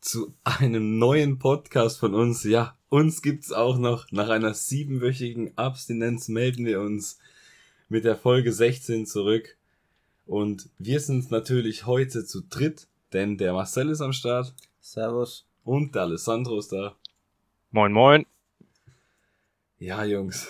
zu 0.00 0.34
einem 0.44 0.98
neuen 0.98 1.38
Podcast 1.38 1.98
von 1.98 2.14
uns. 2.14 2.44
Ja, 2.44 2.76
uns 2.88 3.22
gibt's 3.22 3.52
auch 3.52 3.78
noch. 3.78 4.10
Nach 4.10 4.28
einer 4.28 4.54
siebenwöchigen 4.54 5.56
Abstinenz 5.56 6.28
melden 6.28 6.64
wir 6.64 6.80
uns 6.80 7.18
mit 7.88 8.04
der 8.04 8.16
Folge 8.16 8.52
16 8.52 9.06
zurück. 9.06 9.56
Und 10.26 10.68
wir 10.78 11.00
sind 11.00 11.30
natürlich 11.30 11.86
heute 11.86 12.24
zu 12.24 12.42
dritt, 12.42 12.86
denn 13.12 13.38
der 13.38 13.52
Marcel 13.52 13.88
ist 13.88 14.00
am 14.00 14.12
Start. 14.12 14.54
Servus. 14.80 15.46
Und 15.64 15.94
der 15.94 16.02
Alessandro 16.02 16.58
ist 16.58 16.72
da. 16.72 16.96
Moin, 17.70 17.92
moin. 17.92 18.26
Ja, 19.78 20.04
Jungs. 20.04 20.48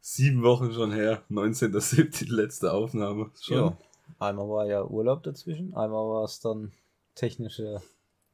Sieben 0.00 0.42
Wochen 0.42 0.72
schon 0.72 0.92
her. 0.92 1.22
19.07. 1.30 2.24
die 2.24 2.32
letzte 2.32 2.72
Aufnahme. 2.72 3.30
Schon. 3.40 3.56
Ja. 3.56 3.78
Einmal 4.18 4.48
war 4.48 4.66
ja 4.66 4.84
Urlaub 4.84 5.22
dazwischen, 5.22 5.74
einmal 5.74 6.08
war 6.08 6.24
es 6.24 6.40
dann 6.40 6.72
technische, 7.14 7.82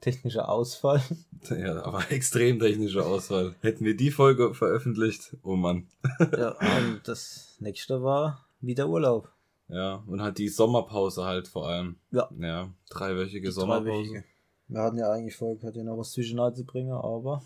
technischer 0.05 0.49
Ausfall. 0.49 1.03
Ja, 1.49 1.83
aber 1.85 2.05
extrem 2.11 2.61
technischer 2.61 3.07
Ausfall. 3.07 3.55
Hätten 3.61 3.85
wir 3.85 3.97
die 3.97 4.11
Folge 4.11 4.55
veröffentlicht, 4.55 5.37
oh 5.43 5.57
Mann. 5.57 5.89
Ja, 6.37 6.51
und 6.79 7.01
das 7.05 7.57
nächste 7.59 8.03
war 8.03 8.45
wieder 8.61 8.89
Urlaub. 8.89 9.31
Ja, 9.69 10.05
und 10.07 10.21
halt 10.21 10.39
die 10.39 10.49
Sommerpause 10.49 11.25
halt 11.25 11.49
vor 11.49 11.69
allem. 11.69 11.97
Ja. 12.11 12.29
Ja, 12.39 12.69
dreiwöchige 12.91 13.49
Die 13.49 13.53
Sommerpause. 13.53 13.89
dreiwöchige. 13.91 14.25
Wir 14.69 14.81
hatten 14.83 14.99
ja 14.99 15.11
eigentlich 15.11 15.37
vorgehabt, 15.37 15.75
hier 15.75 15.85
noch 15.85 15.99
was 15.99 16.13
zwischen 16.13 16.39
zu 16.55 16.65
bringen, 16.65 16.93
aber 16.93 17.43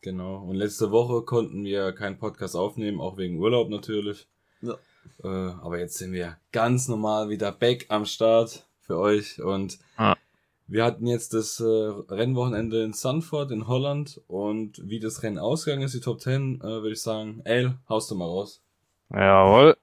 Genau. 0.00 0.42
Und 0.42 0.56
letzte 0.56 0.90
Woche 0.90 1.22
konnten 1.22 1.64
wir 1.64 1.92
keinen 1.92 2.18
Podcast 2.18 2.56
aufnehmen, 2.56 3.00
auch 3.00 3.16
wegen 3.18 3.38
Urlaub 3.38 3.68
natürlich. 3.68 4.26
Ja. 4.60 4.74
Äh, 5.22 5.28
aber 5.28 5.78
jetzt 5.78 5.96
sind 5.98 6.12
wir 6.12 6.36
ganz 6.52 6.88
normal 6.88 7.28
wieder 7.28 7.52
back 7.52 7.86
am 7.88 8.04
Start 8.04 8.66
für 8.80 8.98
euch. 8.98 9.40
Und 9.40 9.78
Ah. 9.96 10.16
Wir 10.72 10.84
hatten 10.84 11.06
jetzt 11.06 11.34
das 11.34 11.60
äh, 11.60 11.64
Rennwochenende 11.64 12.82
in 12.82 12.94
Sanford 12.94 13.50
in 13.50 13.68
Holland. 13.68 14.22
Und 14.26 14.80
wie 14.82 15.00
das 15.00 15.22
Rennen 15.22 15.38
ausgegangen 15.38 15.82
ist, 15.82 15.94
die 15.94 16.00
Top 16.00 16.20
10, 16.20 16.60
äh, 16.60 16.64
würde 16.64 16.92
ich 16.92 17.02
sagen, 17.02 17.42
El, 17.44 17.76
haust 17.90 18.10
du 18.10 18.14
mal 18.14 18.24
raus. 18.24 18.62
Jawohl. 19.10 19.76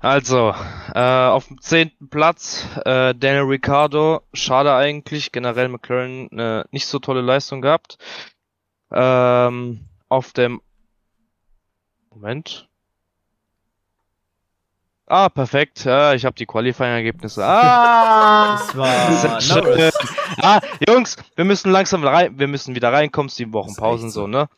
Also, 0.00 0.54
äh, 0.94 1.26
auf 1.26 1.48
dem 1.48 1.60
zehnten 1.62 2.10
Platz 2.10 2.66
äh, 2.84 3.14
Daniel 3.14 3.44
Ricciardo. 3.44 4.20
Schade 4.34 4.74
eigentlich, 4.74 5.32
generell 5.32 5.68
McLaren 5.68 6.28
eine 6.30 6.66
nicht 6.70 6.86
so 6.86 6.98
tolle 6.98 7.22
Leistung 7.22 7.62
gehabt. 7.62 7.96
Ähm, 8.92 9.88
auf 10.10 10.34
dem 10.34 10.60
Moment. 12.10 12.69
Ah, 15.10 15.28
perfekt. 15.28 15.84
Ja, 15.86 16.14
ich 16.14 16.24
habe 16.24 16.36
die 16.36 16.46
Qualifying-Ergebnisse. 16.46 17.44
Ah! 17.44 18.56
das 18.56 18.76
war 18.76 19.62
Norris. 19.62 19.92
schön. 19.98 20.36
Ah, 20.40 20.60
Jungs, 20.88 21.16
wir 21.34 21.44
müssen 21.44 21.72
langsam 21.72 22.04
rein, 22.04 22.38
wir 22.38 22.46
müssen 22.46 22.76
wieder 22.76 22.92
reinkommen, 22.92 23.28
sieben 23.28 23.52
Wochen 23.52 23.74
Pausen 23.74 24.10
so. 24.10 24.28
ne? 24.28 24.48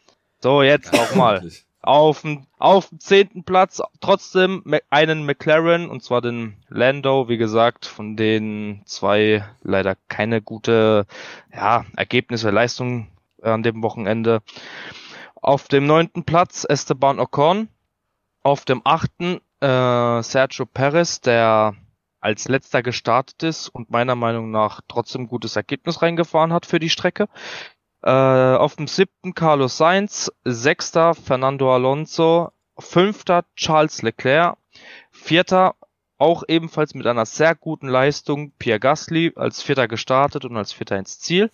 So, 0.40 0.62
jetzt 0.62 0.92
nochmal. 0.92 1.48
Auf 1.80 2.20
dem, 2.20 2.46
auf 2.58 2.90
dem 2.90 3.00
zehnten 3.00 3.44
Platz 3.44 3.80
trotzdem 4.02 4.62
einen 4.90 5.24
McLaren, 5.24 5.88
und 5.88 6.02
zwar 6.04 6.20
den 6.20 6.62
Lando, 6.68 7.30
wie 7.30 7.38
gesagt, 7.38 7.86
von 7.86 8.14
den 8.18 8.82
zwei 8.84 9.42
leider 9.62 9.96
keine 10.08 10.42
gute, 10.42 11.06
ja, 11.50 11.86
Ergebnisse, 11.96 12.50
Leistung 12.50 13.08
an 13.40 13.62
dem 13.62 13.82
Wochenende. 13.82 14.42
Auf 15.40 15.68
dem 15.68 15.86
neunten 15.86 16.24
Platz 16.24 16.66
Esteban 16.68 17.18
Ocon. 17.18 17.68
Auf 18.42 18.66
dem 18.66 18.82
achten 18.84 19.40
äh, 19.62 20.22
Sergio 20.22 20.66
Perez, 20.66 21.20
der 21.20 21.74
als 22.20 22.48
letzter 22.48 22.82
gestartet 22.82 23.42
ist 23.42 23.68
und 23.68 23.90
meiner 23.90 24.14
Meinung 24.14 24.50
nach 24.50 24.80
trotzdem 24.88 25.26
gutes 25.26 25.56
Ergebnis 25.56 26.02
reingefahren 26.02 26.52
hat 26.52 26.66
für 26.66 26.78
die 26.78 26.90
Strecke. 26.90 27.28
Äh, 28.02 28.10
auf 28.10 28.76
dem 28.76 28.86
siebten 28.86 29.34
Carlos 29.34 29.76
Sainz, 29.76 30.32
sechster 30.44 31.14
Fernando 31.14 31.72
Alonso, 31.74 32.50
fünfter 32.78 33.44
Charles 33.56 34.02
Leclerc, 34.02 34.56
vierter 35.10 35.74
auch 36.18 36.44
ebenfalls 36.46 36.94
mit 36.94 37.06
einer 37.06 37.26
sehr 37.26 37.54
guten 37.56 37.88
Leistung 37.88 38.52
Pierre 38.58 38.78
Gasly 38.78 39.32
als 39.34 39.62
vierter 39.62 39.88
gestartet 39.88 40.44
und 40.44 40.56
als 40.56 40.72
vierter 40.72 40.96
ins 40.96 41.18
Ziel. 41.18 41.50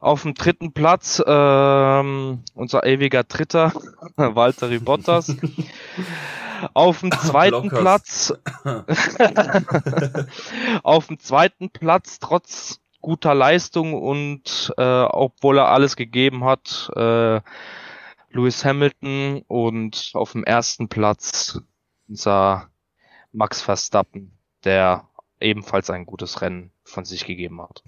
Auf 0.00 0.22
dem 0.22 0.34
dritten 0.34 0.72
Platz 0.72 1.22
ähm, 1.24 2.42
unser 2.54 2.84
ewiger 2.84 3.22
Dritter 3.22 3.72
Valtteri 4.16 4.78
Bottas. 4.78 5.36
Auf 6.72 7.00
dem 7.00 7.12
zweiten 7.20 7.68
Blockers. 7.68 8.38
Platz 8.40 8.40
auf 10.82 11.06
dem 11.08 11.18
zweiten 11.18 11.70
Platz 11.70 12.18
trotz 12.18 12.80
guter 13.00 13.34
Leistung 13.34 13.92
und 13.92 14.72
äh, 14.78 15.02
obwohl 15.02 15.58
er 15.58 15.68
alles 15.68 15.94
gegeben 15.96 16.44
hat, 16.44 16.90
äh, 16.96 17.40
Lewis 18.30 18.64
Hamilton 18.64 19.42
und 19.46 20.10
auf 20.14 20.32
dem 20.32 20.42
ersten 20.42 20.88
Platz 20.88 21.60
unser 22.08 22.70
Max 23.32 23.60
Verstappen, 23.60 24.38
der 24.64 25.08
ebenfalls 25.40 25.90
ein 25.90 26.06
gutes 26.06 26.40
Rennen 26.40 26.72
von 26.84 27.04
sich 27.04 27.26
gegeben 27.26 27.60
hat. 27.60 27.82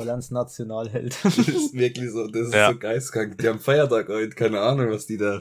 Hollands 0.00 0.30
Nationalheld. 0.30 1.16
Das 1.22 1.38
ist 1.38 1.74
wirklich 1.74 2.10
so, 2.10 2.26
das 2.26 2.48
ist 2.48 2.54
Ja. 2.54 2.70
so 2.72 2.78
geistkrank. 2.78 3.38
Die 3.38 3.48
haben 3.48 3.58
Feiertag 3.60 4.08
heute, 4.08 4.30
keine 4.34 4.60
Ahnung, 4.60 4.90
was 4.90 5.06
die 5.06 5.16
da 5.16 5.40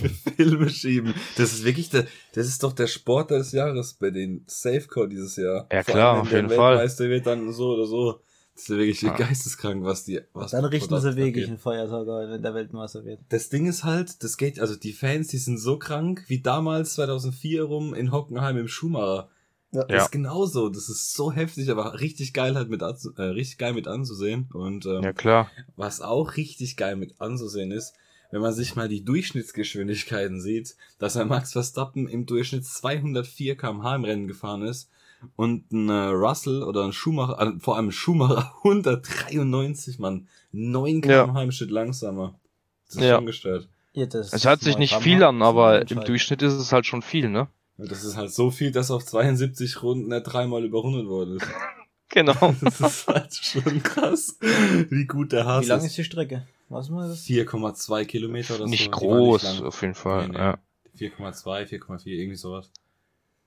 für 0.00 0.08
Filme 0.36 0.68
schieben. 0.68 1.14
Das 1.36 1.52
ist 1.52 1.64
wirklich 1.64 1.90
der, 1.90 2.06
das 2.34 2.46
ist 2.46 2.62
doch 2.62 2.72
der 2.72 2.86
Sport 2.86 3.30
des 3.30 3.52
Jahres 3.52 3.94
bei 3.94 4.10
den 4.10 4.44
Safecore 4.46 5.08
dieses 5.08 5.36
Jahr. 5.36 5.66
Ja, 5.72 5.82
Vor 5.82 5.94
klar, 5.94 6.12
allem, 6.14 6.22
auf 6.22 6.32
jeden 6.32 6.48
der 6.48 6.56
Fall. 6.56 6.72
Weltmeister 6.76 7.08
wird 7.08 7.26
dann 7.26 7.52
so 7.52 7.74
oder 7.74 7.86
so. 7.86 8.20
Das 8.54 8.62
ist 8.62 8.68
ja 8.70 8.76
wirklich 8.78 9.02
Ja. 9.02 9.14
geisteskrank, 9.14 9.84
was 9.84 10.04
die, 10.04 10.20
was 10.32 10.52
Dann 10.52 10.64
richten 10.64 10.98
sie 10.98 11.14
wirklich 11.16 11.46
einen 11.46 11.58
Feiertag 11.58 12.08
ein, 12.08 12.30
wenn 12.30 12.42
der 12.42 12.54
Weltmeister 12.54 13.04
wird. 13.04 13.20
Das 13.28 13.50
Ding 13.50 13.66
ist 13.66 13.84
halt, 13.84 14.22
das 14.24 14.38
geht, 14.38 14.60
also 14.60 14.76
die 14.76 14.94
Fans, 14.94 15.28
die 15.28 15.36
sind 15.36 15.58
so 15.58 15.78
krank, 15.78 16.24
wie 16.28 16.40
damals 16.40 16.94
2004 16.94 17.64
rum 17.64 17.92
in 17.92 18.12
Hockenheim 18.12 18.56
im 18.56 18.68
Schumacher. 18.68 19.28
Ja. 19.72 19.82
Das 19.84 19.90
Ja. 19.90 20.04
ist 20.04 20.10
genauso, 20.12 20.68
das 20.68 20.88
ist 20.88 21.12
so 21.14 21.32
heftig, 21.32 21.70
aber 21.70 22.00
richtig 22.00 22.32
geil 22.32 22.54
halt 22.54 22.68
mit, 22.70 22.82
äh, 22.82 23.22
richtig 23.22 23.58
geil 23.58 23.74
mit 23.74 23.88
anzusehen. 23.88 24.48
Und 24.52 24.86
ähm, 24.86 25.02
Ja 25.02 25.12
klar. 25.12 25.50
was 25.76 26.00
auch 26.00 26.36
richtig 26.36 26.76
geil 26.76 26.96
mit 26.96 27.20
anzusehen 27.20 27.72
ist, 27.72 27.94
wenn 28.30 28.40
man 28.40 28.52
sich 28.52 28.74
mal 28.76 28.88
die 28.88 29.04
Durchschnittsgeschwindigkeiten 29.04 30.40
sieht, 30.40 30.76
dass 30.98 31.16
ein 31.16 31.28
Max 31.28 31.52
Verstappen 31.52 32.08
im 32.08 32.26
Durchschnitt 32.26 32.64
204 32.64 33.56
km/h 33.56 33.94
im 33.96 34.04
Rennen 34.04 34.28
gefahren 34.28 34.62
ist 34.62 34.88
und 35.36 35.70
ein 35.72 35.88
äh, 35.88 35.92
Russell 36.08 36.62
oder 36.62 36.84
ein 36.84 36.92
Schumacher, 36.92 37.40
äh, 37.40 37.58
vor 37.60 37.76
allem 37.76 37.90
Schumacher 37.92 38.52
193, 38.64 39.98
Mann, 39.98 40.28
9 40.52 41.02
Ja. 41.02 41.24
km/h 41.24 41.42
im 41.42 41.52
Schnitt 41.52 41.70
langsamer. 41.70 42.34
Das 42.86 42.96
ist 42.96 43.02
Ja. 43.04 43.16
schon 43.16 43.26
gestört. 43.26 43.68
Ja, 43.92 44.06
das 44.06 44.32
Es 44.32 44.44
hört 44.44 44.60
sich 44.60 44.76
nicht 44.78 44.94
viel 44.94 45.22
an, 45.22 45.42
aber 45.42 45.90
im. 45.90 46.04
Durchschnitt 46.04 46.42
ist 46.42 46.52
es 46.54 46.72
halt 46.72 46.86
schon 46.86 47.02
viel, 47.02 47.28
ne? 47.28 47.48
Das 47.78 48.04
ist 48.04 48.16
halt 48.16 48.32
so 48.32 48.50
viel, 48.50 48.70
dass 48.72 48.90
auf 48.90 49.04
72 49.04 49.82
Runden 49.82 50.10
er 50.12 50.20
dreimal 50.22 50.64
überrundet 50.64 51.06
worden 51.06 51.36
ist. 51.36 51.46
Genau. 52.08 52.34
Das 52.62 52.80
ist 52.80 53.08
halt 53.08 53.34
schon 53.34 53.82
krass, 53.82 54.38
wie 54.40 55.06
gut 55.06 55.32
der 55.32 55.44
Haas 55.44 55.64
Wie 55.64 55.68
lang 55.68 55.80
ist. 55.80 55.86
ist 55.86 55.98
die 55.98 56.04
Strecke? 56.04 56.46
Was 56.68 56.88
mal 56.88 57.08
das? 57.08 57.24
4,2 57.26 58.04
Kilometer 58.04 58.54
oder 58.54 58.64
so. 58.64 58.70
nicht 58.70 58.90
war 58.92 58.98
groß, 59.00 59.42
lang. 59.42 59.64
auf 59.64 59.82
jeden 59.82 59.94
Fall. 59.96 60.28
Nee, 60.28 60.32
nee. 60.34 60.38
Ja. 60.38 60.58
4,2, 60.98 61.66
4,4, 61.68 62.06
irgendwie 62.06 62.36
sowas. 62.36 62.70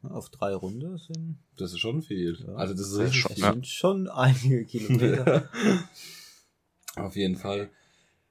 Auf 0.04 0.30
drei 0.30 0.54
Runden 0.54 0.98
sind, 0.98 1.40
Das 1.58 1.72
ist 1.72 1.80
schon 1.80 2.02
viel. 2.02 2.38
Ja. 2.46 2.54
Also 2.56 2.74
das 2.74 2.92
ist 2.92 2.98
Das 3.00 3.08
ist 3.10 3.16
schon- 3.16 3.30
das 3.32 3.40
viel. 3.40 3.54
sind 3.54 3.68
schon 3.68 4.08
einige 4.10 4.66
Kilometer. 4.66 5.50
Auf 6.96 7.16
jeden 7.16 7.38
Fall. 7.38 7.70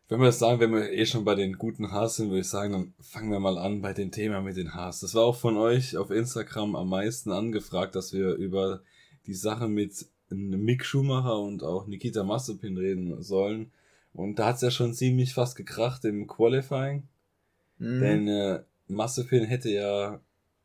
Wenn 0.08 0.20
wir 0.20 0.32
sagen, 0.32 0.58
wenn 0.60 0.72
wir 0.72 0.90
eh 0.90 1.04
schon 1.04 1.24
bei 1.24 1.34
den 1.34 1.58
guten 1.58 1.92
Haars 1.92 2.16
sind, 2.16 2.30
würde 2.30 2.40
ich 2.40 2.48
sagen, 2.48 2.72
dann 2.72 2.94
fangen 3.00 3.30
wir 3.30 3.40
mal 3.40 3.58
an 3.58 3.82
bei 3.82 3.92
dem 3.92 4.10
Thema 4.10 4.40
mit 4.40 4.56
den 4.56 4.72
Haars. 4.72 5.00
Das 5.00 5.14
war 5.14 5.24
auch 5.24 5.36
von 5.36 5.58
euch 5.58 5.98
auf 5.98 6.10
Instagram 6.10 6.76
am 6.76 6.88
meisten 6.88 7.30
angefragt, 7.30 7.94
dass 7.94 8.14
wir 8.14 8.34
über 8.34 8.80
die 9.26 9.34
Sache 9.34 9.68
mit 9.68 10.06
Mick 10.30 10.86
Schumacher 10.86 11.38
und 11.38 11.62
auch 11.62 11.86
Nikita 11.86 12.24
Mazepin 12.24 12.78
reden 12.78 13.22
sollen. 13.22 13.70
Und 14.14 14.38
da 14.38 14.46
hat's 14.46 14.62
ja 14.62 14.70
schon 14.70 14.94
ziemlich 14.94 15.34
fast 15.34 15.56
gekracht 15.56 16.04
im 16.06 16.26
Qualifying. 16.26 17.02
Mhm. 17.78 18.00
Denn 18.00 18.28
äh, 18.28 18.62
Mazepin 18.88 19.44
hätte 19.44 19.70
ja 19.70 20.20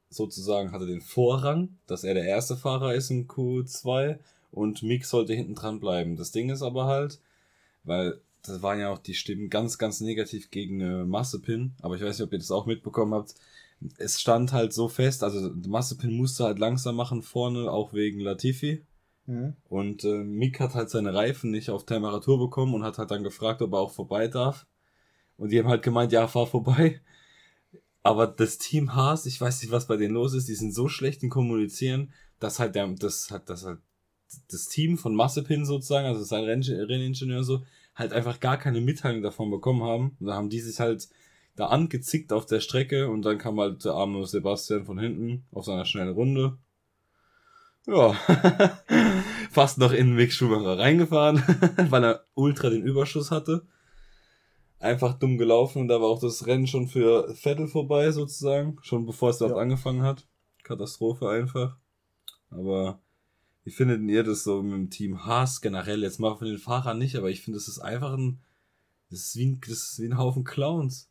sozusagen 0.09 0.71
hatte 0.71 0.87
den 0.87 1.01
Vorrang, 1.01 1.77
dass 1.85 2.05
er 2.05 2.13
der 2.13 2.25
erste 2.25 2.55
Fahrer 2.55 2.93
ist 2.93 3.09
im 3.09 3.27
Q2 3.27 4.19
und 4.51 4.83
Mick 4.83 5.05
sollte 5.05 5.33
hinten 5.33 5.55
dran 5.55 5.81
bleiben. 5.81 6.15
Das 6.15 6.31
Ding 6.31 6.49
ist 6.49 6.61
aber 6.61 6.85
halt, 6.85 7.19
weil 7.83 8.21
da 8.43 8.61
waren 8.61 8.79
ja 8.79 8.89
auch 8.89 8.99
die 8.99 9.13
Stimmen 9.13 9.49
ganz, 9.49 9.77
ganz 9.77 10.01
negativ 10.01 10.51
gegen 10.51 10.81
äh, 10.81 11.05
Massepin, 11.05 11.73
aber 11.81 11.95
ich 11.95 12.01
weiß 12.01 12.19
nicht, 12.19 12.27
ob 12.27 12.33
ihr 12.33 12.39
das 12.39 12.51
auch 12.51 12.65
mitbekommen 12.65 13.13
habt. 13.13 13.35
Es 13.97 14.21
stand 14.21 14.53
halt 14.53 14.73
so 14.73 14.87
fest, 14.87 15.23
also 15.23 15.51
Massepin 15.67 16.15
musste 16.15 16.43
halt 16.43 16.59
langsam 16.59 16.95
machen 16.95 17.21
vorne, 17.21 17.71
auch 17.71 17.93
wegen 17.93 18.19
Latifi. 18.19 18.85
Mhm. 19.25 19.55
Und 19.69 20.03
äh, 20.03 20.23
Mick 20.23 20.59
hat 20.59 20.75
halt 20.75 20.89
seine 20.89 21.13
Reifen 21.13 21.51
nicht 21.51 21.69
auf 21.69 21.85
Temperatur 21.85 22.37
bekommen 22.37 22.73
und 22.73 22.83
hat 22.83 22.97
halt 22.97 23.11
dann 23.11 23.23
gefragt, 23.23 23.61
ob 23.61 23.73
er 23.73 23.79
auch 23.79 23.91
vorbei 23.91 24.27
darf. 24.27 24.65
Und 25.37 25.51
die 25.51 25.59
haben 25.59 25.69
halt 25.69 25.83
gemeint, 25.83 26.11
ja, 26.11 26.27
fahr 26.27 26.47
vorbei. 26.47 27.01
Aber 28.03 28.27
das 28.27 28.57
Team 28.57 28.93
Haas, 28.93 29.25
ich 29.25 29.39
weiß 29.39 29.61
nicht, 29.61 29.71
was 29.71 29.87
bei 29.87 29.95
denen 29.95 30.13
los 30.13 30.33
ist, 30.33 30.49
die 30.49 30.55
sind 30.55 30.73
so 30.73 30.89
schlecht 30.89 31.23
im 31.23 31.29
Kommunizieren, 31.29 32.11
dass 32.39 32.59
halt 32.59 32.75
der, 32.75 32.87
das 32.87 33.31
hat, 33.31 33.49
das 33.49 33.65
halt 33.65 33.79
das 34.51 34.67
Team 34.67 34.97
von 34.97 35.15
Massepin 35.15 35.65
sozusagen, 35.65 36.07
also 36.07 36.23
sein 36.23 36.43
Renn 36.43 36.63
Renningenieur 36.63 37.43
so, 37.43 37.63
halt 37.95 38.13
einfach 38.13 38.39
gar 38.39 38.57
keine 38.57 38.81
Mitteilung 38.81 39.21
davon 39.21 39.51
bekommen 39.51 39.83
haben. 39.83 40.17
Und 40.19 40.27
da 40.27 40.35
haben 40.35 40.49
die 40.49 40.59
sich 40.59 40.79
halt 40.79 41.07
da 41.55 41.67
angezickt 41.67 42.33
auf 42.33 42.45
der 42.45 42.59
Strecke 42.59 43.09
und 43.09 43.21
dann 43.23 43.37
kam 43.37 43.59
halt 43.59 43.85
der 43.85 43.93
arme 43.93 44.25
Sebastian 44.25 44.85
von 44.85 44.97
hinten 44.97 45.45
auf 45.51 45.65
seiner 45.65 45.85
schnellen 45.85 46.13
Runde. 46.13 46.57
Ja, 47.85 48.13
fast 49.51 49.77
noch 49.77 49.91
in 49.91 50.15
Mick 50.15 50.31
Schumacher 50.31 50.79
reingefahren, 50.79 51.43
weil 51.89 52.03
er 52.03 52.25
ultra 52.33 52.69
den 52.69 52.83
Überschuss 52.83 53.29
hatte. 53.29 53.67
Einfach 54.79 55.19
dumm 55.19 55.37
gelaufen 55.37 55.81
und 55.81 55.87
da 55.89 56.01
war 56.01 56.07
auch 56.07 56.19
das 56.19 56.45
Rennen 56.47 56.67
schon 56.67 56.87
für 56.87 57.33
Vettel 57.35 57.67
vorbei 57.67 58.11
sozusagen, 58.11 58.77
schon 58.81 59.05
bevor 59.05 59.29
es 59.29 59.37
dort 59.37 59.51
Ja. 59.51 59.57
angefangen 59.57 60.01
hat. 60.01 60.25
Katastrophe 60.63 61.29
einfach. 61.29 61.77
Aber 62.49 62.99
wie 63.63 63.71
findet 63.71 64.01
ihr 64.09 64.23
das 64.23 64.43
so 64.43 64.61
mit 64.61 64.73
dem 64.73 64.89
Team 64.89 65.25
Haas 65.25 65.61
generell? 65.61 66.01
Jetzt 66.03 66.19
mal 66.19 66.35
von 66.35 66.47
den 66.47 66.57
Fahrern 66.57 66.97
nicht, 66.97 67.15
aber 67.15 67.29
ich 67.29 67.41
finde, 67.41 67.57
das 67.59 67.67
ist 67.67 67.79
einfach 67.79 68.13
ein, 68.13 68.39
das 69.09 69.19
ist 69.19 69.35
wie 69.37 69.45
ein, 69.45 69.61
das 69.61 69.69
ist 69.91 69.99
wie 70.01 70.05
ein 70.07 70.17
Haufen 70.17 70.43
Clowns. 70.43 71.09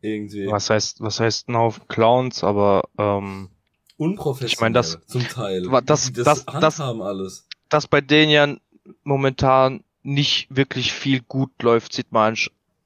Irgendwie. 0.00 0.46
Was 0.48 0.70
heißt, 0.70 1.00
was 1.00 1.20
heißt 1.20 1.48
ein 1.48 1.56
Haufen 1.56 1.88
Clowns, 1.88 2.44
aber 2.44 2.84
ähm, 2.98 3.48
Unprofessionell. 3.96 4.52
Ich 4.52 4.60
mein, 4.60 4.72
das- 4.74 4.98
zum 5.06 5.22
Teil. 5.28 5.62
das- 5.62 5.84
das, 5.84 6.12
das- 6.12 6.44
das- 6.44 6.54
handhaben 6.78 7.02
alles. 7.02 7.46
dass 7.68 7.86
bei 7.88 8.00
denen 8.00 8.30
ja 8.30 8.56
momentan 9.02 9.82
nicht 10.02 10.54
wirklich 10.54 10.92
viel 10.92 11.20
gut 11.22 11.50
läuft, 11.62 11.92
sieht 11.92 12.12
man 12.12 12.36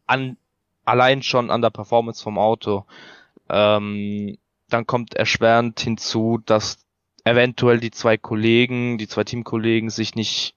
an, 0.07 0.37
allein 0.85 1.23
schon 1.23 1.51
an 1.51 1.61
der 1.63 1.71
Performance 1.71 2.23
vom 2.23 2.39
Auto. 2.39 2.85
Ähm, 3.51 4.39
dann 4.69 4.87
kommt 4.87 5.15
erschwerend 5.15 5.81
hinzu, 5.81 6.41
dass 6.47 6.79
eventuell 7.25 7.81
die 7.81 7.91
zwei 7.91 8.17
Kollegen, 8.17 8.99
die 8.99 9.09
zwei 9.09 9.25
Teamkollegen 9.25 9.91
sich 9.91 10.15
nicht 10.15 10.55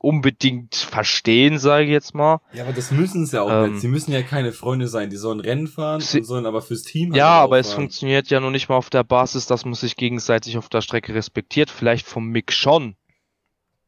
unbedingt 0.00 0.76
verstehen, 0.76 1.58
sage 1.58 1.84
ich 1.86 1.90
jetzt 1.90 2.14
mal. 2.14 2.40
Ja, 2.52 2.62
aber 2.64 2.72
das 2.72 2.92
müssen 2.92 3.26
sie 3.26 3.34
ja 3.36 3.42
auch 3.42 3.50
Ähm, 3.64 3.72
nicht. 3.72 3.80
Sie 3.80 3.88
müssen 3.88 4.12
ja 4.12 4.22
keine 4.22 4.52
Freunde 4.52 4.86
sein. 4.86 5.10
Die 5.10 5.16
sollen 5.16 5.40
Rennen 5.40 5.66
fahren 5.66 6.00
Sie- 6.00 6.22
sollen 6.22 6.46
aber 6.46 6.62
fürs 6.62 6.82
Team 6.84 7.10
halt 7.10 7.16
Ja, 7.18 7.40
auch 7.40 7.44
aber 7.44 7.58
es 7.58 7.68
fahren. 7.68 7.82
funktioniert 7.82 8.28
ja 8.28 8.38
noch 8.38 8.50
nicht 8.52 8.68
mal 8.68 8.76
auf 8.76 8.90
der 8.90 9.02
Basis, 9.02 9.46
dass 9.46 9.64
man 9.64 9.74
sich 9.74 9.96
gegenseitig 9.96 10.56
auf 10.56 10.68
der 10.68 10.82
Strecke 10.82 11.14
respektiert. 11.14 11.68
Vielleicht 11.68 12.06
vom 12.06 12.28
Mick 12.28 12.52
schon, 12.52 12.94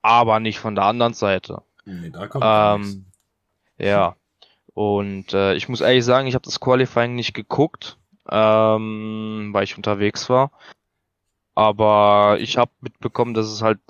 aber 0.02 0.40
nicht 0.40 0.58
von 0.58 0.74
der 0.74 0.84
anderen 0.84 1.14
Seite. 1.14 1.62
Nee, 1.84 2.10
da 2.10 2.26
kommt. 2.26 2.44
Ähm, 2.44 3.04
ja. 3.78 4.16
Und 4.74 5.32
äh, 5.32 5.54
ich 5.54 5.68
muss 5.68 5.80
ehrlich 5.80 6.04
sagen, 6.04 6.26
ich 6.26 6.34
habe 6.34 6.44
das 6.44 6.58
Qualifying 6.58 7.14
nicht 7.14 7.34
geguckt, 7.34 7.98
ähm, 8.28 9.50
weil 9.52 9.64
ich 9.64 9.76
unterwegs 9.76 10.28
war. 10.28 10.50
Aber 11.54 12.38
ich 12.40 12.56
habe 12.56 12.72
mitbekommen, 12.80 13.34
dass 13.34 13.46
es 13.46 13.62
halt, 13.62 13.80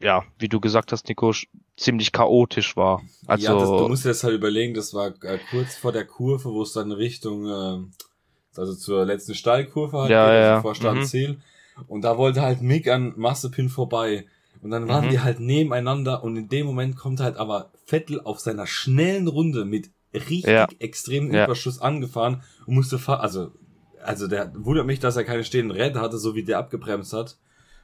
ja, 0.00 0.24
wie 0.38 0.48
du 0.48 0.60
gesagt 0.60 0.92
hast, 0.92 1.08
Nico, 1.08 1.32
ziemlich 1.76 2.12
chaotisch 2.12 2.76
war. 2.76 3.02
Also, 3.26 3.52
ja, 3.54 3.60
das, 3.60 3.70
du 3.76 3.86
musst 3.88 4.04
dir 4.04 4.10
das 4.10 4.24
halt 4.24 4.34
überlegen, 4.34 4.74
das 4.74 4.94
war 4.94 5.08
äh, 5.24 5.38
kurz 5.38 5.76
vor 5.76 5.92
der 5.92 6.06
Kurve, 6.06 6.50
wo 6.52 6.62
es 6.62 6.72
dann 6.72 6.92
Richtung, 6.92 7.46
äh, 7.46 7.78
also 8.56 8.74
zur 8.74 9.04
letzten 9.04 9.34
Steilkurve 9.34 9.98
halt 9.98 10.12
Ja, 10.12 10.32
geht, 10.32 10.42
ja, 10.42 10.62
vor 10.62 10.74
Startziel. 10.74 11.38
Und 11.88 12.02
da 12.02 12.16
wollte 12.16 12.40
halt 12.42 12.62
Mick 12.62 12.88
an 12.88 13.12
Massepin 13.16 13.68
vorbei. 13.68 14.26
Und 14.62 14.70
dann 14.70 14.88
waren 14.88 15.06
Mhm. 15.06 15.10
die 15.10 15.20
halt 15.20 15.40
nebeneinander 15.40 16.24
und 16.24 16.36
in 16.36 16.48
dem 16.48 16.66
Moment 16.66 16.96
kommt 16.96 17.20
halt 17.20 17.36
aber 17.36 17.70
Vettel 17.84 18.20
auf 18.22 18.40
seiner 18.40 18.66
schnellen 18.66 19.28
Runde 19.28 19.64
mit 19.66 19.90
richtig 20.14 20.48
Ja. 20.48 20.66
extremen 20.78 21.32
Ja. 21.32 21.44
Überschuss 21.44 21.78
angefahren 21.80 22.42
und 22.66 22.74
musste 22.74 22.98
fahren, 22.98 23.20
also, 23.20 23.52
also 24.06 24.26
der 24.28 24.52
wundert 24.56 24.86
mich, 24.86 25.00
dass 25.00 25.16
er 25.16 25.24
keine 25.24 25.44
stehenden 25.44 25.76
Räder 25.76 26.00
hatte, 26.00 26.18
so 26.18 26.34
wie 26.34 26.44
der 26.44 26.58
abgebremst 26.58 27.12
hat. 27.12 27.36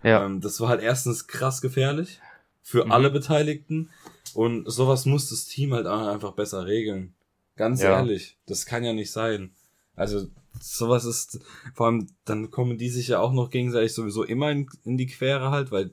ja, 0.03 0.25
Ähm, 0.25 0.41
das 0.41 0.61
war 0.61 0.69
halt 0.69 0.83
erstens 0.83 1.27
krass 1.27 1.61
gefährlich 1.61 2.21
für 2.63 2.85
Mhm. 2.87 2.93
alle 2.93 3.11
Beteiligten 3.11 3.91
und 4.35 4.71
sowas 4.71 5.05
muss 5.07 5.29
das 5.31 5.47
Team 5.47 5.75
halt 5.75 5.87
auch 5.87 6.07
einfach 6.07 6.33
besser 6.33 6.67
regeln. 6.67 7.15
Ganz 7.57 7.83
Ja. 7.83 7.91
ehrlich, 7.99 8.37
das 8.47 8.67
kann 8.67 8.85
ja 8.85 8.93
nicht 8.93 9.13
sein. 9.13 9.51
Also 9.97 10.27
sowas 10.61 11.05
ist, 11.05 11.41
vor 11.75 11.87
allem 11.87 12.07
dann 12.25 12.51
kommen 12.51 12.79
die 12.79 12.89
sich 12.89 13.09
ja 13.09 13.19
auch 13.21 13.33
noch 13.33 13.51
gegenseitig 13.51 13.93
sowieso 13.95 14.23
immer 14.25 14.51
in, 14.51 14.69
in 14.85 14.97
die 14.97 15.07
Quere 15.07 15.51
halt, 15.51 15.71
weil 15.71 15.91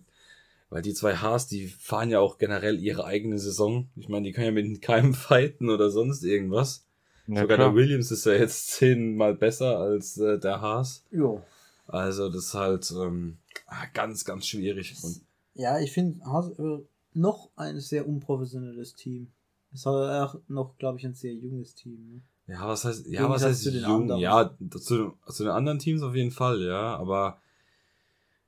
weil 0.72 0.84
die 0.84 0.94
zwei 0.94 1.16
Haas, 1.16 1.48
die 1.48 1.68
fahren 1.68 2.12
ja 2.12 2.20
auch 2.20 2.38
generell 2.38 2.80
ihre 2.80 3.04
eigene 3.04 3.40
Saison. 3.40 3.90
Ich 3.96 4.08
meine, 4.08 4.26
die 4.28 4.34
können 4.34 4.56
ja 4.56 4.64
mit 4.64 4.82
keinem 4.84 5.14
fighten 5.16 5.70
oder 5.72 5.90
sonst 5.90 6.24
irgendwas. 6.24 6.86
Ja 7.30 7.42
Sogar 7.42 7.58
klar. 7.58 7.70
der 7.70 7.76
Williams 7.76 8.12
ist 8.12 8.26
ja 8.26 8.34
jetzt 8.34 8.68
zehnmal 8.72 9.36
besser 9.36 9.78
als 9.78 10.18
äh, 10.18 10.40
der 10.40 10.62
Haas. 10.62 11.04
Ja. 11.12 11.42
Also 11.88 12.30
das 12.30 12.46
ist 12.46 12.54
halt 12.54 12.92
ähm, 12.92 13.38
ah, 13.68 13.86
ganz, 13.94 14.26
ganz 14.26 14.48
schwierig. 14.48 14.96
Und 15.04 15.22
Ja, 15.56 15.80
ich 15.80 15.92
finde 15.92 16.24
Haas 16.26 16.50
äh, 16.60 16.80
noch 17.14 17.50
ein 17.56 17.80
sehr 17.80 18.08
unprofessionelles 18.08 18.96
Team. 18.96 19.28
Es 19.74 19.86
hat 19.86 19.94
auch 19.94 20.36
noch, 20.48 20.78
glaube 20.78 20.98
ich, 20.98 21.06
ein 21.06 21.14
sehr 21.14 21.34
junges 21.34 21.76
Team. 21.76 21.98
Ne? 22.12 22.22
Ja, 22.54 22.68
was 22.68 22.84
heißt, 22.86 23.06
ja, 23.06 23.22
Gegensatz 23.22 23.42
was 23.42 23.44
heißt 23.44 23.64
zu 23.64 23.72
den 23.72 23.84
jung? 23.84 24.02
anderen. 24.02 24.22
Ja, 24.22 24.56
zu, 24.80 25.14
zu 25.28 25.44
den 25.44 25.52
anderen 25.52 25.78
Teams 25.80 26.02
auf 26.02 26.16
jeden 26.16 26.32
Fall, 26.32 26.62
ja, 26.64 26.96
aber 26.98 27.40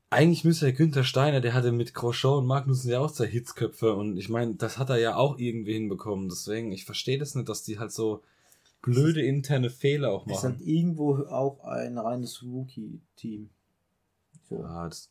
eigentlich 0.10 0.44
müsste 0.44 0.66
der 0.66 0.74
Günther 0.74 1.04
Steiner, 1.04 1.39
der 1.39 1.54
hatte 1.54 1.72
mit 1.72 1.94
Grosjean 1.94 2.39
und 2.39 2.48
Magnussen 2.48 2.89
ja 2.89 3.00
auch 3.00 3.12
zwei 3.12 3.28
Hitzköpfe 3.28 3.94
und 3.94 4.18
ich 4.18 4.28
meine, 4.28 4.56
das 4.56 4.78
hat 4.78 4.89
er 4.89 4.98
ja 4.98 5.16
auch 5.16 5.38
irgendwie 5.38 5.74
hinbekommen, 5.74 6.30
deswegen, 6.30 6.72
ich 6.72 6.83
verstehe 6.86 7.19
das 7.19 7.36
nicht, 7.36 7.48
dass 7.48 7.63
die 7.63 7.78
halt 7.78 7.92
so 7.92 8.22
blöde 8.81 9.22
interne 9.22 9.69
Fehler 9.69 10.12
auch 10.12 10.25
Es 10.28 10.38
ist 10.38 10.44
machen. 10.44 10.57
halt 10.57 10.68
irgendwo 10.68 11.16
auch 11.25 11.63
ein 11.63 11.98
reines 11.98 12.44
Rookie-Team. 12.44 13.50
So. 14.50 14.62
Ja, 14.62 14.88
das, 14.88 15.10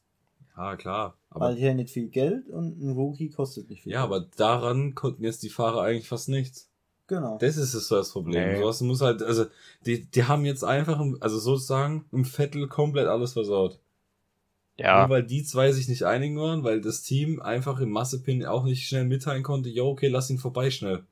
ja, 0.57 0.77
klar, 0.77 1.17
aber, 1.31 1.47
Weil 1.47 1.57
hier 1.57 1.75
nicht 1.75 1.91
viel 1.91 2.09
Geld 2.09 2.49
und 2.49 2.81
ein 2.83 2.91
Rookie 2.93 3.31
kostet 3.31 3.71
nicht 3.71 3.83
viel. 3.83 3.93
ja, 3.93 4.03
aber 4.03 4.21
daran 4.37 4.95
konnten 4.95 5.25
jetzt 5.25 5.43
die 5.43 5.49
Fahrer 5.49 5.83
eigentlich 5.83 6.09
fast 6.09 6.29
nichts. 6.29 6.69
Genau. 7.07 7.39
Das 7.39 7.57
ist 7.57 7.75
es 7.75 7.89
so 7.89 7.97
das 7.97 8.13
Problem. 8.13 8.51
Nee. 8.53 8.59
Sowas 8.61 8.81
muss 8.83 9.01
halt, 9.01 9.23
also, 9.23 9.47
die, 9.87 10.05
die 10.05 10.25
haben 10.25 10.45
jetzt 10.45 10.63
einfach, 10.63 11.01
im- 11.01 11.17
also 11.21 11.39
sozusagen, 11.39 12.05
im 12.13 12.25
Vettel 12.25 12.69
komplett 12.69 13.09
alles 13.09 13.33
versaut. 13.33 13.81
ja, 14.77 15.01
Nur 15.01 15.11
weil 15.17 15.23
die 15.25 15.43
zwei 15.43 15.73
sich 15.73 15.89
nicht 15.89 16.05
einigen 16.05 16.39
waren, 16.39 16.63
weil 16.63 16.81
das 16.81 17.03
Team 17.03 17.41
einfach 17.41 17.81
im 17.81 17.91
Massepin 17.91 18.45
auch 18.47 18.65
nicht 18.65 18.87
schnell 18.87 19.05
mitteilen 19.07 19.43
konnte, 19.43 19.69
jo, 19.71 19.89
okay, 19.89 20.07
lass 20.09 20.31
ihn 20.31 20.39
vorbei 20.39 20.71
schnell. 20.71 21.05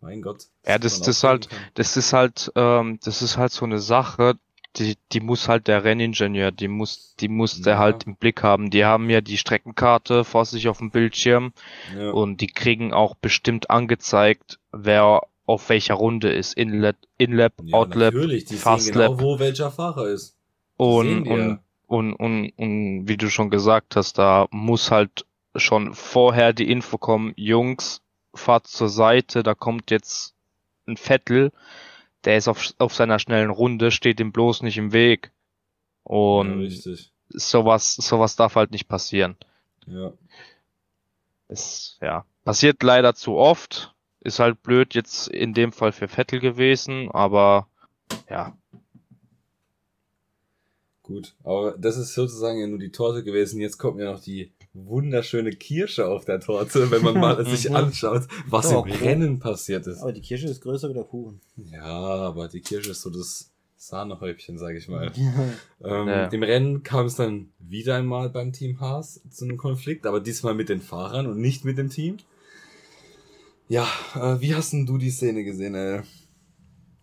Mein 0.00 0.22
Gott. 0.22 0.46
Ja, 0.66 0.78
das- 0.78 1.00
das 1.00 1.22
halt- 1.24 1.48
das 1.74 1.96
ist 1.96 2.12
halt, 2.12 2.50
ähm, 2.56 2.98
das 3.04 3.22
ist 3.22 3.36
halt 3.36 3.52
so 3.52 3.64
eine 3.66 3.78
Sache, 3.78 4.34
die, 4.76 4.96
die 5.12 5.20
muss 5.20 5.48
halt 5.48 5.66
der 5.66 5.82
Renningenieur, 5.84 6.52
die 6.52 6.68
muss, 6.68 7.16
die 7.18 7.28
muss 7.28 7.60
der 7.60 7.74
Ja. 7.74 7.78
halt 7.80 8.04
im 8.04 8.14
Blick 8.16 8.42
haben. 8.42 8.70
Die 8.70 8.84
haben 8.84 9.10
ja 9.10 9.20
die 9.20 9.36
Streckenkarte 9.36 10.24
vor 10.24 10.44
sich 10.44 10.68
auf 10.68 10.78
dem 10.78 10.90
Bildschirm 10.90 11.52
Ja. 11.96 12.10
und 12.12 12.40
die 12.40 12.46
kriegen 12.46 12.92
auch 12.94 13.14
bestimmt 13.16 13.68
angezeigt, 13.68 14.58
wer 14.72 15.22
auf 15.44 15.68
welcher 15.68 15.94
Runde 15.94 16.30
ist. 16.32 16.54
Inlet, 16.54 16.96
Inlap, 17.18 17.54
ja, 17.64 17.76
Outlap, 17.76 18.14
natürlich, 18.14 18.44
die 18.44 18.56
Fastlap 18.56 19.08
genau, 19.18 19.20
wo 19.20 19.38
welcher 19.40 19.70
Fahrer 19.72 20.06
ist. 20.08 20.36
Und, 20.76 21.26
und, 21.26 21.58
und, 21.88 22.12
und, 22.14 22.50
und 22.56 23.08
wie 23.08 23.16
du 23.16 23.28
schon 23.28 23.50
gesagt 23.50 23.96
hast, 23.96 24.18
da 24.18 24.46
muss 24.52 24.92
halt 24.92 25.26
schon 25.56 25.94
vorher 25.94 26.52
die 26.52 26.70
Info 26.70 26.96
kommen, 26.96 27.32
Jungs, 27.34 28.00
fahrt 28.34 28.66
zur 28.66 28.88
Seite, 28.88 29.42
da 29.42 29.54
kommt 29.54 29.90
jetzt 29.90 30.34
ein 30.86 30.96
Vettel, 30.96 31.52
der 32.24 32.36
ist 32.36 32.48
auf, 32.48 32.74
auf 32.78 32.94
seiner 32.94 33.18
schnellen 33.18 33.50
Runde, 33.50 33.90
steht 33.90 34.20
ihm 34.20 34.32
bloß 34.32 34.62
nicht 34.62 34.78
im 34.78 34.92
Weg. 34.92 35.32
ja, 36.04 36.12
Und 36.14 36.60
richtig. 36.60 37.12
sowas, 37.28 37.94
sowas 37.94 38.36
darf 38.36 38.56
halt 38.56 38.70
nicht 38.70 38.88
passieren. 38.88 39.36
Ja. 39.86 40.12
Es, 41.48 41.98
ja, 42.00 42.24
passiert 42.44 42.82
leider 42.82 43.14
zu 43.14 43.36
oft. 43.36 43.94
Ist 44.22 44.38
halt 44.38 44.62
blöd 44.62 44.94
jetzt 44.94 45.28
in 45.28 45.54
dem 45.54 45.72
Fall 45.72 45.92
für 45.92 46.06
Vettel 46.06 46.40
gewesen, 46.40 47.10
aber 47.10 47.68
ja, 48.28 48.54
Gut. 51.10 51.34
Aber 51.42 51.76
das 51.76 51.96
ist 51.96 52.14
sozusagen 52.14 52.60
ja 52.60 52.68
nur 52.68 52.78
die 52.78 52.92
Torte 52.92 53.24
gewesen. 53.24 53.60
Jetzt 53.60 53.78
kommt 53.78 53.98
ja 53.98 54.12
noch 54.12 54.22
die 54.22 54.52
wunderschöne 54.72 55.50
Kirsche 55.50 56.06
auf 56.06 56.24
der 56.24 56.40
Torte, 56.40 56.90
wenn 56.90 57.02
man 57.02 57.14
mal 57.14 57.44
sich 57.46 57.68
Mhm. 57.70 57.76
anschaut, 57.76 58.22
was 58.46 58.70
Ja, 58.70 58.78
im. 58.84 58.92
Rennen 58.92 59.38
passiert 59.40 59.86
ist. 59.86 60.00
Aber 60.00 60.12
die 60.12 60.20
Kirsche 60.20 60.46
ist 60.48 60.60
größer 60.62 60.88
wie 60.90 60.94
der 60.94 61.04
Kuchen. 61.04 61.40
Ja, 61.56 61.84
aber 61.84 62.48
die 62.48 62.60
Kirsche 62.60 62.90
ist 62.92 63.02
so 63.02 63.10
das 63.10 63.50
Sahnehäubchen, 63.76 64.58
sag 64.58 64.74
ich 64.76 64.88
mal. 64.88 65.10
Ähm, 65.82 66.08
Ja. 66.08 66.26
Im 66.26 66.42
Rennen 66.42 66.82
kam 66.82 67.06
es 67.06 67.16
dann 67.16 67.48
wieder 67.58 67.96
einmal 67.96 68.28
beim 68.28 68.52
Team 68.52 68.78
Haas 68.80 69.20
zu 69.30 69.44
einem 69.46 69.56
Konflikt, 69.56 70.06
aber 70.06 70.20
diesmal 70.20 70.54
mit 70.54 70.68
den 70.68 70.82
Fahrern 70.82 71.26
und 71.26 71.40
nicht 71.40 71.64
mit 71.64 71.78
dem 71.78 71.88
Team. 71.88 72.18
Ja, 73.68 73.88
äh, 74.14 74.40
wie 74.40 74.54
hast 74.54 74.72
denn 74.72 74.84
du 74.86 74.98
die 74.98 75.10
Szene 75.10 75.42
gesehen, 75.44 75.74
ey? 75.74 76.02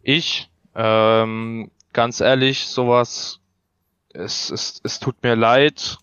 Ich, 0.03 0.49
ähm, 0.75 1.71
ganz 1.93 2.19
ehrlich, 2.21 2.65
sowas, 2.67 3.39
es, 4.13 4.51
es, 4.51 4.79
es 4.83 4.99
tut 4.99 5.21
mir 5.23 5.35
leid. 5.35 5.97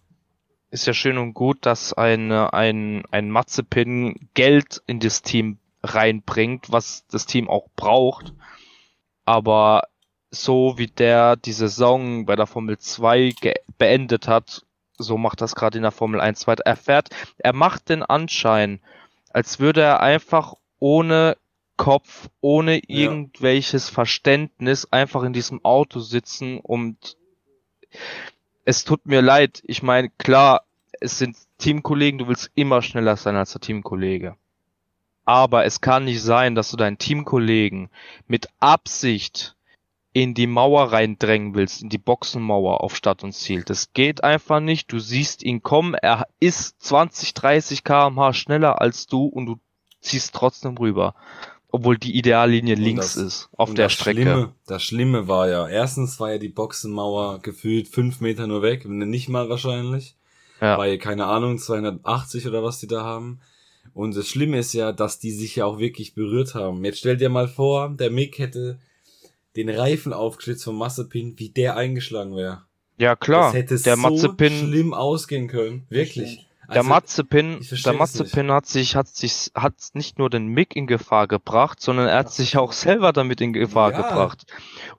Ist 0.74 0.88
ja 0.88 0.92
schön 0.92 1.18
und 1.18 1.34
gut, 1.34 1.58
dass 1.66 1.92
ein, 1.92 2.32
ein, 2.32 3.04
ein 3.12 3.30
Matzepin 3.30 4.28
Geld 4.34 4.82
in 4.88 4.98
das 4.98 5.22
Team 5.22 5.58
reinbringt, 5.84 6.72
was 6.72 7.06
das 7.06 7.26
Team 7.26 7.48
auch 7.48 7.68
braucht. 7.76 8.32
Aber 9.24 9.84
so 10.32 10.76
wie 10.76 10.88
der 10.88 11.36
die 11.36 11.52
Saison 11.52 12.26
bei 12.26 12.34
der 12.34 12.48
Formel 12.48 12.76
2 12.76 13.34
beendet 13.78 14.26
hat, 14.26 14.66
so 14.98 15.16
macht 15.16 15.42
das 15.42 15.54
gerade 15.54 15.78
in 15.78 15.82
der 15.82 15.92
Formel 15.92 16.20
1 16.20 16.48
weiter. 16.48 16.64
Er 16.66 16.74
fährt, 16.74 17.10
er 17.38 17.52
macht 17.52 17.88
den 17.88 18.02
Anschein, 18.02 18.80
als 19.30 19.60
würde 19.60 19.82
er 19.82 20.00
einfach 20.00 20.54
ohne 20.80 21.36
Kopf, 21.76 22.28
ohne 22.40 22.80
irgendwelches 22.88 23.90
Verständnis 23.90 24.88
einfach 24.90 25.22
in 25.22 25.34
diesem 25.34 25.64
Auto 25.64 26.00
sitzen 26.00 26.58
und 26.58 27.16
es 28.64 28.84
tut 28.84 29.06
mir 29.06 29.22
leid. 29.22 29.62
Ich 29.66 29.82
meine, 29.82 30.10
klar, 30.10 30.62
es 31.00 31.18
sind 31.18 31.36
Teamkollegen, 31.58 32.18
du 32.18 32.28
willst 32.28 32.50
immer 32.54 32.82
schneller 32.82 33.16
sein 33.16 33.36
als 33.36 33.52
der 33.52 33.60
Teamkollege. 33.60 34.36
Aber 35.24 35.64
es 35.64 35.80
kann 35.80 36.04
nicht 36.04 36.22
sein, 36.22 36.54
dass 36.54 36.70
du 36.70 36.76
deinen 36.76 36.98
Teamkollegen 36.98 37.88
mit 38.26 38.48
Absicht 38.60 39.56
in 40.12 40.34
die 40.34 40.46
Mauer 40.46 40.92
reindrängen 40.92 41.54
willst, 41.54 41.82
in 41.82 41.88
die 41.88 41.98
Boxenmauer 41.98 42.82
auf 42.82 42.94
Stadt 42.94 43.24
und 43.24 43.32
Ziel. 43.32 43.64
Das 43.64 43.92
geht 43.94 44.22
einfach 44.22 44.60
nicht. 44.60 44.92
Du 44.92 45.00
siehst 45.00 45.42
ihn 45.42 45.62
kommen, 45.62 45.94
er 45.94 46.26
ist 46.38 46.80
20, 46.82 47.34
30 47.34 47.82
kmh 47.82 48.32
schneller 48.32 48.80
als 48.80 49.06
du 49.06 49.24
und 49.26 49.46
du 49.46 49.58
ziehst 50.00 50.34
trotzdem 50.34 50.76
rüber. 50.78 51.14
Obwohl 51.74 51.98
die 51.98 52.16
Ideallinie 52.16 52.76
links 52.76 53.14
das, 53.14 53.24
ist, 53.24 53.48
auf 53.56 53.74
der 53.74 53.86
das 53.86 53.94
Strecke. 53.94 54.22
Schlimme, 54.22 54.54
das 54.64 54.84
Schlimme 54.84 55.26
war 55.26 55.48
ja, 55.48 55.66
erstens 55.66 56.20
war 56.20 56.30
ja 56.30 56.38
die 56.38 56.48
Boxenmauer 56.48 57.40
gefühlt 57.42 57.88
fünf 57.88 58.20
Meter 58.20 58.46
nur 58.46 58.62
weg, 58.62 58.88
nicht 58.88 59.28
mal 59.28 59.48
wahrscheinlich. 59.48 60.14
Ja. 60.60 60.78
Weil, 60.78 60.98
keine 60.98 61.26
Ahnung, 61.26 61.58
280 61.58 62.46
oder 62.46 62.62
was 62.62 62.78
die 62.78 62.86
da 62.86 63.02
haben. 63.02 63.40
Und 63.92 64.14
das 64.14 64.28
Schlimme 64.28 64.58
ist 64.58 64.72
ja, 64.72 64.92
dass 64.92 65.18
die 65.18 65.32
sich 65.32 65.56
ja 65.56 65.64
auch 65.64 65.80
wirklich 65.80 66.14
berührt 66.14 66.54
haben. 66.54 66.84
Jetzt 66.84 67.00
stell 67.00 67.16
dir 67.16 67.28
mal 67.28 67.48
vor, 67.48 67.88
der 67.88 68.12
Mick 68.12 68.38
hätte 68.38 68.78
den 69.56 69.68
Reifen 69.68 70.12
aufgeschlitzt 70.12 70.62
von 70.62 70.76
Massepin, 70.76 71.34
wie 71.38 71.48
der 71.48 71.76
eingeschlagen 71.76 72.36
wäre. 72.36 72.62
Ja, 72.98 73.16
klar. 73.16 73.46
Das 73.46 73.54
hätte 73.54 73.80
der 73.80 73.96
so 73.96 74.00
Matzepin, 74.00 74.52
schlimm 74.52 74.94
ausgehen 74.94 75.48
können. 75.48 75.86
Wirklich. 75.88 76.46
Der 76.68 76.78
Also, 76.78 76.88
Matzepin, 76.88 77.66
der 77.84 77.92
Matzepin 77.92 78.50
hat 78.52 78.66
sich, 78.66 78.96
hat 78.96 79.08
sich, 79.08 79.50
hat 79.54 79.74
nicht 79.94 80.18
nur 80.18 80.30
den 80.30 80.46
Mick 80.46 80.74
in 80.76 80.86
Gefahr 80.86 81.26
gebracht, 81.28 81.80
sondern 81.80 82.06
er 82.08 82.18
hat 82.18 82.32
sich 82.32 82.56
auch 82.56 82.72
selber 82.72 83.12
damit 83.12 83.40
in 83.40 83.52
Gefahr 83.52 83.92
Ja. 83.92 83.96
gebracht. 84.02 84.44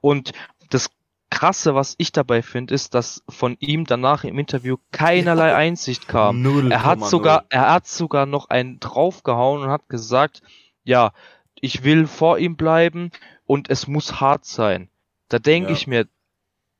Und 0.02 0.32
das 0.70 0.90
Krasse, 1.30 1.76
was 1.76 1.96
ich 1.98 2.12
dabei 2.12 2.42
finde, 2.42 2.74
ist, 2.74 2.94
dass 2.94 3.24
von 3.28 3.58
ihm 3.60 3.86
danach 3.86 4.24
im 4.24 4.38
Interview 4.40 4.78
keinerlei 4.92 5.50
Ja. 5.50 5.56
Einsicht 5.56 6.08
kam. 6.08 6.42
Null 6.42 6.72
Er 6.72 6.84
hat 6.86 7.00
Komma 7.00 7.08
sogar, 7.10 7.38
null. 7.42 7.48
er 7.50 7.72
hat 7.74 7.88
sogar 7.88 8.26
noch 8.26 8.50
einen 8.50 8.80
draufgehauen 8.80 9.64
und 9.64 9.70
hat 9.70 9.90
gesagt, 9.90 10.42
ja, 10.84 11.12
ich 11.60 11.84
will 11.84 12.06
vor 12.08 12.38
ihm 12.38 12.56
bleiben 12.56 13.12
und 13.46 13.70
es 13.70 13.88
muss 13.88 14.20
hart 14.22 14.46
sein. 14.46 14.90
Da 15.30 15.40
denke 15.40 15.70
Ja. 15.70 15.76
ich 15.76 15.88
mir, 15.88 16.08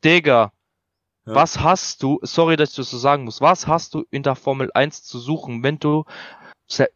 Digga, 0.04 0.52
Ja. 1.26 1.36
was 1.36 1.60
hast 1.60 2.04
du, 2.04 2.20
sorry, 2.22 2.56
dass 2.56 2.72
ich 2.72 2.76
das 2.76 2.92
so 2.92 2.98
sagen 2.98 3.24
muss, 3.24 3.42
was 3.42 3.68
hast 3.68 3.94
du 3.94 4.06
in 4.12 4.24
der 4.24 4.36
Formel 4.36 4.70
1 4.74 5.04
zu 5.04 5.20
suchen, 5.20 5.64
wenn 5.64 5.80
du 5.80 6.06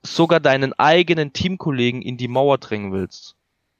sogar 0.03 0.39
deinen 0.39 0.73
eigenen 0.73 1.33
Teamkollegen 1.33 2.01
in 2.01 2.17
die 2.17 2.27
Mauer 2.27 2.57
drängen 2.57 2.91
willst? 2.91 3.35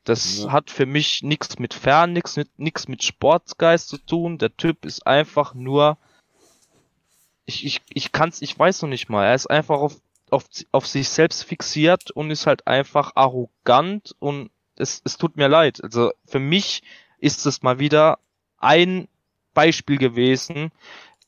Das 0.05 0.39
Ja. 0.43 0.51
hat 0.51 0.71
für 0.71 0.85
mich 0.85 1.21
nichts 1.23 1.59
mit 1.59 1.73
Fern, 1.73 2.13
nichts 2.13 2.35
mit, 2.35 2.57
nix 2.57 2.87
mit 2.87 3.03
Sportsgeist 3.03 3.89
zu 3.89 3.97
tun. 3.97 4.37
Der 4.37 4.55
Typ 4.55 4.85
ist 4.85 5.05
einfach 5.05 5.53
nur, 5.53 5.97
ich, 7.45 7.65
ich, 7.65 7.81
ich 7.89 8.11
kann's, 8.11 8.41
ich 8.41 8.57
weiß 8.57 8.81
noch 8.81 8.89
nicht 8.89 9.09
mal. 9.09 9.25
Er 9.25 9.35
ist 9.35 9.47
einfach 9.47 9.79
auf, 9.79 9.95
auf, 10.31 10.45
auf 10.71 10.87
sich 10.87 11.09
selbst 11.09 11.43
fixiert 11.43 12.11
und 12.11 12.31
ist 12.31 12.47
halt 12.47 12.65
einfach 12.67 13.11
arrogant 13.15 14.15
und 14.19 14.49
es, 14.75 15.01
es 15.03 15.17
tut 15.17 15.35
mir 15.37 15.47
leid. 15.47 15.83
Also 15.83 16.11
für 16.25 16.39
mich 16.39 16.81
ist 17.19 17.45
es 17.45 17.61
mal 17.61 17.79
wieder 17.79 18.19
ein 18.57 19.07
Beispiel 19.53 19.97
gewesen, 19.97 20.71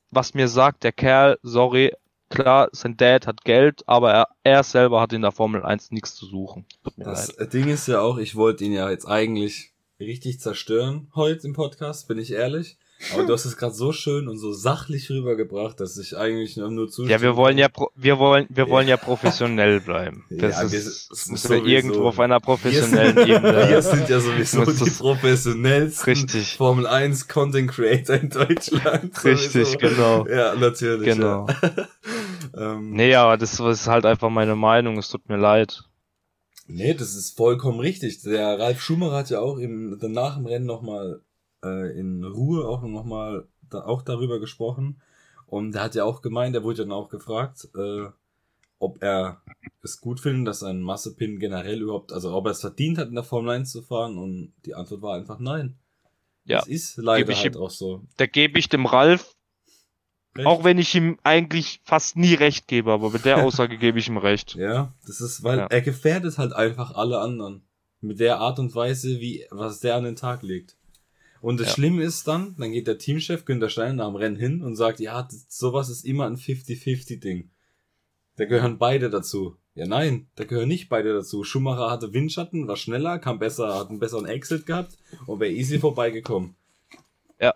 was 0.09 0.33
mir 0.33 0.47
sagt, 0.47 0.83
der 0.83 0.91
Kerl, 0.91 1.39
sorry, 1.41 1.93
klar, 2.29 2.69
sein 2.71 2.97
Dad 2.97 3.27
hat 3.27 3.43
Geld, 3.43 3.83
aber 3.87 4.11
er, 4.13 4.27
er 4.43 4.63
selber 4.63 5.01
hat 5.01 5.13
in 5.13 5.21
der 5.21 5.31
Formel 5.31 5.63
1 5.63 5.91
nichts 5.91 6.15
zu 6.15 6.25
suchen. 6.25 6.65
Das 6.97 7.35
leid. 7.37 7.53
Ding 7.53 7.67
ist 7.69 7.87
ja 7.87 8.01
auch, 8.01 8.17
ich 8.17 8.35
wollte 8.35 8.63
ihn 8.63 8.73
ja 8.73 8.89
jetzt 8.89 9.05
eigentlich 9.05 9.73
richtig 9.99 10.39
zerstören 10.39 11.11
heute 11.15 11.47
im 11.47 11.53
Podcast, 11.53 12.07
bin 12.07 12.17
ich 12.17 12.31
ehrlich. 12.31 12.77
Aber 13.13 13.23
du 13.25 13.33
hast 13.33 13.45
es 13.45 13.57
gerade 13.57 13.73
so 13.73 13.91
schön 13.91 14.27
und 14.27 14.37
so 14.37 14.53
sachlich 14.53 15.09
rübergebracht, 15.09 15.79
dass 15.79 15.97
ich 15.97 16.15
eigentlich 16.17 16.55
nur, 16.57 16.69
nur 16.69 16.87
zustimmen 16.87 17.09
Ja, 17.09 17.21
wir 17.21 17.35
wollen 17.35 17.57
ja, 17.57 17.67
pro, 17.67 17.89
wir 17.95 18.19
wollen, 18.19 18.45
wir 18.49 18.69
wollen 18.69 18.87
ja 18.87 18.97
professionell 18.97 19.79
bleiben. 19.81 20.25
Das 20.29 20.61
Ja, 20.61 20.71
wir 20.71 20.79
ist, 20.79 21.07
sind 21.15 21.31
wir 21.33 21.37
sowieso- 21.37 21.65
irgendwo 21.65 22.07
auf 22.07 22.19
einer 22.19 22.39
professionellen 22.39 23.15
wir 23.15 23.25
sind, 23.25 23.35
Ebene. 23.35 23.69
Wir 23.69 23.81
sind 23.81 24.09
ja 24.09 24.19
sowieso 24.19 24.65
die 24.65 24.89
professionellsten 24.91 26.05
Richtig. 26.13 26.55
Formel 26.57 26.85
1 26.87 27.27
Content 27.27 27.71
Creator 27.71 28.15
in 28.17 28.29
Deutschland. 28.29 29.23
Richtig, 29.23 29.67
sowieso. 29.67 29.77
genau. 29.77 30.27
Ja, 30.27 30.55
natürlich. 30.55 31.05
Genau. 31.15 31.47
Ja. 32.55 32.73
ähm, 32.75 32.91
Nee, 32.91 33.15
aber 33.15 33.37
das 33.37 33.59
ist 33.59 33.87
halt 33.87 34.05
einfach 34.05 34.29
meine 34.29 34.55
Meinung, 34.55 34.97
es 34.97 35.09
tut 35.09 35.27
mir 35.29 35.37
leid. 35.37 35.83
Nee, 36.67 36.93
das 36.93 37.15
ist 37.15 37.35
vollkommen 37.35 37.79
richtig. 37.79 38.21
Der 38.21 38.57
Ralf 38.59 38.81
Schumacher 38.81 39.15
hat 39.17 39.29
ja 39.29 39.39
auch 39.39 39.57
im, 39.57 39.97
danach 39.99 40.37
im 40.37 40.45
Rennen 40.45 40.65
nochmal 40.65 41.21
äh, 41.63 41.97
in 41.99 42.23
Ruhe 42.23 42.67
auch 42.67 42.81
nochmal 42.83 43.47
da, 43.69 43.83
auch 43.85 44.01
darüber 44.01 44.39
gesprochen. 44.39 45.01
Und 45.47 45.75
er 45.75 45.83
hat 45.83 45.95
ja 45.95 46.05
auch 46.05 46.21
gemeint, 46.21 46.55
er 46.55 46.63
wurde 46.63 46.83
dann 46.83 46.91
auch 46.91 47.09
gefragt, 47.09 47.67
äh, 47.75 48.05
ob 48.79 49.03
er 49.03 49.41
es 49.83 49.99
gut 50.01 50.19
findet, 50.19 50.47
dass 50.47 50.63
ein 50.63 50.81
Massepin 50.81 51.39
generell 51.39 51.81
überhaupt, 51.81 52.11
also 52.13 52.33
ob 52.33 52.45
er 52.45 52.51
es 52.51 52.61
verdient 52.61 52.97
hat, 52.97 53.09
in 53.09 53.15
der 53.15 53.23
Formel 53.23 53.51
1 53.51 53.71
zu 53.71 53.81
fahren. 53.81 54.17
Und 54.17 54.53
die 54.65 54.73
Antwort 54.75 55.01
war 55.01 55.15
einfach 55.15 55.39
nein. 55.39 55.75
Ja. 56.45 56.59
Es 56.59 56.67
ist 56.67 56.97
leider 56.97 57.35
halt 57.35 57.55
ihm- 57.55 57.61
auch 57.61 57.69
so. 57.69 58.03
Da 58.17 58.25
gebe 58.25 58.57
ich 58.57 58.69
dem 58.69 58.85
Ralf, 58.87 59.35
Recht? 60.35 60.47
auch 60.47 60.63
wenn 60.63 60.77
ich 60.79 60.95
ihm 60.95 61.19
eigentlich 61.23 61.81
fast 61.83 62.15
nie 62.15 62.33
recht 62.33 62.67
gebe, 62.67 62.91
aber 62.91 63.11
mit 63.11 63.25
der 63.25 63.37
Aussage 63.45 63.77
gebe 63.77 63.99
ich 63.99 64.07
ihm 64.07 64.17
recht. 64.17 64.55
Ja, 64.55 64.93
das 65.05 65.21
ist, 65.21 65.43
weil 65.43 65.59
Ja. 65.59 65.67
er 65.67 65.81
gefährdet 65.81 66.37
halt 66.37 66.53
einfach 66.53 66.95
alle 66.95 67.19
anderen. 67.19 67.61
Mit 67.99 68.19
der 68.19 68.39
Art 68.39 68.57
und 68.57 68.73
Weise, 68.73 69.19
wie, 69.19 69.45
was 69.51 69.79
der 69.81 69.95
an 69.95 70.05
den 70.05 70.15
Tag 70.15 70.41
legt. 70.41 70.75
Und 71.41 71.59
das 71.59 71.67
Ja. 71.69 71.73
Schlimme 71.73 72.03
ist 72.03 72.27
dann, 72.27 72.55
dann 72.57 72.71
geht 72.71 72.87
der 72.87 72.97
Teamchef 72.99 73.45
Günther 73.45 73.69
Steiner 73.69 73.93
nach 73.95 74.07
dem 74.07 74.15
Rennen 74.15 74.35
hin 74.37 74.61
und 74.63 74.75
sagt, 74.75 74.99
ja, 74.99 75.23
das, 75.23 75.45
sowas 75.49 75.89
ist 75.89 76.05
immer 76.05 76.27
ein 76.27 76.37
50-50-Ding. 76.37 77.49
Da 78.37 78.45
gehören 78.45 78.77
beide 78.77 79.09
dazu. 79.09 79.57
Ja, 79.73 79.87
nein, 79.87 80.27
da 80.35 80.43
gehören 80.43 80.67
nicht 80.67 80.89
beide 80.89 81.13
dazu. 81.13 81.43
Schumacher 81.43 81.89
hatte 81.89 82.13
Windschatten, 82.13 82.67
war 82.67 82.75
schneller, 82.75 83.19
kam 83.19 83.39
besser, 83.39 83.73
hat 83.75 83.89
einen 83.89 83.99
besseren 83.99 84.25
Exit 84.25 84.65
gehabt 84.65 84.97
und 85.25 85.39
wäre 85.39 85.51
easy 85.51 85.79
vorbeigekommen. 85.79 86.55
Ja. 87.39 87.55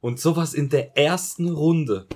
Und 0.00 0.18
sowas 0.20 0.54
in 0.54 0.68
der 0.68 0.96
ersten 0.96 1.48
Runde. 1.48 2.06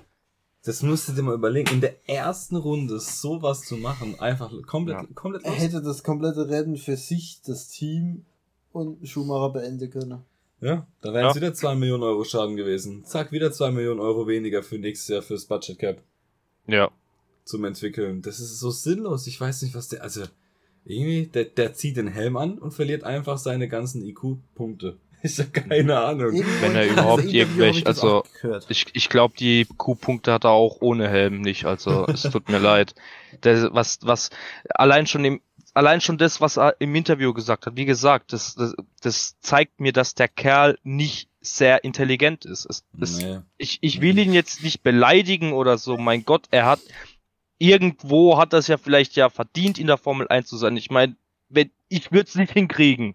Das 0.64 0.82
musst 0.82 1.08
du 1.08 1.12
dir 1.12 1.22
mal 1.22 1.34
überlegen. 1.34 1.72
In 1.74 1.80
der 1.80 2.08
ersten 2.08 2.56
Runde 2.56 3.00
sowas 3.00 3.62
zu 3.62 3.76
machen, 3.76 4.18
einfach 4.20 4.50
komplett, 4.66 4.96
Ja. 4.96 5.06
komplett 5.14 5.44
Er 5.44 5.52
hätte 5.52 5.80
das 5.82 6.02
komplette 6.02 6.48
Rennen 6.48 6.76
für 6.76 6.96
sich, 6.96 7.40
das 7.46 7.68
Team 7.68 8.24
und 8.72 9.06
Schumacher 9.08 9.52
beenden 9.52 9.90
können. 9.90 10.22
Ja, 10.60 10.86
da 11.00 11.12
wären 11.14 11.26
es 11.28 11.34
Ja. 11.36 11.40
wieder 11.40 11.54
2 11.54 11.74
Millionen 11.74 12.02
Euro 12.02 12.24
Schaden 12.24 12.56
gewesen. 12.56 13.04
Zack, 13.04 13.32
wieder 13.32 13.50
2 13.52 13.70
Millionen 13.70 14.00
Euro 14.00 14.26
weniger 14.26 14.62
für 14.62 14.78
nächstes 14.78 15.08
Jahr 15.08 15.22
fürs 15.22 15.46
Budget 15.46 15.78
Cap 15.78 16.02
Ja. 16.66 16.90
zum 17.44 17.64
Entwickeln. 17.64 18.20
Das 18.22 18.40
ist 18.40 18.58
so 18.60 18.70
sinnlos. 18.70 19.26
Ich 19.26 19.40
weiß 19.40 19.62
nicht, 19.62 19.74
was 19.74 19.88
der, 19.88 20.02
also, 20.02 20.22
irgendwie, 20.84 21.26
der, 21.26 21.44
der 21.44 21.72
zieht 21.74 21.96
den 21.96 22.08
Helm 22.08 22.36
an 22.36 22.58
und 22.58 22.72
verliert 22.72 23.04
einfach 23.04 23.38
seine 23.38 23.68
ganzen 23.68 24.02
IQ-Punkte. 24.04 24.96
Ich 25.22 25.38
hab 25.38 25.52
keine 25.52 25.98
Ahnung. 25.98 26.32
Wenn 26.62 26.74
er 26.74 26.86
überhaupt 26.90 27.24
irgendwelche- 27.24 27.84
also- 27.84 28.24
Ich, 28.70 28.86
ich 28.94 29.10
glaube, 29.10 29.34
die 29.38 29.66
Q-Punkte 29.76 30.32
hat 30.32 30.44
er 30.44 30.52
auch 30.52 30.78
ohne 30.80 31.10
Helm 31.10 31.42
nicht, 31.42 31.66
also 31.66 32.06
es 32.06 32.22
tut 32.22 32.48
mir 32.48 32.58
leid. 32.70 32.94
Das, 33.42 33.68
was, 33.70 33.98
was, 34.00 34.30
allein 34.70 35.06
schon 35.06 35.22
im, 35.26 35.42
allein 35.74 36.00
schon 36.00 36.18
das, 36.18 36.40
was 36.40 36.56
er 36.58 36.80
im 36.80 36.94
Interview 36.94 37.32
gesagt 37.32 37.66
hat, 37.66 37.76
wie 37.76 37.84
gesagt, 37.84 38.32
das, 38.32 38.54
das, 38.54 38.74
das 39.00 39.38
zeigt 39.40 39.80
mir, 39.80 39.92
dass 39.92 40.14
der 40.14 40.28
Kerl 40.28 40.78
nicht 40.82 41.28
sehr 41.40 41.84
intelligent 41.84 42.44
ist. 42.44 42.66
Es, 42.66 42.84
es, 43.00 43.18
Nee. 43.18 43.40
ich, 43.56 43.78
ich 43.80 44.00
will 44.00 44.18
ihn 44.18 44.32
jetzt 44.32 44.62
nicht 44.62 44.82
beleidigen 44.82 45.52
oder 45.52 45.78
so, 45.78 45.96
mein 45.96 46.24
Gott, 46.24 46.46
er 46.50 46.66
hat, 46.66 46.80
irgendwo 47.58 48.36
hat 48.38 48.52
das 48.52 48.66
ja 48.66 48.76
vielleicht 48.78 49.16
ja 49.16 49.30
verdient, 49.30 49.78
in 49.78 49.86
der 49.86 49.98
Formel 49.98 50.28
1 50.28 50.48
zu 50.48 50.56
sein. 50.56 50.76
Ich 50.76 50.90
meine, 50.90 51.16
wenn, 51.48 51.70
ich 51.88 52.12
würde 52.12 52.28
es 52.28 52.34
nicht 52.34 52.52
hinkriegen. 52.52 53.14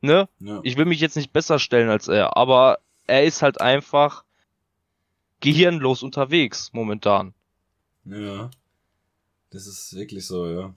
Ne? 0.00 0.28
Ja. 0.38 0.60
Ich 0.62 0.76
will 0.76 0.84
mich 0.84 1.00
jetzt 1.00 1.16
nicht 1.16 1.32
besser 1.32 1.58
stellen 1.58 1.88
als 1.90 2.06
er, 2.08 2.36
aber 2.36 2.78
er 3.06 3.24
ist 3.24 3.42
halt 3.42 3.60
einfach 3.60 4.24
gehirnlos 5.40 6.02
unterwegs 6.02 6.70
momentan. 6.72 7.34
ja. 8.04 8.50
Das 9.50 9.66
ist 9.66 9.94
wirklich 9.96 10.26
so, 10.26 10.46
ja. 10.46 10.74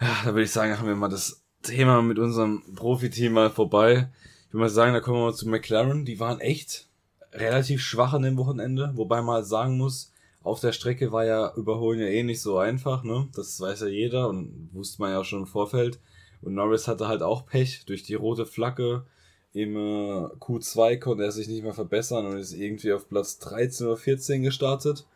Ja, 0.00 0.14
da 0.24 0.26
würde 0.26 0.42
ich 0.42 0.50
sagen, 0.50 0.78
haben 0.78 0.88
wir 0.88 0.96
mal 0.96 1.08
das 1.08 1.42
Thema 1.62 2.02
mit 2.02 2.18
unserem 2.18 2.62
Profiteam 2.74 3.32
mal 3.32 3.50
vorbei. 3.50 4.10
Ich 4.46 4.52
würde 4.52 4.62
mal 4.62 4.68
sagen, 4.68 4.92
da 4.92 5.00
kommen 5.00 5.18
wir 5.18 5.26
mal 5.26 5.34
zu 5.34 5.48
McLaren. 5.48 6.04
Die 6.04 6.20
waren 6.20 6.40
echt 6.40 6.88
relativ 7.32 7.80
schwach 7.80 8.12
an 8.12 8.22
dem 8.22 8.36
Wochenende, 8.36 8.92
wobei 8.94 9.22
man 9.22 9.36
halt 9.36 9.46
sagen 9.46 9.78
muss, 9.78 10.12
auf 10.42 10.60
der 10.60 10.72
Strecke 10.72 11.12
war 11.12 11.24
ja 11.24 11.52
Überholen 11.56 11.98
ja 11.98 12.06
eh 12.06 12.22
nicht 12.22 12.40
so 12.40 12.58
einfach, 12.58 13.02
ne? 13.02 13.28
Das 13.34 13.60
weiß 13.60 13.80
ja 13.80 13.86
jeder 13.88 14.28
und 14.28 14.70
wusste 14.72 15.02
man 15.02 15.10
ja 15.10 15.20
auch 15.20 15.24
schon 15.24 15.40
im 15.40 15.46
Vorfeld. 15.46 15.98
Und 16.42 16.54
Norris 16.54 16.86
hatte 16.86 17.08
halt 17.08 17.22
auch 17.22 17.46
Pech 17.46 17.84
durch 17.86 18.02
die 18.04 18.14
rote 18.14 18.46
Flagge. 18.46 19.04
Im 19.52 19.74
äh, 19.74 20.26
Q2 20.38 20.98
konnte 20.98 21.24
er 21.24 21.32
sich 21.32 21.48
nicht 21.48 21.64
mehr 21.64 21.72
verbessern 21.72 22.26
und 22.26 22.38
ist 22.38 22.52
irgendwie 22.52 22.92
auf 22.92 23.08
Platz 23.08 23.38
13 23.38 23.86
oder 23.86 23.96
14 23.96 24.42
gestartet. 24.42 25.06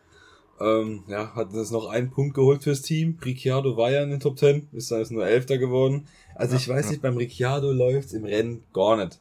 Ähm, 0.60 1.04
ja, 1.08 1.34
hat 1.34 1.54
jetzt 1.54 1.72
noch 1.72 1.88
einen 1.88 2.10
Punkt 2.10 2.34
geholt 2.34 2.62
fürs 2.62 2.82
Team. 2.82 3.18
Ricciardo 3.24 3.76
war 3.76 3.90
ja 3.90 4.02
in 4.02 4.10
den 4.10 4.20
Top 4.20 4.38
10, 4.38 4.68
ist 4.72 4.90
dann 4.90 4.98
jetzt 4.98 5.10
nur 5.10 5.26
Elfter 5.26 5.56
geworden. 5.56 6.06
Also 6.34 6.56
ich 6.56 6.68
weiß 6.68 6.90
nicht, 6.90 7.02
beim 7.02 7.16
Ricciardo 7.16 7.72
läuft's 7.72 8.12
im 8.12 8.24
Rennen 8.24 8.62
gar 8.72 8.96
nicht. 8.96 9.20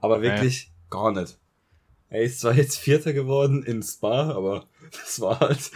Aber 0.00 0.22
wirklich 0.22 0.70
gar 0.90 1.12
nicht. 1.12 1.36
Er 2.10 2.22
ist 2.22 2.40
zwar 2.40 2.54
jetzt 2.54 2.78
Vierter 2.78 3.12
geworden 3.12 3.62
in 3.64 3.82
Spa, 3.82 4.30
aber 4.30 4.64
das 4.92 5.20
war 5.20 5.40
halt 5.40 5.70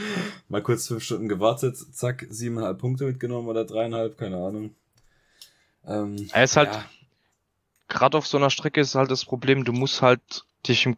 mal 0.49 0.63
kurz 0.63 0.87
fünf 0.87 1.03
Stunden 1.03 1.29
gewartet, 1.29 1.77
zack, 1.77 2.27
siebeneinhalb 2.31 2.79
Punkte 2.79 3.05
mitgenommen 3.05 3.49
oder 3.49 3.65
dreieinhalb, 3.65 4.17
keine 4.17 4.37
Ahnung. 4.37 4.75
Ähm, 5.85 6.29
er 6.33 6.45
ist 6.45 6.57
halt, 6.57 6.73
ja. 6.73 6.85
gerade 7.89 8.17
auf 8.17 8.27
so 8.27 8.39
einer 8.39 8.51
Strecke 8.51 8.81
ist 8.81 8.95
halt 8.95 9.11
das 9.11 9.25
Problem, 9.25 9.65
du 9.65 9.73
musst 9.73 10.01
halt 10.01 10.45
dich 10.67 10.87
im 10.87 10.97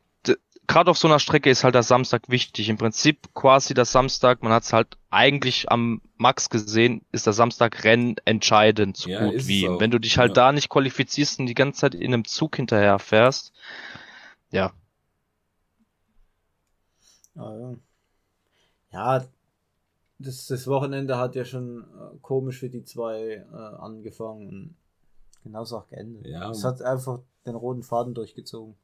gerade 0.66 0.90
auf 0.90 0.98
so 0.98 1.08
einer 1.08 1.18
Strecke 1.18 1.50
ist 1.50 1.64
halt 1.64 1.74
der 1.74 1.82
Samstag 1.82 2.28
wichtig. 2.28 2.68
Im 2.68 2.78
Prinzip 2.78 3.34
quasi 3.34 3.74
der 3.74 3.84
Samstag, 3.84 4.42
man 4.42 4.52
hat 4.52 4.64
es 4.64 4.72
halt 4.72 4.96
eigentlich 5.10 5.70
am 5.70 6.00
Max 6.16 6.50
gesehen, 6.50 7.04
ist 7.12 7.26
der 7.26 7.32
Samstag 7.32 7.84
Rennen 7.84 8.16
entscheidend 8.24 8.96
so 8.96 9.10
ja, 9.10 9.24
gut 9.24 9.46
wie. 9.46 9.68
Wenn 9.78 9.90
du 9.90 9.98
dich 9.98 10.18
halt 10.18 10.30
ja. 10.30 10.46
da 10.46 10.52
nicht 10.52 10.68
qualifizierst 10.68 11.40
und 11.40 11.46
die 11.46 11.54
ganze 11.54 11.80
Zeit 11.80 11.94
in 11.94 12.12
einem 12.12 12.24
Zug 12.24 12.56
hinterher 12.56 12.98
fährst, 12.98 13.52
ja, 14.50 14.72
ja, 18.92 19.24
das, 20.18 20.46
das 20.46 20.66
Wochenende 20.66 21.18
hat 21.18 21.34
ja 21.34 21.44
schon 21.44 21.82
äh, 21.82 22.16
komisch 22.22 22.60
für 22.60 22.70
die 22.70 22.84
zwei 22.84 23.44
äh, 23.52 23.56
angefangen 23.56 24.48
und 24.48 24.76
genauso 25.42 25.78
auch 25.78 25.88
geendet. 25.88 26.26
Ja. 26.26 26.50
Es 26.50 26.64
hat 26.64 26.80
einfach 26.80 27.20
den 27.44 27.56
roten 27.56 27.82
Faden 27.82 28.14
durchgezogen. 28.14 28.76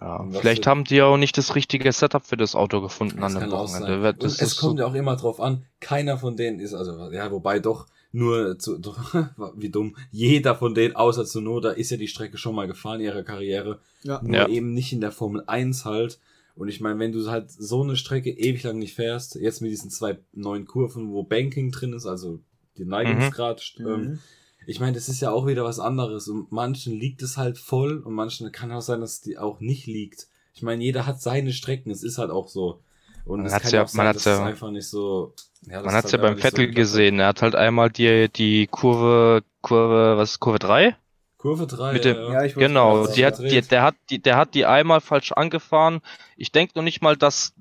Ja, 0.00 0.26
vielleicht 0.30 0.66
haben 0.66 0.84
die 0.84 0.96
ja 0.96 1.06
auch 1.06 1.16
nicht 1.16 1.38
das 1.38 1.54
richtige 1.54 1.90
Setup 1.90 2.24
für 2.24 2.36
das 2.36 2.54
Auto 2.54 2.82
gefunden 2.82 3.22
an 3.22 3.34
dem 3.34 3.50
Wochenende. 3.50 4.14
Das 4.14 4.34
und 4.34 4.46
es 4.46 4.56
kommt 4.56 4.78
ja 4.78 4.86
auch 4.86 4.94
immer 4.94 5.16
drauf 5.16 5.40
an, 5.40 5.64
keiner 5.80 6.18
von 6.18 6.36
denen 6.36 6.60
ist, 6.60 6.74
also, 6.74 7.10
ja, 7.12 7.30
wobei 7.30 7.60
doch, 7.60 7.86
nur 8.12 8.58
zu, 8.58 8.80
wie 9.56 9.70
dumm, 9.70 9.96
jeder 10.10 10.54
von 10.54 10.74
denen, 10.74 10.96
außer 10.96 11.24
Zunoda, 11.24 11.70
ist 11.70 11.90
ja 11.90 11.96
die 11.96 12.08
Strecke 12.08 12.38
schon 12.38 12.54
mal 12.54 12.66
gefahren 12.66 13.00
in 13.00 13.06
ihrer 13.06 13.22
Karriere. 13.22 13.80
Ja. 14.02 14.20
Nur 14.22 14.36
ja. 14.36 14.48
eben 14.48 14.72
nicht 14.72 14.92
in 14.92 15.00
der 15.00 15.12
Formel 15.12 15.44
1 15.46 15.84
halt. 15.84 16.18
Und 16.54 16.68
ich 16.68 16.80
meine, 16.80 16.98
wenn 16.98 17.12
du 17.12 17.30
halt 17.30 17.50
so 17.50 17.82
eine 17.82 17.96
Strecke 17.96 18.30
ewig 18.30 18.62
lang 18.62 18.78
nicht 18.78 18.94
fährst, 18.94 19.34
jetzt 19.34 19.60
mit 19.60 19.70
diesen 19.70 19.90
zwei 19.90 20.18
neuen 20.32 20.66
Kurven, 20.66 21.12
wo 21.12 21.22
Banking 21.22 21.70
drin 21.70 21.92
ist, 21.92 22.06
also 22.06 22.40
die 22.78 22.86
Neigungsgrad, 22.86 23.74
mhm. 23.78 23.86
ähm, 23.86 24.00
mhm. 24.00 24.18
Ich 24.66 24.80
meine, 24.80 24.92
das 24.92 25.08
ist 25.08 25.20
ja 25.20 25.30
auch 25.30 25.46
wieder 25.46 25.64
was 25.64 25.78
anderes. 25.78 26.28
Und 26.28 26.50
manchen 26.50 26.92
liegt 26.92 27.22
es 27.22 27.36
halt 27.36 27.56
voll 27.58 27.98
und 27.98 28.14
manchen 28.14 28.50
kann 28.52 28.72
auch 28.72 28.80
sein, 28.80 29.00
dass 29.00 29.20
die 29.20 29.38
auch 29.38 29.60
nicht 29.60 29.86
liegt. 29.86 30.26
Ich 30.54 30.62
meine, 30.62 30.82
jeder 30.82 31.06
hat 31.06 31.20
seine 31.20 31.52
Strecken, 31.52 31.90
es 31.90 32.02
ist 32.02 32.18
halt 32.18 32.30
auch 32.30 32.48
so. 32.48 32.80
Und 33.24 33.42
man 33.42 33.46
es 33.46 33.62
kann 33.62 33.70
ja, 33.72 33.82
auch 33.84 33.88
sein, 33.88 34.04
man 34.06 34.14
dass 34.14 34.24
ja, 34.24 34.44
einfach 34.44 34.70
nicht 34.70 34.88
so. 34.88 35.34
Ja, 35.68 35.82
man 35.82 35.94
hat's 35.94 36.12
halt 36.12 36.22
ja 36.22 36.28
beim 36.28 36.38
Vettel 36.38 36.68
so 36.68 36.74
gesehen. 36.74 37.18
Er 37.18 37.28
hat 37.28 37.42
halt 37.42 37.54
einmal 37.54 37.90
die, 37.90 38.28
die 38.28 38.66
Kurve, 38.68 39.42
Kurve, 39.62 40.16
was 40.16 40.32
ist 40.32 40.40
Kurve 40.40 40.58
3? 40.58 40.96
Kurve 41.38 41.66
3. 41.66 41.92
Mit 41.92 42.04
dem, 42.04 42.16
ja, 42.16 42.46
genau, 42.46 43.06
die 43.06 43.26
hat, 43.26 43.38
die, 43.38 43.60
der, 43.60 43.82
hat, 43.82 43.94
die, 44.10 44.20
der 44.20 44.36
hat 44.36 44.54
die 44.54 44.64
einmal 44.64 45.00
falsch 45.00 45.32
angefahren. 45.32 46.00
Ich 46.36 46.50
denke 46.50 46.72
noch 46.76 46.82
nicht 46.82 47.02
mal, 47.02 47.16
dass, 47.16 47.52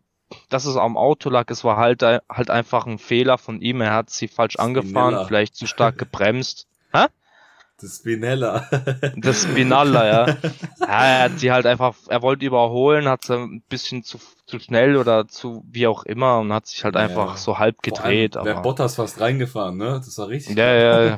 dass 0.49 0.65
es 0.65 0.77
am 0.77 0.97
Auto 0.97 1.29
lag. 1.29 1.49
Es 1.49 1.63
war 1.63 1.77
halt, 1.77 2.03
halt 2.03 2.49
einfach 2.49 2.85
ein 2.85 2.97
Fehler 2.97 3.37
von 3.37 3.61
ihm. 3.61 3.81
Er 3.81 3.93
hat 3.93 4.09
sie 4.09 4.27
falsch 4.27 4.55
angefahren, 4.55 5.27
vielleicht 5.27 5.55
zu 5.55 5.67
stark 5.67 5.97
gebremst. 5.97 6.67
Hä? 6.95 7.08
Das 7.81 7.97
Spinella. 7.97 8.69
Das 9.17 9.43
Spinalla, 9.43 10.08
ja. 10.08 10.27
ja. 10.29 10.36
Er 10.79 11.23
hat 11.25 11.39
sie 11.39 11.51
halt 11.51 11.65
einfach, 11.65 11.95
er 12.08 12.21
wollte 12.21 12.45
überholen, 12.45 13.10
hat 13.10 13.25
sie 13.25 13.36
ein 13.36 13.63
bisschen 13.67 14.01
zu, 14.03 14.17
zu 14.45 14.60
schnell 14.60 14.95
oder 14.95 15.27
zu 15.27 15.65
wie 15.69 15.86
auch 15.86 16.05
immer 16.05 16.39
und 16.39 16.53
hat 16.53 16.67
sich 16.67 16.86
halt 16.86 16.95
einfach 16.95 17.31
ja. 17.31 17.38
so 17.38 17.60
halb 17.60 17.81
gedreht. 17.81 18.38
Allem, 18.38 18.47
aber 18.47 18.62
Bottas 18.62 18.95
fast 18.95 19.19
reingefahren, 19.19 19.75
ne? 19.75 20.01
Das 20.03 20.17
war 20.17 20.29
richtig. 20.29 20.58
Ja, 20.58 20.73
ja, 20.73 21.05
ja. 21.05 21.17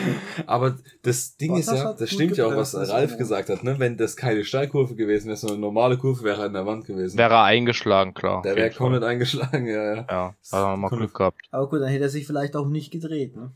aber 0.46 0.76
das 1.02 1.36
Ding 1.36 1.52
Bottas 1.52 1.68
ist 1.68 1.78
ja, 1.78 1.92
das 1.92 2.10
stimmt 2.10 2.36
ja 2.36 2.46
auch, 2.46 2.56
was 2.56 2.74
Ralf 2.74 3.16
gesagt 3.16 3.48
hat, 3.48 3.62
ne? 3.62 3.78
Wenn 3.78 3.96
das 3.96 4.16
keine 4.16 4.44
Steilkurve 4.44 4.96
gewesen 4.96 5.28
wäre, 5.28 5.36
sondern 5.36 5.58
eine 5.58 5.66
normale 5.66 5.98
Kurve 5.98 6.24
wäre 6.24 6.40
er 6.40 6.46
in 6.46 6.54
der 6.54 6.66
Wand 6.66 6.84
gewesen. 6.84 7.16
Wäre 7.16 7.34
er 7.34 7.44
eingeschlagen, 7.44 8.12
klar. 8.12 8.42
Der 8.42 8.56
wäre 8.56 8.70
komplett 8.70 9.04
eingeschlagen, 9.04 9.66
ja, 9.66 9.94
ja. 9.94 10.06
Ja, 10.10 10.26
hat 10.26 10.36
er 10.52 10.76
mal 10.76 10.88
Glück 10.88 11.14
gehabt. 11.14 11.40
Aber 11.52 11.68
gut, 11.68 11.80
dann 11.80 11.88
hätte 11.88 12.04
er 12.04 12.10
sich 12.10 12.26
vielleicht 12.26 12.56
auch 12.56 12.66
nicht 12.66 12.90
gedreht, 12.90 13.36
ne? 13.36 13.52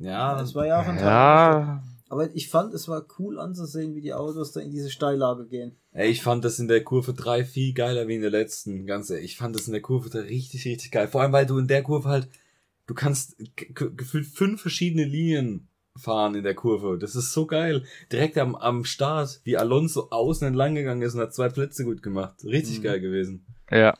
Ja, 0.00 0.36
das 0.36 0.54
war 0.54 0.66
ja 0.66 0.80
auch 0.80 0.86
ein 0.86 0.98
Ja. 0.98 1.82
Aber 2.08 2.34
ich 2.34 2.48
fand, 2.48 2.74
es 2.74 2.86
war 2.86 3.06
cool 3.18 3.40
anzusehen, 3.40 3.94
wie 3.94 4.00
die 4.00 4.14
Autos 4.14 4.52
da 4.52 4.60
in 4.60 4.70
diese 4.70 4.90
Steillage 4.90 5.46
gehen. 5.46 5.76
Ey, 5.92 6.10
ich 6.10 6.22
fand 6.22 6.44
das 6.44 6.58
in 6.58 6.68
der 6.68 6.84
Kurve 6.84 7.14
3 7.14 7.44
viel 7.44 7.72
geiler 7.72 8.06
wie 8.06 8.14
in 8.14 8.20
der 8.20 8.30
letzten. 8.30 8.86
Ganz 8.86 9.10
ehrlich, 9.10 9.32
ich 9.32 9.36
fand 9.36 9.56
das 9.56 9.66
in 9.66 9.72
der 9.72 9.82
Kurve 9.82 10.10
3 10.10 10.20
richtig, 10.20 10.64
richtig 10.64 10.92
geil. 10.92 11.08
Vor 11.08 11.22
allem, 11.22 11.32
weil 11.32 11.46
du 11.46 11.58
in 11.58 11.66
der 11.66 11.82
Kurve 11.82 12.08
halt, 12.08 12.28
du 12.86 12.94
kannst 12.94 13.36
gefühlt 13.56 14.26
fünf 14.26 14.60
verschiedene 14.60 15.04
Linien 15.04 15.68
fahren 15.96 16.34
in 16.34 16.42
der 16.42 16.54
Kurve. 16.54 16.98
Das 16.98 17.16
ist 17.16 17.32
so 17.32 17.46
geil. 17.46 17.84
Direkt 18.12 18.36
am, 18.38 18.54
am 18.54 18.84
Start, 18.84 19.40
wie 19.44 19.56
Alonso 19.56 20.08
außen 20.10 20.46
entlang 20.46 20.74
gegangen 20.74 21.02
ist 21.02 21.14
und 21.14 21.20
hat 21.20 21.34
zwei 21.34 21.48
Plätze 21.48 21.84
gut 21.84 22.02
gemacht. 22.02 22.44
Richtig 22.44 22.78
mhm. 22.78 22.82
geil 22.82 23.00
gewesen. 23.00 23.46
Ja. 23.70 23.96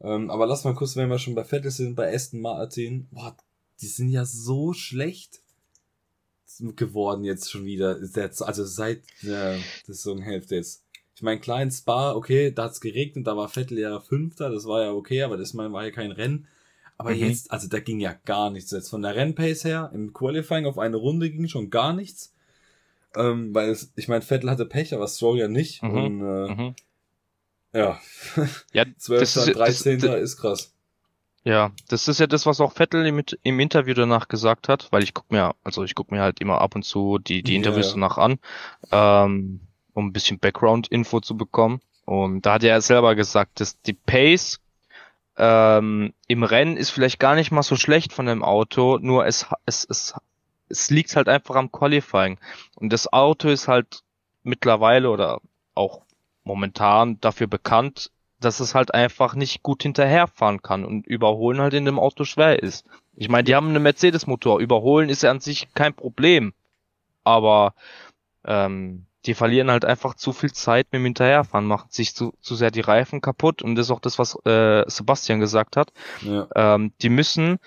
Ähm, 0.00 0.30
aber 0.30 0.46
lass 0.46 0.64
mal 0.64 0.74
kurz, 0.74 0.96
wenn 0.96 1.10
wir 1.10 1.18
schon 1.18 1.34
bei 1.34 1.44
Vettel 1.44 1.70
sind, 1.70 1.94
bei 1.94 2.12
Aston 2.14 2.40
Martin. 2.40 3.08
Boah, 3.10 3.36
die 3.80 3.86
sind 3.86 4.08
ja 4.08 4.24
so 4.24 4.72
schlecht 4.72 5.40
geworden 6.76 7.24
jetzt 7.24 7.50
schon 7.50 7.64
wieder. 7.64 7.96
Also 7.96 8.64
seit 8.64 9.02
der 9.22 9.58
Saisonhälfte 9.86 10.56
jetzt. 10.56 10.84
Ich 11.14 11.22
meine, 11.22 11.40
kleinen 11.40 11.70
Spa, 11.70 12.12
okay, 12.12 12.50
da 12.50 12.64
hat's 12.64 12.80
geregnet, 12.80 13.26
da 13.26 13.36
war 13.36 13.48
Vettel 13.48 13.78
ja 13.78 14.00
Fünfter, 14.00 14.48
das 14.48 14.64
war 14.64 14.82
ja 14.82 14.92
okay, 14.92 15.22
aber 15.22 15.36
das 15.36 15.54
war 15.54 15.84
ja 15.84 15.90
kein 15.90 16.12
Rennen. 16.12 16.46
Aber 16.96 17.10
mhm. 17.10 17.16
jetzt, 17.16 17.50
also 17.50 17.68
da 17.68 17.78
ging 17.80 18.00
ja 18.00 18.14
gar 18.24 18.50
nichts. 18.50 18.70
Jetzt 18.70 18.88
von 18.88 19.02
der 19.02 19.16
Rennpace 19.16 19.64
her, 19.64 19.90
im 19.92 20.12
Qualifying 20.12 20.66
auf 20.66 20.78
eine 20.78 20.96
Runde 20.96 21.30
ging 21.30 21.48
schon 21.48 21.70
gar 21.70 21.92
nichts. 21.92 22.32
Ähm, 23.14 23.54
weil 23.54 23.70
es, 23.70 23.92
ich 23.96 24.08
meine, 24.08 24.22
Vettel 24.22 24.50
hatte 24.50 24.66
Pech, 24.66 24.94
aber 24.94 25.08
Stroll 25.08 25.38
ja 25.38 25.48
nicht. 25.48 25.82
Mhm. 25.82 25.90
Und 25.90 26.20
äh, 26.20 26.54
mhm. 26.54 26.74
ja, 27.72 28.00
ja 28.72 28.84
12. 28.96 29.52
13. 29.52 29.98
Ist, 29.98 30.04
ist 30.04 30.36
krass. 30.36 30.72
Ja, 31.42 31.70
das 31.88 32.06
ist 32.06 32.20
ja 32.20 32.26
das, 32.26 32.44
was 32.44 32.60
auch 32.60 32.72
Vettel 32.72 33.06
im, 33.06 33.22
im 33.42 33.60
Interview 33.60 33.94
danach 33.94 34.28
gesagt 34.28 34.68
hat, 34.68 34.88
weil 34.92 35.02
ich 35.02 35.14
guck 35.14 35.30
mir, 35.30 35.54
also 35.64 35.84
ich 35.84 35.94
guck 35.94 36.10
mir 36.10 36.20
halt 36.20 36.40
immer 36.40 36.60
ab 36.60 36.74
und 36.74 36.82
zu 36.82 37.18
die, 37.18 37.42
die 37.42 37.56
Interviews 37.56 37.86
ja, 37.86 37.92
ja. 37.92 37.94
danach 37.94 38.18
an, 38.18 38.38
ähm, 38.92 39.60
um 39.94 40.08
ein 40.08 40.12
bisschen 40.12 40.38
Background-Info 40.38 41.20
zu 41.20 41.36
bekommen. 41.36 41.80
Und 42.04 42.44
da 42.44 42.54
hat 42.54 42.64
er 42.64 42.80
selber 42.82 43.14
gesagt, 43.14 43.60
dass 43.60 43.80
die 43.82 43.94
Pace 43.94 44.60
ähm, 45.38 46.12
im 46.26 46.42
Rennen 46.42 46.76
ist 46.76 46.90
vielleicht 46.90 47.18
gar 47.18 47.34
nicht 47.34 47.50
mal 47.50 47.62
so 47.62 47.76
schlecht 47.76 48.12
von 48.12 48.26
dem 48.26 48.44
Auto, 48.44 48.98
nur 48.98 49.24
es, 49.26 49.46
es, 49.64 49.86
es, 49.88 50.14
es 50.68 50.90
liegt 50.90 51.16
halt 51.16 51.28
einfach 51.28 51.56
am 51.56 51.72
Qualifying. 51.72 52.38
Und 52.76 52.92
das 52.92 53.10
Auto 53.10 53.48
ist 53.48 53.66
halt 53.66 54.02
mittlerweile 54.42 55.08
oder 55.08 55.40
auch 55.74 56.02
momentan 56.44 57.18
dafür 57.20 57.46
bekannt, 57.46 58.10
dass 58.40 58.60
es 58.60 58.74
halt 58.74 58.94
einfach 58.94 59.34
nicht 59.34 59.62
gut 59.62 59.82
hinterherfahren 59.82 60.62
kann 60.62 60.84
und 60.84 61.06
überholen 61.06 61.60
halt 61.60 61.74
in 61.74 61.84
dem 61.84 61.98
Auto 61.98 62.24
schwer 62.24 62.62
ist. 62.62 62.86
Ich 63.14 63.28
meine, 63.28 63.44
die 63.44 63.54
haben 63.54 63.68
einen 63.68 63.82
Mercedes-Motor. 63.82 64.60
Überholen 64.60 65.08
ist 65.08 65.22
ja 65.22 65.30
an 65.30 65.40
sich 65.40 65.68
kein 65.74 65.94
Problem. 65.94 66.52
Aber 67.22 67.74
ähm, 68.44 69.06
die 69.26 69.34
verlieren 69.34 69.70
halt 69.70 69.84
einfach 69.84 70.14
zu 70.14 70.32
viel 70.32 70.52
Zeit 70.52 70.86
mit 70.90 71.00
dem 71.00 71.04
Hinterherfahren, 71.04 71.66
machen 71.66 71.88
sich 71.90 72.14
zu, 72.14 72.32
zu 72.40 72.54
sehr 72.54 72.70
die 72.70 72.80
Reifen 72.80 73.20
kaputt 73.20 73.62
und 73.62 73.74
das 73.74 73.86
ist 73.86 73.90
auch 73.90 74.00
das, 74.00 74.18
was 74.18 74.38
äh, 74.46 74.84
Sebastian 74.88 75.40
gesagt 75.40 75.76
hat. 75.76 75.92
Ja. 76.22 76.48
Ähm, 76.54 76.92
die 77.02 77.10
müssen 77.10 77.58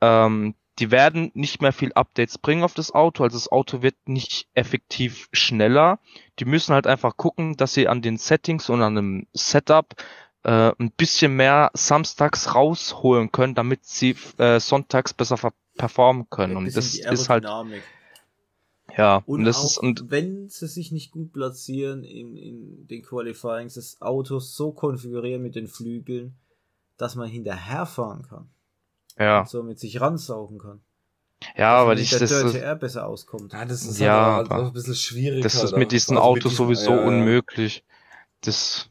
ähm, 0.00 0.54
die 0.78 0.90
werden 0.90 1.30
nicht 1.34 1.62
mehr 1.62 1.72
viel 1.72 1.92
Updates 1.94 2.38
bringen 2.38 2.62
auf 2.62 2.74
das 2.74 2.94
Auto, 2.94 3.24
also 3.24 3.36
das 3.36 3.50
Auto 3.50 3.82
wird 3.82 3.96
nicht 4.06 4.46
effektiv 4.54 5.28
schneller. 5.32 5.98
Die 6.38 6.44
müssen 6.44 6.74
halt 6.74 6.86
einfach 6.86 7.16
gucken, 7.16 7.56
dass 7.56 7.74
sie 7.74 7.88
an 7.88 8.02
den 8.02 8.18
Settings 8.18 8.68
und 8.68 8.82
an 8.82 8.94
dem 8.94 9.26
Setup 9.32 9.94
äh, 10.42 10.72
ein 10.78 10.90
bisschen 10.90 11.34
mehr 11.34 11.70
samstags 11.74 12.54
rausholen 12.54 13.32
können, 13.32 13.54
damit 13.54 13.84
sie 13.84 14.16
äh, 14.38 14.60
sonntags 14.60 15.14
besser 15.14 15.52
performen 15.76 16.28
können. 16.28 16.56
Und 16.56 16.76
das 16.76 16.94
ist 16.94 17.28
halt 17.28 17.46
ja, 18.96 19.16
und, 19.26 19.40
und 19.40 19.44
das 19.44 19.62
ist 19.62 19.78
und 19.78 20.10
wenn 20.10 20.48
sie 20.48 20.68
sich 20.68 20.90
nicht 20.90 21.10
gut 21.10 21.32
platzieren 21.32 22.02
in, 22.02 22.36
in 22.36 22.86
den 22.86 23.02
Qualifyings, 23.02 23.74
das 23.74 24.00
Auto 24.00 24.38
so 24.38 24.72
konfigurieren 24.72 25.42
mit 25.42 25.54
den 25.54 25.66
Flügeln, 25.66 26.34
dass 26.96 27.14
man 27.14 27.28
hinterherfahren 27.28 28.22
kann 28.22 28.48
ja. 29.18 29.40
und 29.40 29.48
somit 29.48 29.78
sich 29.78 30.00
ransaugen 30.00 30.58
kann. 30.58 30.80
Ja, 31.56 31.76
aber 31.76 31.94
ich, 31.98 32.10
der 32.10 32.20
das 32.20 32.30
Dirty 32.30 32.58
ist, 32.58 32.80
besser 32.80 33.06
auskommt. 33.06 33.52
Ja, 33.52 33.64
das 33.66 33.84
ist 33.84 33.98
Ja, 34.00 34.36
halt 34.36 34.46
auch 34.46 34.50
aber 34.52 34.66
ein 34.68 34.72
bisschen 34.72 34.94
schwierig. 34.94 35.42
das 35.42 35.62
ist 35.62 35.76
mit 35.76 35.86
auch. 35.86 35.90
diesen 35.90 36.16
Also 36.16 36.28
Autos 36.28 36.42
diesen- 36.52 36.56
sowieso 36.56 36.90
ja, 36.92 36.96
ja. 37.00 37.06
unmöglich. 37.06 37.84
Das, 38.40 38.88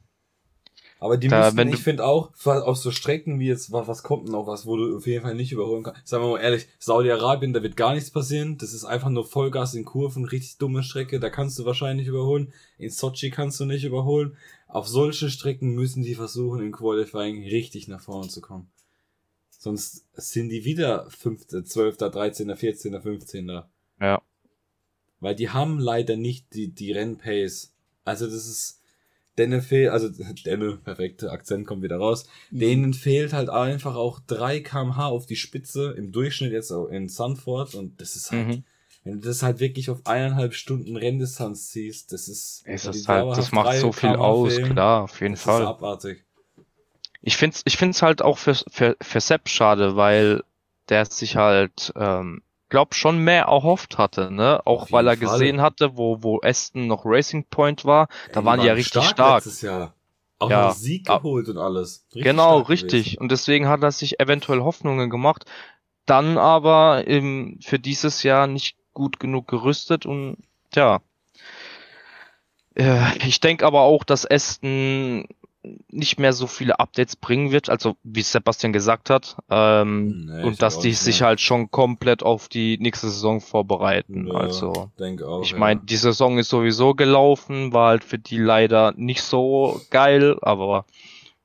Aber 1.00 1.18
die 1.18 1.28
Da, 1.28 1.52
müssen, 1.52 1.70
ich 1.74 1.82
finde 1.84 2.06
auch, 2.06 2.32
auf 2.46 2.78
so 2.78 2.92
Strecken 2.92 3.40
wie 3.40 3.48
jetzt, 3.48 3.72
was, 3.72 3.88
was 3.88 4.04
kommt 4.04 4.26
denn 4.28 4.32
noch 4.34 4.48
was, 4.48 4.66
wo 4.66 4.78
du 4.78 4.96
auf 4.98 5.06
jeden 5.08 5.24
Fall 5.24 5.36
nicht 5.36 5.52
überholen 5.52 5.84
kannst. 5.84 6.08
Sagen 6.08 6.24
wir 6.24 6.30
mal 6.32 6.40
ehrlich, 6.40 6.68
Saudi-Arabien, 6.80 7.54
da 7.54 7.62
wird 7.64 7.76
gar 7.78 7.94
nichts 7.94 8.12
passieren. 8.12 8.58
Das 8.58 8.74
ist 8.74 8.86
einfach 8.86 9.10
nur 9.10 9.26
Vollgas 9.26 9.74
in 9.74 9.84
Kurven, 9.86 10.26
richtig 10.26 10.58
dumme 10.58 10.84
Strecke, 10.84 11.20
da 11.20 11.30
kannst 11.30 11.58
du 11.60 11.66
wahrscheinlich 11.66 12.08
überholen. 12.08 12.54
In 12.78 12.90
Sochi 12.92 13.30
kannst 13.32 13.60
du 13.60 13.66
nicht 13.66 13.84
überholen. 13.84 14.38
Auf 14.68 14.88
solchen 14.88 15.30
Strecken 15.30 15.74
müssen 15.74 16.04
die 16.04 16.16
versuchen, 16.16 16.62
im 16.62 16.72
Qualifying 16.72 17.44
richtig 17.44 17.88
nach 17.88 18.02
vorne 18.02 18.28
zu 18.30 18.42
kommen. 18.42 18.72
Sonst 19.66 20.06
sind 20.14 20.50
die 20.50 20.64
wieder 20.64 21.10
5., 21.10 21.48
12., 21.66 21.98
13., 21.98 22.56
14., 22.56 23.02
15. 23.02 23.62
ja. 24.00 24.22
Weil 25.20 25.34
die 25.34 25.50
haben 25.50 25.80
leider 25.80 26.18
nicht 26.18 26.54
die, 26.54 26.68
die 26.68 26.92
Rennpace. 26.92 27.74
Also 28.04 28.26
das 28.28 28.46
ist, 28.46 28.82
denen 29.40 29.64
fehlt, 29.64 29.90
also 29.90 30.08
denen, 30.46 30.84
perfekte 30.84 31.32
Akzent 31.32 31.66
kommt 31.66 31.82
wieder 31.82 31.98
raus. 31.98 32.28
Denen 32.52 32.94
fehlt 32.94 33.34
halt 33.34 33.50
einfach 33.50 33.96
auch 33.96 34.20
3 34.28 34.60
kmh 34.60 35.08
auf 35.08 35.26
die 35.26 35.36
Spitze 35.36 35.96
im 35.98 36.12
Durchschnitt 36.12 36.52
jetzt 36.52 36.70
auch 36.72 36.86
in 36.90 37.10
Sanford 37.10 37.74
und 37.74 38.00
das 38.00 38.16
ist 38.16 38.32
halt, 38.32 38.48
Mhm. 38.48 38.64
wenn 39.04 39.22
du 39.22 39.28
das 39.28 39.42
halt 39.42 39.60
wirklich 39.60 39.90
auf 39.90 40.06
eineinhalb 40.06 40.54
Stunden 40.54 40.96
Renndistanz 40.96 41.70
ziehst, 41.70 42.12
das 42.14 42.28
ist, 42.28 42.64
ist 42.68 42.94
die 42.94 43.08
halt, 43.08 43.36
das 43.36 43.52
macht 43.52 43.78
so 43.78 43.92
viel 43.92 44.12
kmh 44.12 44.24
aus, 44.24 44.54
fehlen, 44.54 44.74
klar, 44.74 45.04
auf 45.06 45.20
jeden 45.22 45.34
das 45.34 45.40
ist 45.40 45.46
Fall. 45.46 45.66
abartig. 45.66 46.25
Ich 47.26 47.36
find's, 47.38 47.62
ich 47.66 47.76
find's 47.78 48.02
halt 48.02 48.22
auch 48.22 48.38
für, 48.38 48.56
für, 48.56 48.96
für 49.02 49.20
Sepp 49.20 49.50
schade, 49.50 49.96
weil 49.98 50.44
der 50.90 51.06
sich 51.06 51.36
halt, 51.36 51.92
ähm, 51.98 52.42
glaub 52.70 52.94
schon 52.96 53.18
mehr 53.20 53.46
erhofft 53.46 53.98
hatte, 53.98 54.32
ne? 54.32 54.62
Auch 54.66 54.92
weil 54.92 55.08
er 55.08 55.18
Fall. 55.18 55.38
gesehen 55.38 55.62
hatte, 55.62 55.98
wo, 55.98 56.22
wo 56.24 56.40
Aston 56.44 56.88
noch 56.88 57.04
Racing 57.06 57.46
Point 57.50 57.84
war, 57.86 58.08
da 58.32 58.40
Ey, 58.40 58.46
waren 58.46 58.60
die 58.62 58.68
ja 58.68 58.74
richtig 58.74 59.08
stark. 59.08 59.44
Letztes 59.46 59.62
Jahr. 59.62 59.94
Auch 60.40 60.50
Ja. 60.50 60.68
noch 60.70 60.76
Sieg 60.76 61.08
Ah. 61.10 61.18
geholt 61.18 61.50
und 61.50 61.58
alles. 61.58 62.06
Richtig 62.14 62.24
Genau, 62.24 62.58
stark 62.58 62.70
richtig. 62.70 63.06
gewesen. 63.06 63.22
Und 63.22 63.32
deswegen 63.32 63.68
hat 63.68 63.84
er 63.84 63.92
sich 63.92 64.20
eventuell 64.20 64.62
Hoffnungen 64.62 65.10
gemacht, 65.10 65.46
dann 66.06 66.38
aber 66.38 67.08
im, 67.08 67.58
für 67.62 67.80
dieses 67.80 68.22
Jahr 68.24 68.46
nicht 68.48 68.78
gut 68.94 69.20
genug 69.20 69.48
gerüstet 69.48 70.06
und 70.06 70.38
tja. 70.72 71.02
Äh, 72.76 73.18
Ich 73.28 73.40
denke 73.40 73.66
aber 73.66 73.82
auch, 73.82 74.04
dass 74.04 74.30
Aston 74.30 75.28
nicht 75.90 76.20
mehr 76.20 76.34
so 76.34 76.48
viele 76.48 76.80
Updates 76.80 77.16
bringen 77.16 77.52
wird, 77.52 77.70
also 77.70 77.96
wie 78.04 78.22
Sebastian 78.22 78.74
gesagt 78.74 79.10
hat, 79.10 79.38
ähm, 79.50 80.26
Nee, 80.28 80.44
und 80.44 80.62
dass 80.62 80.80
die 80.80 80.94
sich 80.94 81.22
halt 81.22 81.40
schon 81.42 81.72
komplett 81.72 82.24
auf 82.24 82.48
die 82.50 82.78
nächste 82.78 83.10
Saison 83.10 83.42
vorbereiten. 83.42 84.28
Ja, 84.28 84.34
Also 84.36 84.72
auch. 84.72 85.42
ich 85.44 85.52
ja. 85.52 85.58
meine, 85.58 85.82
die 85.82 85.96
Saison 85.98 86.38
ist 86.38 86.50
sowieso 86.50 86.94
gelaufen, 86.94 87.74
war 87.74 87.90
halt 87.90 88.04
für 88.04 88.20
die 88.20 88.38
leider 88.38 88.94
nicht 88.96 89.22
so 89.24 89.82
geil, 89.90 90.38
aber 90.42 90.86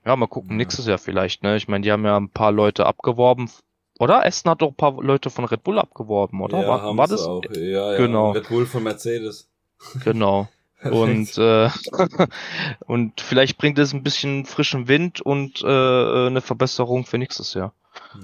ja, 0.04 0.16
mal 0.16 0.26
gucken, 0.26 0.50
Ja. 0.52 0.56
nächstes 0.56 0.86
Jahr 0.86 0.98
vielleicht, 0.98 1.42
ne? 1.42 1.56
Ich 1.56 1.68
meine, 1.68 1.82
die 1.82 1.92
haben 1.92 2.04
ja 2.04 2.16
ein 2.16 2.30
paar 2.30 2.52
Leute 2.52 2.86
abgeworben, 2.86 3.50
oder? 3.98 4.24
Aston 4.24 4.50
hat 4.52 4.62
doch 4.62 4.68
ein 4.68 4.74
paar 4.76 5.02
Leute 5.02 5.28
von 5.30 5.44
Red 5.44 5.62
Bull 5.62 5.78
abgeworben, 5.78 6.40
oder? 6.40 6.62
Ja, 6.62 6.68
war, 6.68 6.96
war 6.96 7.06
das? 7.06 7.26
Auch. 7.26 7.42
Ja, 7.54 7.92
ja. 7.92 7.96
Genau. 7.98 8.30
Red 8.32 8.48
Bull 8.48 8.66
von 8.66 8.82
Mercedes. 8.82 9.50
Genau. 10.04 10.48
Und, 10.82 11.36
äh, 11.38 11.68
und 12.86 13.20
vielleicht 13.20 13.58
bringt 13.58 13.78
es 13.78 13.92
ein 13.92 14.02
bisschen 14.02 14.46
frischen 14.46 14.88
Wind 14.88 15.20
und 15.20 15.62
äh, 15.62 15.66
eine 15.66 16.40
Verbesserung 16.40 17.04
für 17.06 17.18
nächstes 17.18 17.54
Jahr. 17.54 17.74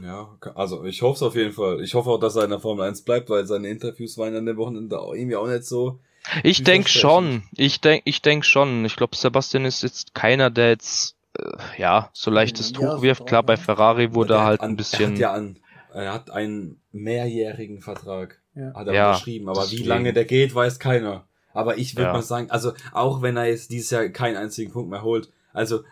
Ja, 0.02 0.38
also 0.54 0.84
ich 0.84 1.02
hoffe 1.02 1.16
es 1.16 1.22
auf 1.22 1.34
jeden 1.36 1.52
Fall. 1.52 1.80
Ich 1.82 1.94
hoffe 1.94 2.10
auch, 2.10 2.18
dass 2.18 2.36
er 2.36 2.44
in 2.44 2.50
der 2.50 2.60
Formel 2.60 2.84
1 2.86 3.02
bleibt, 3.02 3.30
weil 3.30 3.46
seine 3.46 3.68
Interviews 3.68 4.16
waren 4.18 4.34
an 4.36 4.46
dem 4.46 4.56
Wochenende 4.56 5.00
auch 5.00 5.12
irgendwie 5.14 5.36
auch 5.36 5.46
nicht 5.48 5.64
so. 5.64 6.00
Ich 6.42 6.58
Wie 6.58 6.64
denk 6.64 6.88
versprechend. 6.88 7.00
schon. 7.00 7.42
Ich 7.56 7.80
denk, 7.80 8.02
ich 8.04 8.22
denk 8.22 8.44
schon. 8.44 8.84
Ich 8.84 8.96
glaube, 8.96 9.16
Sebastian 9.16 9.64
ist 9.64 9.82
jetzt 9.82 10.14
keiner, 10.14 10.50
der 10.50 10.68
jetzt 10.70 11.16
äh, 11.38 11.42
ja 11.78 12.10
so 12.12 12.30
leicht 12.30 12.58
das 12.58 12.72
Ja, 12.72 12.72
Tuch 12.72 13.02
wirft. 13.02 13.26
Klar, 13.26 13.42
bei 13.42 13.56
Ferrari 13.56 14.14
wurde 14.14 14.34
er 14.34 14.42
hat 14.42 14.44
halt 14.44 14.60
an, 14.60 14.72
ein 14.72 14.78
Er 14.90 15.02
hat 15.02 15.14
bisschen. 15.14 15.16
ja 15.16 15.32
an, 15.32 15.58
er 15.92 16.12
hat 16.12 16.30
einen 16.30 16.80
mehrjährigen 16.92 17.80
Vertrag. 17.82 18.42
Ja. 18.54 18.74
Hat 18.74 18.86
er 18.88 18.94
Ja, 18.94 19.06
unterschrieben. 19.08 19.48
Aber 19.48 19.70
wie 19.70 19.82
lange 19.82 20.12
der 20.12 20.24
geht, 20.24 20.54
weiß 20.54 20.78
keiner. 20.78 21.28
Aber 21.56 21.78
ich 21.78 21.96
würde 21.96 22.08
Ja. 22.08 22.12
mal 22.12 22.22
sagen, 22.22 22.50
also 22.50 22.72
auch 22.92 23.22
wenn 23.22 23.36
er 23.36 23.46
jetzt 23.46 23.70
dieses 23.70 23.90
Jahr 23.90 24.08
keinen 24.08 24.36
einzigen 24.36 24.72
Punkt 24.72 24.90
mehr 24.90 25.02
holt, 25.02 25.30
also 25.52 25.82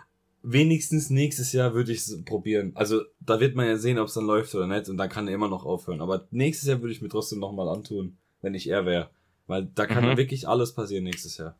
wenigstens 0.42 1.08
nächstes 1.10 1.52
Jahr 1.52 1.72
würde 1.74 1.92
ich 1.92 1.98
es 2.00 2.22
probieren. 2.24 2.72
Also 2.74 3.00
da 3.20 3.40
wird 3.40 3.54
man 3.56 3.66
ja 3.66 3.76
sehen, 3.78 3.98
ob 3.98 4.08
es 4.08 4.14
dann 4.14 4.26
läuft 4.26 4.54
oder 4.54 4.66
nicht 4.66 4.88
und 4.90 4.96
dann 4.98 5.08
kann 5.08 5.26
er 5.26 5.34
immer 5.34 5.48
noch 5.48 5.64
aufhören. 5.64 6.00
Aber 6.02 6.26
nächstes 6.30 6.68
Jahr 6.68 6.80
würde 6.82 6.92
ich 6.92 7.00
mir 7.02 7.08
trotzdem 7.08 7.38
nochmal 7.40 7.68
antun, 7.68 8.16
wenn 8.42 8.54
ich 8.54 8.68
er 8.68 8.84
wäre. 8.84 9.08
Weil 9.46 9.68
da 9.74 9.86
kann 9.86 10.04
Mhm. 10.08 10.16
wirklich 10.16 10.46
alles 10.48 10.72
passieren 10.74 11.04
nächstes 11.04 11.38
Jahr. 11.38 11.56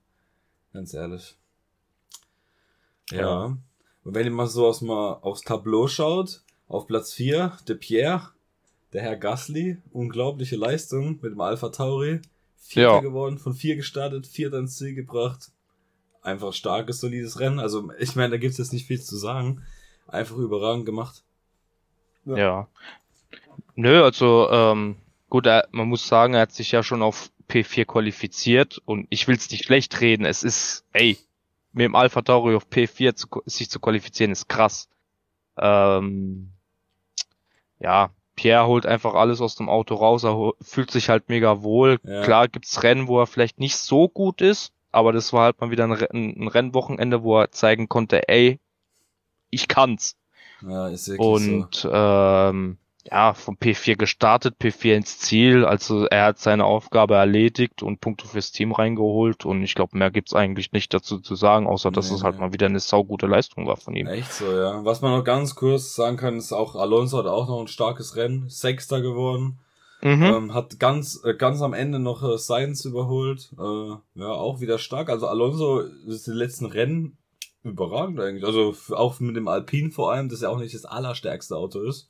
Ganz 0.73 0.93
ehrlich. 0.95 1.37
Ja. 3.11 3.19
Ja. 3.21 3.45
Und 4.05 4.15
wenn 4.15 4.27
ihr 4.27 4.33
mal 4.33 4.47
so 4.47 4.67
aus 4.67 4.81
mal 4.83 5.15
aufs 5.23 5.43
Tableau 5.43 5.87
schaut, 5.89 6.43
auf 6.69 6.87
Platz 6.87 7.13
4, 7.13 7.57
De 7.69 7.77
Pierre, 7.77 8.31
der 8.93 9.03
Herr 9.03 9.17
Gasly, 9.17 9.79
unglaubliche 9.93 10.57
Leistung 10.57 11.19
mit 11.23 11.33
dem 11.33 11.41
Alpha 11.41 11.71
Tauri. 11.71 12.21
Vierter 12.67 12.95
Ja. 12.95 13.01
geworden, 13.01 13.39
von 13.39 13.55
vier 13.55 13.77
gestartet, 13.77 14.27
vierter 14.27 14.59
ins 14.59 14.77
Ziel 14.77 14.95
gebracht. 14.95 15.51
Einfach 16.23 16.55
starkes, 16.55 17.01
solides 17.01 17.39
Rennen. 17.39 17.59
Also, 17.61 17.91
ich 17.99 18.17
meine, 18.17 18.31
da 18.31 18.37
gibt's 18.39 18.57
jetzt 18.57 18.73
nicht 18.73 18.87
viel 18.87 19.01
zu 19.01 19.17
sagen. 19.17 19.63
Einfach 20.09 20.37
überragend 20.37 20.87
gemacht. 20.87 21.23
Ja. 22.25 22.69
Nö, 23.75 24.03
also 24.03 24.49
ähm, 24.51 24.97
gut, 25.29 25.47
er, 25.47 25.69
man 25.73 25.89
muss 25.89 26.07
sagen, 26.09 26.35
er 26.35 26.43
hat 26.43 26.53
sich 26.53 26.73
ja 26.73 26.83
schon 26.83 27.03
auf 27.03 27.31
P4 27.51 27.85
qualifiziert 27.85 28.81
und 28.87 29.07
ich 29.11 29.29
will's 29.29 29.51
nicht 29.51 29.65
schlecht 29.67 30.01
reden. 30.01 30.25
Es 30.25 30.43
ist, 30.43 30.85
ey, 30.93 31.19
mit 31.73 31.85
dem 31.85 31.95
Alpha 31.95 32.23
Tauri 32.23 32.55
auf 32.55 32.67
P4 32.69 33.15
zu, 33.15 33.27
sich 33.45 33.69
zu 33.69 33.79
qualifizieren 33.81 34.33
ist 34.33 34.49
krass. 34.49 34.89
Ähm, 35.59 36.51
ja, 37.79 38.11
Pierre 38.37 38.67
holt 38.67 38.87
einfach 38.87 39.15
alles 39.15 39.41
aus 39.41 39.55
dem 39.55 39.69
Auto 39.69 39.95
raus, 39.95 40.25
er 40.25 40.53
fühlt 40.61 40.91
sich 40.91 41.09
halt 41.09 41.29
mega 41.29 41.63
wohl. 41.63 41.99
Ja. 42.03 42.23
Klar 42.23 42.49
gibt's 42.49 42.83
Rennen, 42.83 43.09
wo 43.09 43.21
er 43.21 43.27
vielleicht 43.27 43.59
nicht 43.61 43.77
so 43.77 44.09
gut 44.09 44.41
ist, 44.41 44.73
aber 44.93 45.13
das 45.13 45.33
war 45.33 45.45
halt 45.45 45.61
mal 45.61 45.71
wieder 45.71 45.85
ein, 45.85 45.93
Rennen, 45.93 46.43
ein 46.43 46.49
Rennwochenende, 46.49 47.23
wo 47.23 47.41
er 47.41 47.51
zeigen 47.51 47.89
konnte, 47.89 48.29
ey, 48.29 48.59
ich 49.51 49.69
kann's. 49.69 50.17
Ja, 50.63 50.89
ist 50.89 51.09
wirklich 51.09 51.45
so. 51.45 51.55
Und 51.55 51.89
ähm, 51.93 52.79
ja, 53.11 53.35
vom 53.35 53.57
P4 53.57 53.97
gestartet, 53.97 54.57
P4 54.61 54.95
ins 54.95 55.19
Ziel. 55.19 55.65
Also 55.65 56.07
er 56.07 56.27
hat 56.27 56.39
seine 56.39 56.65
Aufgabe 56.65 57.15
erledigt 57.15 57.83
und 57.83 58.01
Punkte 58.01 58.27
fürs 58.27 58.51
Team 58.51 58.73
reingeholt. 58.73 59.45
Und 59.45 59.63
ich 59.63 59.75
glaube, 59.75 59.99
mehr 59.99 60.11
gibt's 60.11 60.35
eigentlich 60.35 60.73
nicht 60.73 60.95
dazu 60.95 61.19
zu 61.19 61.35
sagen, 61.35 61.67
außer 61.67 61.91
dass 61.91 62.11
Nee, 62.11 62.17
es 62.17 62.25
halt 62.25 62.37
nee. 62.37 62.41
mal 62.41 62.53
wieder 62.53 62.67
eine 62.67 62.81
saugute 62.81 63.27
Leistung 63.27 63.67
war 63.67 63.77
von 63.77 63.95
ihm. 63.95 64.07
Echt 64.07 64.33
so, 64.33 64.47
ja. 64.47 64.85
Was 64.85 65.03
man 65.03 65.13
noch 65.13 65.25
ganz 65.25 65.55
kurz 65.55 65.95
sagen 65.95 66.17
kann, 66.17 66.39
ist 66.39 66.53
auch 66.53 66.77
Alonso 66.77 67.19
hat 67.19 67.27
auch 67.27 67.47
noch 67.49 67.61
ein 67.61 67.69
starkes 67.69 68.17
Rennen. 68.17 68.49
Sechster 68.49 69.03
geworden. 69.03 69.59
Mhm. 70.01 70.23
Ähm, 70.23 70.55
hat 70.55 70.79
ganz, 70.79 71.23
äh, 71.25 71.35
ganz 71.35 71.63
am 71.63 71.73
Ende 71.73 71.99
noch 71.99 72.23
äh, 72.23 72.39
Sainz 72.39 72.85
überholt. 72.85 73.51
Äh, 73.59 74.21
ja, 74.21 74.29
auch 74.29 74.61
wieder 74.61 74.79
stark. 74.79 75.09
Also 75.11 75.27
Alonso 75.27 75.81
ist 75.81 76.27
die 76.27 76.33
letzten 76.33 76.67
Rennen 76.67 77.17
überragend 77.63 78.21
eigentlich. 78.21 78.45
Also 78.45 78.75
auch 78.95 79.21
mit 79.21 79.37
dem 79.37 79.49
Alpine 79.49 79.91
vor 79.91 80.13
allem, 80.13 80.29
das 80.29 80.43
ja 80.43 80.49
auch 80.49 80.59
nicht 80.59 80.75
das 80.75 80.85
allerstärkste 80.85 81.57
Auto 81.57 81.81
ist. 81.81 82.09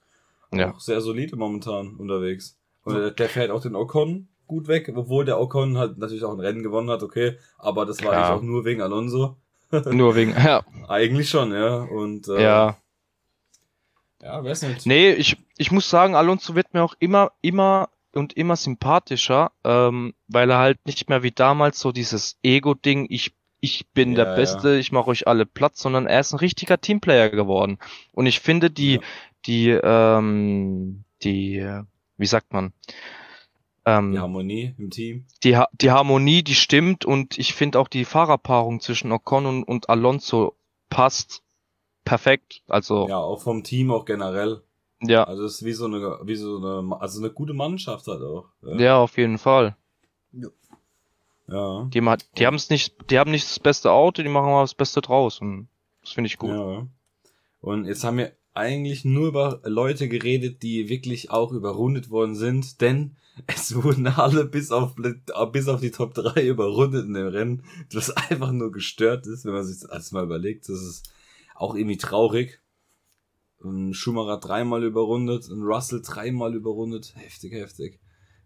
Ja. 0.57 0.73
Auch 0.73 0.81
sehr 0.81 1.01
solide 1.01 1.37
momentan 1.37 1.97
unterwegs. 1.97 2.57
Und 2.85 2.95
der, 2.95 3.11
der 3.11 3.29
fährt 3.29 3.51
auch 3.51 3.63
den 3.63 3.77
Ocon 3.77 4.29
gut 4.47 4.69
weg, 4.69 4.93
obwohl 4.95 5.25
der 5.25 5.41
Ocon 5.41 5.79
halt 5.79 5.99
natürlich 5.99 6.25
auch 6.25 6.33
ein 6.33 6.41
Rennen 6.41 6.63
gewonnen 6.63 6.91
hat, 6.91 7.03
okay. 7.03 7.39
Aber 7.59 7.87
das 7.87 8.03
war 8.03 8.11
Klar. 8.11 8.27
eigentlich 8.27 8.39
auch 8.39 8.43
nur 8.43 8.65
wegen 8.65 8.83
Alonso. 8.83 9.37
Nur 9.91 10.15
wegen, 10.15 10.33
ja, 10.33 10.63
Eigentlich 10.89 11.31
schon, 11.31 11.53
ja. 11.53 11.79
Und 11.79 12.29
äh, 12.29 12.43
ja. 12.43 12.77
ja, 14.23 14.45
weiß 14.45 14.63
nicht. 14.63 14.87
Nee, 14.87 15.13
ich, 15.13 15.37
ich 15.57 15.73
muss 15.73 15.91
sagen, 15.91 16.15
Alonso 16.15 16.55
wird 16.55 16.75
mir 16.75 16.83
auch 16.85 16.95
immer, 17.01 17.33
immer 17.41 17.89
und 18.13 18.35
immer 18.35 18.55
sympathischer, 18.55 19.51
ähm, 19.65 20.15
weil 20.29 20.51
er 20.51 20.59
halt 20.59 20.79
nicht 20.87 21.09
mehr 21.09 21.25
wie 21.25 21.33
damals 21.33 21.81
so 21.81 21.91
dieses 21.91 22.37
Ego-Ding, 22.45 23.07
ich, 23.11 23.35
ich 23.61 23.89
bin 23.95 24.11
Ja, 24.11 24.17
der 24.17 24.27
ja. 24.27 24.35
Beste, 24.37 24.77
ich 24.77 24.93
mache 24.93 25.09
euch 25.11 25.27
alle 25.27 25.47
Platz, 25.47 25.81
sondern 25.81 26.07
er 26.07 26.21
ist 26.21 26.33
ein 26.33 26.39
richtiger 26.39 26.81
Teamplayer 26.81 27.31
geworden. 27.31 27.79
Und 28.13 28.27
ich 28.27 28.39
finde 28.39 28.71
die, 28.71 28.97
Ja. 28.97 29.01
Die, 29.47 29.69
ähm, 29.71 31.05
die, 31.23 31.65
wie 32.17 32.27
sagt 32.27 32.53
man, 32.53 32.73
ähm, 33.87 34.13
Die 34.13 34.19
Harmonie 34.19 34.75
im 34.79 34.91
Team. 34.91 35.27
die, 35.43 35.57
Ha- 35.57 35.69
die 35.73 35.91
Harmonie, 35.91 36.43
die 36.43 36.55
stimmt 36.55 37.05
und 37.05 37.39
ich 37.39 37.55
finde 37.55 37.79
auch 37.79 37.89
die 37.89 38.05
Fahrerpaarung 38.05 38.81
zwischen 38.81 39.13
Ocon 39.13 39.47
und, 39.47 39.65
und 39.65 39.89
Alonso 39.91 40.55
passt 40.89 41.43
perfekt. 42.05 42.63
Also, 42.69 43.09
Ja, 43.09 43.19
auch 43.19 43.43
vom 43.43 43.63
Team 43.63 43.91
auch 43.91 44.05
generell. 44.07 44.63
ja, 45.01 45.25
Also 45.25 45.45
es 45.45 45.57
ist 45.57 45.65
wie 45.65 45.73
so 45.73 45.85
eine, 45.87 46.19
wie 46.25 46.37
so 46.37 46.57
eine, 46.59 46.97
also 47.01 47.21
eine 47.21 47.31
gute 47.31 47.53
Mannschaft 47.53 48.07
halt 48.07 48.23
auch. 48.23 48.47
ja, 48.63 48.99
auf 48.99 49.19
jeden 49.19 49.39
Fall. 49.39 49.77
Ja. 51.47 51.85
Die, 51.93 52.01
ma- 52.01 52.17
die 52.39 52.47
haben 52.47 52.55
es 52.55 52.71
nicht, 52.71 53.11
die 53.11 53.19
haben 53.19 53.31
nicht 53.31 53.45
das 53.45 53.61
beste 53.61 53.93
Auto, 53.93 54.23
die 54.23 54.29
machen 54.31 54.49
aber 54.49 54.63
das 54.63 54.75
Beste 54.75 55.03
draus 55.03 55.41
und 55.41 55.69
das 56.01 56.13
finde 56.13 56.29
ich 56.29 56.39
gut. 56.39 56.51
Ja. 56.51 56.87
Und 57.61 57.85
jetzt 57.85 58.03
haben 58.05 58.17
wir 58.19 58.33
eigentlich 58.55 59.05
nur 59.05 59.29
über 59.29 59.61
Leute 59.65 60.09
geredet, 60.09 60.63
die 60.63 60.89
wirklich 60.89 61.31
auch 61.31 61.53
überrundet 61.53 62.11
worden 62.11 62.35
sind, 62.35 62.81
denn 62.81 63.17
es 63.47 63.75
wurden 63.75 64.07
alle 64.07 64.45
bis 64.45 64.71
auf, 64.71 64.95
bis 65.53 65.69
auf 65.69 65.81
die 65.81 65.91
Top 65.91 66.15
3 66.15 66.47
überrundet 66.47 67.07
in 67.07 67.15
dem 67.15 67.27
Rennen, 67.27 67.65
was 67.93 68.11
einfach 68.11 68.53
nur 68.53 68.71
gestört 68.71 69.27
ist, 69.27 69.45
wenn 69.45 69.53
man 69.53 69.65
sich 69.65 69.81
das 69.81 69.91
alles 69.91 70.13
mal 70.13 70.25
überlegt. 70.25 70.69
Das 70.69 70.81
ist 70.81 71.13
auch 71.55 71.75
irgendwie 71.75 71.97
traurig. 71.97 72.61
Ein 73.63 73.95
Schumacher 73.95 74.39
dreimal 74.39 74.85
überrundet, 74.85 75.49
ein 75.49 75.63
Russell 75.63 76.03
dreimal 76.03 76.55
überrundet. 76.55 77.15
Heftig, 77.17 77.55
heftig. 77.55 77.99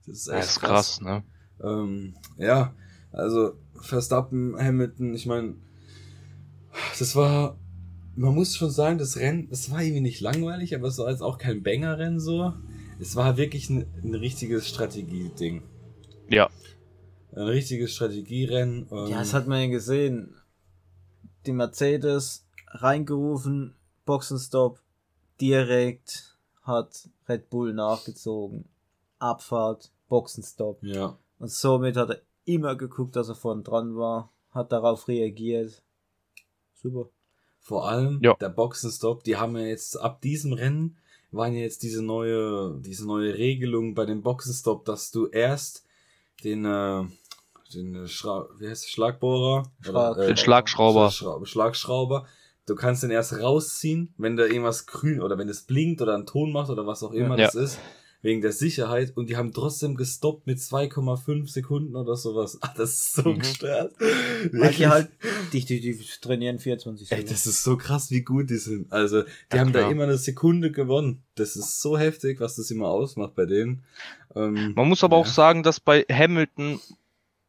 Das 0.07 0.19
ist 0.19 0.29
echt 0.29 0.39
das 0.39 0.51
ist 0.51 0.61
krass. 0.61 0.71
krass, 0.71 1.01
ne? 1.01 1.25
Ähm, 1.63 2.15
ja, 2.37 2.75
also 3.11 3.59
Verstappen, 3.81 4.57
Hamilton, 4.57 5.15
ich 5.15 5.27
meine, 5.27 5.57
das 6.99 7.17
war, 7.17 7.59
man 8.19 8.35
muss 8.35 8.57
schon 8.57 8.71
sagen, 8.71 8.99
das 8.99 9.17
Rennen, 9.17 9.49
das 9.49 9.71
war 9.71 9.81
irgendwie 9.81 10.01
nicht 10.01 10.21
langweilig, 10.21 10.75
aber 10.75 10.89
es 10.89 10.99
war 10.99 11.09
jetzt 11.09 11.23
auch 11.23 11.39
kein 11.39 11.63
Banger-Rennen 11.63 12.19
so. 12.19 12.53
Es 12.99 13.15
war 13.15 13.37
wirklich 13.37 13.71
ein, 13.71 13.87
ein 14.03 14.15
richtiges 14.15 14.67
Strategieding. 14.67 15.63
Ja. 16.29 16.51
Ein 17.31 17.43
richtiges 17.43 17.93
Strategierennen. 17.95 18.89
ja, 18.91 19.21
das 19.21 19.35
hat 19.35 19.47
man 19.47 19.61
ja 19.61 19.67
gesehen. 19.69 20.35
Die 21.47 21.53
Mercedes 21.53 22.45
reingerufen, 22.67 23.77
Boxenstopp, 24.05 24.81
direkt 25.41 26.37
hat 26.63 27.09
Red 27.29 27.49
Bull 27.51 27.73
nachgezogen. 27.73 28.65
Abfahrt, 29.21 29.93
Boxenstopp. 30.09 30.83
Ja. 30.83 31.17
Und 31.39 31.53
somit 31.53 31.97
hat 31.97 32.11
er 32.11 32.21
immer 32.47 32.75
geguckt, 32.75 33.15
dass 33.15 33.29
er 33.29 33.37
vorn 33.37 33.63
dran 33.63 33.95
war, 33.95 34.33
hat 34.51 34.73
darauf 34.73 35.07
reagiert. 35.07 35.83
Super. 36.75 37.11
Vor 37.61 37.89
allem 37.89 38.21
ja. 38.23 38.35
der 38.35 38.49
Boxenstopp, 38.49 39.25
die 39.25 39.37
haben 39.37 39.57
ja 39.57 39.65
jetzt 39.65 40.01
ab 40.01 40.21
diesem 40.23 40.53
Rennen 40.53 40.97
waren 41.31 41.55
ja 41.55 41.61
jetzt 41.61 41.83
diese 41.83 42.03
neue, 42.03 42.79
diese 42.81 43.07
neue 43.07 43.35
Regelung 43.37 43.95
bei 43.95 44.07
dem 44.07 44.23
Boxenstopp, 44.23 44.85
dass 44.85 45.11
du 45.11 45.27
erst 45.27 45.85
den, 46.45 46.65
äh, 46.65 47.05
den 47.75 48.09
Schra 48.09 48.49
wie 48.59 48.69
heißt 48.69 48.91
Schlagbohrer? 48.91 49.65
Schlag. 49.81 50.17
Oder, 50.17 50.25
äh, 50.25 50.27
den 50.29 50.37
Schlagschrauber. 50.37 51.11
Schlagschrauber. 51.11 52.27
Du 52.67 52.75
kannst 52.75 53.03
den 53.03 53.11
erst 53.11 53.41
rausziehen, 53.41 54.13
wenn 54.19 54.37
da 54.37 54.45
irgendwas 54.45 54.87
grün 54.87 55.23
oder 55.23 55.39
wenn 55.39 55.49
es 55.49 55.63
blinkt 55.63 56.03
oder 56.03 56.15
einen 56.15 56.27
Ton 56.27 56.53
macht 56.53 56.71
oder 56.71 56.87
was 56.87 57.03
auch 57.03 57.13
immer 57.13 57.39
ja. 57.39 57.47
das 57.47 57.55
ist 57.55 57.79
wegen 58.21 58.41
der 58.41 58.53
Sicherheit 58.53 59.17
und 59.17 59.29
die 59.29 59.37
haben 59.37 59.53
trotzdem 59.53 59.95
gestoppt 59.95 60.47
mit 60.47 60.59
2,5 60.59 61.49
Sekunden 61.49 61.95
oder 61.95 62.17
sowas. 62.17 62.59
Ach, 62.61 62.75
das 62.75 62.91
ist 62.91 63.13
so 63.15 63.31
mhm. 63.31 63.39
gestört. 63.39 63.95
Weil 64.53 64.73
die 64.73 64.89
halt, 64.89 65.11
die, 65.53 65.65
die, 65.65 65.81
die 65.81 65.97
trainieren 66.21 66.59
24 66.59 67.09
Sekunden. 67.09 67.27
Ey, 67.27 67.33
das 67.33 67.47
ist 67.47 67.63
so 67.63 67.77
krass, 67.77 68.11
wie 68.11 68.23
gut 68.23 68.51
die 68.51 68.57
sind. 68.57 68.93
Also, 68.93 69.23
die 69.23 69.29
ja, 69.53 69.61
haben 69.61 69.71
klar. 69.71 69.85
da 69.85 69.91
immer 69.91 70.05
eine 70.05 70.19
Sekunde 70.19 70.73
gewonnen. 70.73 71.23
Das 71.37 71.55
ist 71.55 71.81
so 71.81 71.97
heftig, 71.97 72.41
was 72.41 72.57
das 72.57 72.71
immer 72.73 72.89
ausmacht 72.89 73.37
bei 73.37 73.47
denen. 73.47 73.85
Ähm, 74.35 74.73
Man 74.75 74.89
muss 74.89 75.05
aber 75.05 75.17
ja. 75.17 75.23
auch 75.23 75.27
sagen, 75.27 75.63
dass 75.63 75.79
bei 75.79 76.05
Hamilton 76.11 76.81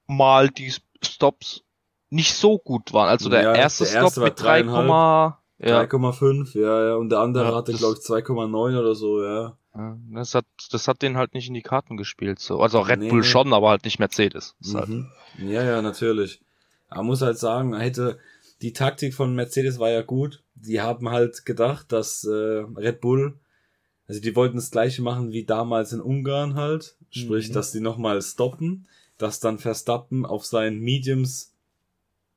mal 0.06 0.50
die 0.50 0.72
Stops 1.04 1.64
nicht 2.12 2.36
so 2.36 2.60
gut 2.60 2.94
waren. 2.94 3.10
Also 3.10 3.30
der 3.30 3.42
ja, 3.42 3.56
erste 3.56 3.86
der 3.86 4.08
Stop 4.08 4.24
mit 4.24 4.40
3, 4.42 4.62
ja. 4.62 5.82
3,5, 5.82 6.58
ja, 6.58 6.90
ja, 6.90 6.96
und 6.96 7.10
der 7.10 7.20
andere 7.20 7.54
hatte, 7.56 7.74
glaube 7.74 7.98
ich, 8.00 8.06
2,9 8.06 8.80
oder 8.80 8.96
so, 8.96 9.24
ja. 9.24 9.58
Das 10.12 10.34
hat, 10.34 10.46
das 10.72 10.88
hat 10.88 11.02
den 11.02 11.16
halt 11.16 11.34
nicht 11.34 11.48
in 11.48 11.54
die 11.54 11.62
Karten 11.62 11.96
gespielt. 11.96 12.40
So. 12.40 12.60
Also 12.60 12.80
Red 12.82 13.00
nee, 13.00 13.10
Bull 13.10 13.24
schon, 13.24 13.54
aber 13.54 13.70
halt 13.70 13.86
nicht 13.86 14.00
Mercedes. 14.00 14.56
Halt 14.74 14.90
mhm. 14.90 15.10
Halt. 15.38 15.50
Ja, 15.50 15.64
ja, 15.64 15.82
natürlich. 15.82 16.42
Man 16.90 17.06
muss 17.06 17.22
halt 17.22 17.38
sagen, 17.38 17.76
hätte 17.78 18.20
die 18.62 18.74
Taktik 18.74 19.14
von 19.14 19.36
Mercedes 19.36 19.80
war 19.80 19.90
ja 19.90 20.02
gut. 20.02 20.44
Die 20.56 20.82
haben 20.82 21.10
halt 21.10 21.46
gedacht, 21.46 21.92
dass 21.92 22.24
äh, 22.24 22.66
Red 22.76 23.00
Bull, 23.00 23.40
also 24.08 24.20
die 24.20 24.36
wollten 24.36 24.58
das 24.58 24.72
gleiche 24.72 25.02
machen 25.02 25.32
wie 25.32 25.46
damals 25.46 25.94
in 25.94 26.02
Ungarn 26.02 26.56
halt. 26.56 26.96
Sprich, 27.12 27.50
mhm. 27.50 27.54
dass 27.54 27.72
die 27.72 27.80
nochmal 27.80 28.22
stoppen, 28.22 28.88
dass 29.18 29.40
dann 29.40 29.60
Verstappen 29.60 30.26
auf 30.26 30.46
seinen 30.46 30.80
Mediums 30.80 31.54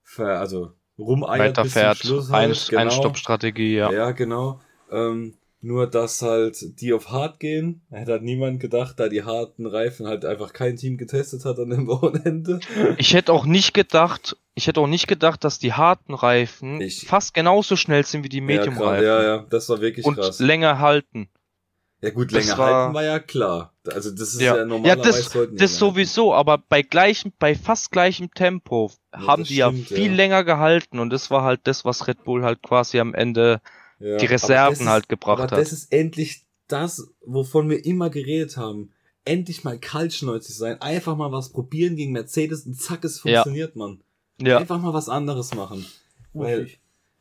ver, 0.05 0.39
also 0.39 0.73
rumeiert 0.99 1.57
Weiterfährt. 1.57 1.99
bis 1.99 2.09
zum 2.09 2.09
Schluss 2.09 2.31
halt. 2.31 2.51
Ein, 2.51 2.69
genau. 2.69 2.83
Einstoppstrategie, 2.83 3.75
ja. 3.75 3.91
Ja, 3.91 4.11
genau. 4.13 4.61
Ähm, 4.91 5.35
nur, 5.63 5.87
dass 5.87 6.23
halt 6.23 6.81
die 6.81 6.93
auf 6.93 7.11
hart 7.11 7.39
gehen. 7.39 7.83
Hätte 7.91 8.13
halt 8.13 8.23
niemand 8.23 8.59
gedacht, 8.61 8.99
da 8.99 9.09
die 9.09 9.23
harten 9.23 9.67
Reifen 9.67 10.07
halt 10.07 10.25
einfach 10.25 10.53
kein 10.53 10.77
Team 10.77 10.99
getestet 10.99 11.45
hat 11.45 11.59
an 11.59 11.71
dem 11.71 11.87
Wochenende. 11.87 12.61
Ich 12.99 13.15
hätte 13.15 13.33
auch 13.33 13.47
nicht 13.47 13.73
gedacht, 13.73 14.37
ich 14.55 14.67
hätte 14.67 14.81
auch 14.81 14.89
nicht 14.89 15.07
gedacht, 15.07 15.45
dass 15.45 15.59
die 15.59 15.73
harten 15.73 16.15
Reifen 16.15 16.81
ich, 16.81 17.07
fast 17.07 17.33
genauso 17.33 17.77
schnell 17.77 18.05
sind 18.05 18.25
wie 18.25 18.29
die 18.29 18.41
Medium-Reifen. 18.41 19.07
Ja, 19.07 19.23
ja, 19.23 19.37
ja, 19.37 19.47
das 19.49 19.69
war 19.69 19.81
wirklich 19.81 20.05
und 20.05 20.17
krass. 20.17 20.41
Und 20.41 20.47
länger 20.47 20.81
halten. 20.81 21.29
Ja 22.03 22.11
gut, 22.11 22.33
länger 22.33 22.59
war, 22.59 22.75
halten 22.75 22.95
war 22.95 23.05
ja 23.05 23.21
klar. 23.21 23.73
Also 23.87 24.11
das 24.11 24.35
ist 24.35 24.41
ja, 24.41 24.57
ja 24.57 24.65
normalerweise 24.65 25.39
ja, 25.39 25.47
das, 25.47 25.57
das 25.57 25.79
sowieso, 25.79 26.35
aber 26.35 26.59
bei 26.59 26.83
gleichem, 26.83 27.33
bei 27.39 27.55
fast 27.55 27.93
gleichem 27.93 28.35
Tempo 28.35 28.91
ja, 29.13 29.27
haben 29.29 29.45
die 29.45 29.55
stimmt, 29.55 29.91
ja 29.91 29.97
viel 29.97 30.13
länger 30.13 30.43
gehalten 30.43 30.99
und 30.99 31.11
das 31.11 31.31
war 31.31 31.45
halt 31.45 31.61
das, 31.65 31.85
was 31.85 32.09
Red 32.09 32.25
Bull 32.25 32.43
halt 32.43 32.63
quasi 32.63 32.99
am 32.99 33.15
Ende 33.15 33.61
ja, 34.03 34.17
die 34.17 34.27
Reserven 34.27 34.89
halt 34.89 35.09
gebracht 35.09 35.35
aber 35.35 35.43
hat. 35.45 35.53
Aber 35.53 35.63
das 35.63 35.73
ist 35.73 35.93
endlich 35.93 36.45
das, 36.69 37.09
wovon 37.25 37.71
wir 37.71 37.85
immer 37.85 38.11
geredet 38.11 38.57
haben. 38.57 38.93
Endlich 39.25 39.63
mal 39.63 39.79
kaltschnäuzig 39.79 40.57
sein, 40.57 40.81
einfach 40.81 41.17
mal 41.17 41.31
was 41.31 41.51
probieren 41.51 41.95
gegen 41.95 42.11
Mercedes 42.11 42.67
und 42.67 42.75
zack, 42.75 43.05
es 43.05 43.21
funktioniert, 43.21 43.77
ja. 43.77 43.79
man. 43.79 44.01
Ja. 44.41 44.59
Einfach 44.59 44.81
mal 44.81 44.93
was 44.93 45.09
anderes 45.09 45.55
machen. 45.55 45.87
Weil, 46.33 46.69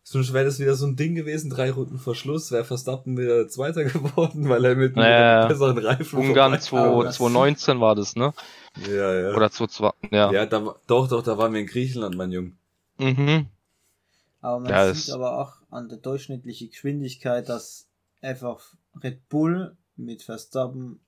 sonst 0.01 0.33
wäre 0.33 0.45
das 0.45 0.59
wieder 0.59 0.73
so 0.73 0.87
ein 0.87 0.95
Ding 0.95 1.13
gewesen, 1.13 1.51
drei 1.51 1.69
Runden 1.69 1.99
vor 1.99 2.15
Schluss, 2.15 2.51
wäre 2.51 2.63
Verstappen 2.63 3.17
wieder 3.17 3.47
Zweiter 3.49 3.83
geworden, 3.85 4.49
weil 4.49 4.65
er 4.65 4.75
mit 4.75 4.97
einem 4.97 5.47
besseren 5.47 5.77
Reifen 5.77 6.17
Ungarn 6.19 6.59
2019 6.59 7.79
war 7.79 7.93
das, 7.93 8.15
ne? 8.15 8.33
Ja, 8.87 9.13
ja. 9.13 9.35
Oder 9.35 9.51
2020, 9.51 10.11
ja. 10.11 10.31
Ja, 10.31 10.45
da, 10.47 10.75
doch, 10.87 11.07
doch, 11.07 11.21
da 11.21 11.37
waren 11.37 11.53
wir 11.53 11.61
in 11.61 11.67
Griechenland, 11.67 12.15
mein 12.15 12.31
Junge. 12.31 12.53
Mhm. 12.97 13.45
Aber 14.41 14.59
man 14.59 14.71
ja, 14.71 14.93
sieht 14.93 15.13
aber 15.13 15.37
auch 15.39 15.53
an 15.69 15.87
der 15.87 15.99
durchschnittlichen 15.99 16.69
Geschwindigkeit, 16.69 17.47
dass 17.47 17.87
einfach 18.21 18.73
Red 19.01 19.29
Bull 19.29 19.77
mit 19.95 20.23
Verstappen 20.23 20.99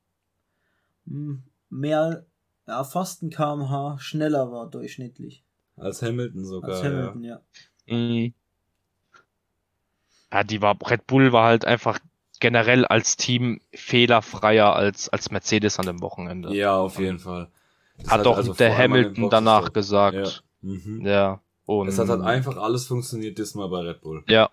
hm, 1.08 1.44
mehr, 1.70 2.26
ja, 2.68 2.84
fast 2.84 3.24
ein 3.24 3.30
kmh 3.30 3.98
schneller 4.00 4.52
war 4.52 4.70
durchschnittlich. 4.70 5.44
Als 5.76 6.02
Hamilton 6.02 6.46
sogar. 6.46 6.70
Als 6.72 6.84
Hamilton, 6.84 7.24
ja. 7.24 7.42
Ja, 7.86 7.96
mhm. 7.96 8.34
ja 10.32 10.44
die 10.44 10.62
war, 10.62 10.78
Red 10.90 11.08
Bull 11.08 11.32
war 11.34 11.48
halt 11.48 11.66
einfach 11.66 12.00
generell 12.40 12.86
als 12.86 13.18
Team 13.18 13.62
fehlerfreier 13.74 14.76
als, 14.76 15.10
als 15.10 15.32
Mercedes 15.32 15.80
an 15.80 15.86
dem 15.86 16.02
Wochenende. 16.02 16.54
Ja, 16.54 16.78
auf 16.78 17.00
jeden 17.00 17.20
Fall. 17.20 17.50
Das 17.98 18.12
hat 18.12 18.26
doch 18.26 18.38
also 18.38 18.54
der 18.54 18.78
Hamilton 18.78 19.30
danach 19.30 19.74
gesagt. 19.74 20.44
Ja. 20.62 20.70
Mhm. 20.70 21.06
ja. 21.06 21.42
Und 21.66 21.88
es 21.88 21.98
hat 21.98 22.10
halt 22.10 22.22
einfach 22.22 22.58
alles 22.58 22.88
funktioniert 22.88 23.38
diesmal 23.38 23.70
bei 23.70 23.80
Red 23.80 24.02
Bull. 24.02 24.24
Ja. 24.28 24.50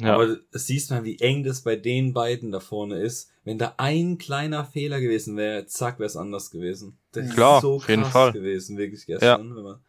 ja. 0.00 0.14
Aber 0.14 0.38
es 0.52 0.66
siehst 0.66 0.90
man, 0.90 1.04
wie 1.04 1.18
eng 1.18 1.44
das 1.44 1.62
bei 1.62 1.76
den 1.76 2.12
beiden 2.12 2.50
da 2.50 2.60
vorne 2.60 3.00
ist. 3.00 3.30
Wenn 3.44 3.58
da 3.58 3.74
ein 3.76 4.18
kleiner 4.18 4.64
Fehler 4.64 5.00
gewesen 5.00 5.36
wäre, 5.36 5.66
zack, 5.66 5.98
wäre 5.98 6.06
es 6.06 6.16
anders 6.16 6.50
gewesen. 6.50 6.98
Das 7.12 7.30
Klar, 7.30 7.58
ist 7.58 7.62
so 7.62 7.74
auf 7.74 7.88
jeden 7.88 8.04
Fall. 8.04 8.32
gewesen, 8.32 8.78
wirklich 8.78 9.06
gestern. 9.06 9.56
Ja. 9.56 9.80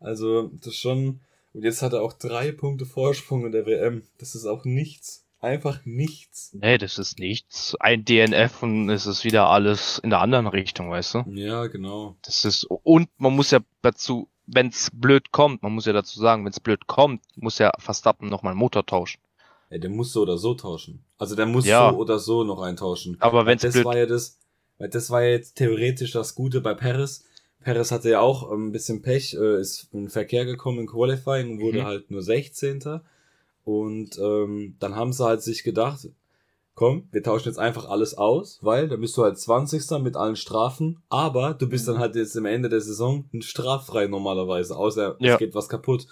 Also, 0.00 0.50
das 0.62 0.74
schon. 0.74 1.20
Und 1.52 1.64
jetzt 1.64 1.82
hat 1.82 1.92
er 1.92 2.02
auch 2.02 2.12
drei 2.12 2.52
Punkte 2.52 2.86
Vorsprung 2.86 3.46
in 3.46 3.52
der 3.52 3.66
WM. 3.66 4.02
Das 4.18 4.34
ist 4.34 4.46
auch 4.46 4.64
nichts. 4.64 5.24
Einfach 5.40 5.80
nichts. 5.86 6.50
Nee, 6.52 6.76
das 6.76 6.98
ist 6.98 7.18
nichts. 7.18 7.74
Ein 7.80 8.04
DNF 8.04 8.62
und 8.62 8.90
es 8.90 9.06
ist 9.06 9.24
wieder 9.24 9.48
alles 9.48 9.98
in 9.98 10.10
der 10.10 10.20
anderen 10.20 10.46
Richtung, 10.46 10.90
weißt 10.90 11.14
du? 11.14 11.24
Ja, 11.32 11.66
genau. 11.66 12.16
Das 12.22 12.44
ist, 12.44 12.64
und 12.64 13.08
man 13.16 13.34
muss 13.34 13.50
ja 13.50 13.60
dazu 13.80 14.28
wenn 14.52 14.68
es 14.68 14.90
blöd 14.92 15.32
kommt, 15.32 15.62
man 15.62 15.72
muss 15.72 15.86
ja 15.86 15.92
dazu 15.92 16.18
sagen, 16.18 16.44
wenn 16.44 16.52
es 16.52 16.60
blöd 16.60 16.86
kommt, 16.86 17.22
muss 17.36 17.58
ja 17.58 17.72
Verstappen 17.78 18.28
nochmal 18.28 18.54
Motor 18.54 18.84
tauschen. 18.84 19.20
Ja, 19.70 19.78
der 19.78 19.90
muss 19.90 20.12
so 20.12 20.22
oder 20.22 20.36
so 20.36 20.54
tauschen. 20.54 21.04
Also 21.18 21.36
der 21.36 21.46
muss 21.46 21.66
ja. 21.66 21.90
so 21.90 21.96
oder 21.96 22.18
so 22.18 22.44
noch 22.44 22.60
eintauschen. 22.60 23.16
Aber 23.20 23.46
wenn 23.46 23.58
das 23.58 23.72
blöd 23.72 23.84
war 23.84 23.96
ja 23.96 24.06
das, 24.06 24.38
weil 24.78 24.88
das 24.88 25.10
war 25.10 25.22
ja 25.22 25.30
jetzt 25.30 25.56
theoretisch 25.56 26.12
das 26.12 26.34
Gute 26.34 26.60
bei 26.60 26.74
Paris. 26.74 27.24
Paris 27.62 27.92
hatte 27.92 28.10
ja 28.10 28.20
auch 28.20 28.50
ein 28.50 28.72
bisschen 28.72 29.02
Pech, 29.02 29.34
äh, 29.34 29.60
ist 29.60 29.88
in 29.92 30.04
den 30.04 30.10
Verkehr 30.10 30.44
gekommen 30.44 30.80
in 30.80 30.86
Qualifying 30.86 31.52
und 31.52 31.60
wurde 31.60 31.80
mhm. 31.80 31.84
halt 31.84 32.10
nur 32.10 32.22
16. 32.22 33.00
Und 33.64 34.18
ähm, 34.18 34.76
dann 34.80 34.96
haben 34.96 35.12
sie 35.12 35.24
halt 35.24 35.42
sich 35.42 35.62
gedacht, 35.62 36.08
komm, 36.74 37.08
wir 37.12 37.22
tauschen 37.22 37.48
jetzt 37.48 37.58
einfach 37.58 37.88
alles 37.88 38.14
aus, 38.14 38.58
weil 38.62 38.88
dann 38.88 39.00
bist 39.00 39.16
du 39.16 39.22
halt 39.22 39.38
20. 39.38 40.02
mit 40.02 40.16
allen 40.16 40.36
Strafen, 40.36 41.02
aber 41.08 41.54
du 41.54 41.68
bist 41.68 41.88
dann 41.88 41.98
halt 41.98 42.16
jetzt 42.16 42.36
am 42.36 42.46
Ende 42.46 42.68
der 42.68 42.80
Saison 42.80 43.28
straffrei 43.40 44.06
normalerweise, 44.06 44.76
außer 44.76 45.16
ja. 45.18 45.34
es 45.34 45.38
geht 45.38 45.54
was 45.54 45.68
kaputt. 45.68 46.06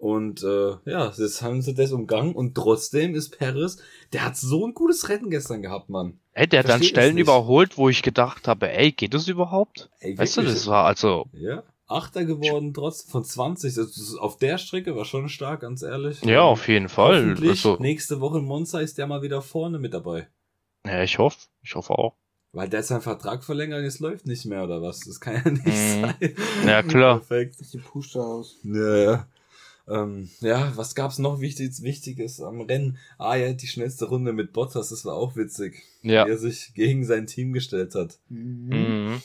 Und 0.00 0.42
äh, 0.42 0.76
ja, 0.86 1.12
das 1.14 1.42
haben 1.42 1.60
sie 1.60 1.74
das 1.74 1.92
umgangen 1.92 2.34
und 2.34 2.54
trotzdem 2.54 3.14
ist 3.14 3.38
Paris, 3.38 3.76
der 4.14 4.24
hat 4.24 4.36
so 4.36 4.66
ein 4.66 4.72
gutes 4.72 5.10
Rennen 5.10 5.28
gestern 5.28 5.60
gehabt, 5.60 5.90
Mann. 5.90 6.18
Ey, 6.32 6.46
der 6.46 6.60
hat 6.60 6.70
dann 6.70 6.82
Stellen 6.82 7.18
überholt, 7.18 7.76
wo 7.76 7.90
ich 7.90 8.02
gedacht 8.02 8.48
habe, 8.48 8.70
ey, 8.70 8.92
geht 8.92 9.12
das 9.12 9.28
überhaupt? 9.28 9.90
Ey, 9.98 10.16
weißt 10.16 10.38
du, 10.38 10.42
das 10.42 10.66
war 10.66 10.86
also. 10.86 11.26
Ja, 11.34 11.64
Achter 11.90 12.24
geworden, 12.24 12.72
trotz 12.72 13.02
von 13.02 13.24
20. 13.24 13.76
Also 13.76 14.18
auf 14.20 14.38
der 14.38 14.58
Strecke 14.58 14.94
war 14.96 15.04
schon 15.04 15.28
stark, 15.28 15.60
ganz 15.60 15.82
ehrlich. 15.82 16.22
Ja, 16.22 16.42
auf 16.42 16.68
jeden 16.68 16.88
Fall. 16.88 17.36
Also, 17.40 17.76
nächste 17.80 18.20
Woche 18.20 18.38
in 18.38 18.44
Monza 18.44 18.80
ist 18.80 18.98
der 18.98 19.06
mal 19.06 19.22
wieder 19.22 19.42
vorne 19.42 19.78
mit 19.78 19.92
dabei. 19.92 20.28
Ja, 20.86 21.02
ich 21.02 21.18
hoffe. 21.18 21.38
Ich 21.62 21.74
hoffe 21.74 21.92
auch. 21.92 22.14
Weil 22.52 22.68
der 22.68 22.82
seinen 22.82 23.00
Vertrag 23.00 23.44
verlängert, 23.44 23.82
jetzt 23.82 24.00
läuft 24.00 24.26
nicht 24.26 24.44
mehr, 24.44 24.64
oder 24.64 24.82
was? 24.82 25.00
Das 25.00 25.20
kann 25.20 25.42
ja 25.44 25.50
nicht 25.50 25.66
mhm. 25.66 26.02
sein. 26.02 26.14
Ja, 26.66 26.82
klar. 26.82 27.18
Perfekt. 27.18 27.60
Das 27.60 27.70
sieht 27.70 27.84
pusht 27.84 28.16
aus. 28.16 28.56
Ja, 28.64 28.96
ja. 28.96 29.26
Ähm, 29.88 30.30
ja, 30.40 30.72
was 30.76 30.94
gab's 30.94 31.18
noch 31.18 31.40
Wichtiges, 31.40 31.82
Wichtiges 31.82 32.40
am 32.40 32.60
Rennen? 32.60 32.98
Ah 33.18 33.34
ja, 33.34 33.52
die 33.52 33.66
schnellste 33.66 34.06
Runde 34.06 34.32
mit 34.32 34.52
Bottas, 34.52 34.90
das 34.90 35.04
war 35.04 35.14
auch 35.14 35.36
witzig. 35.36 35.82
Ja. 36.02 36.26
Wie 36.26 36.30
er 36.30 36.38
sich 36.38 36.72
gegen 36.74 37.04
sein 37.04 37.26
Team 37.26 37.52
gestellt 37.52 37.94
hat. 37.94 38.18
Mhm. 38.28 38.68
mhm. 38.68 39.22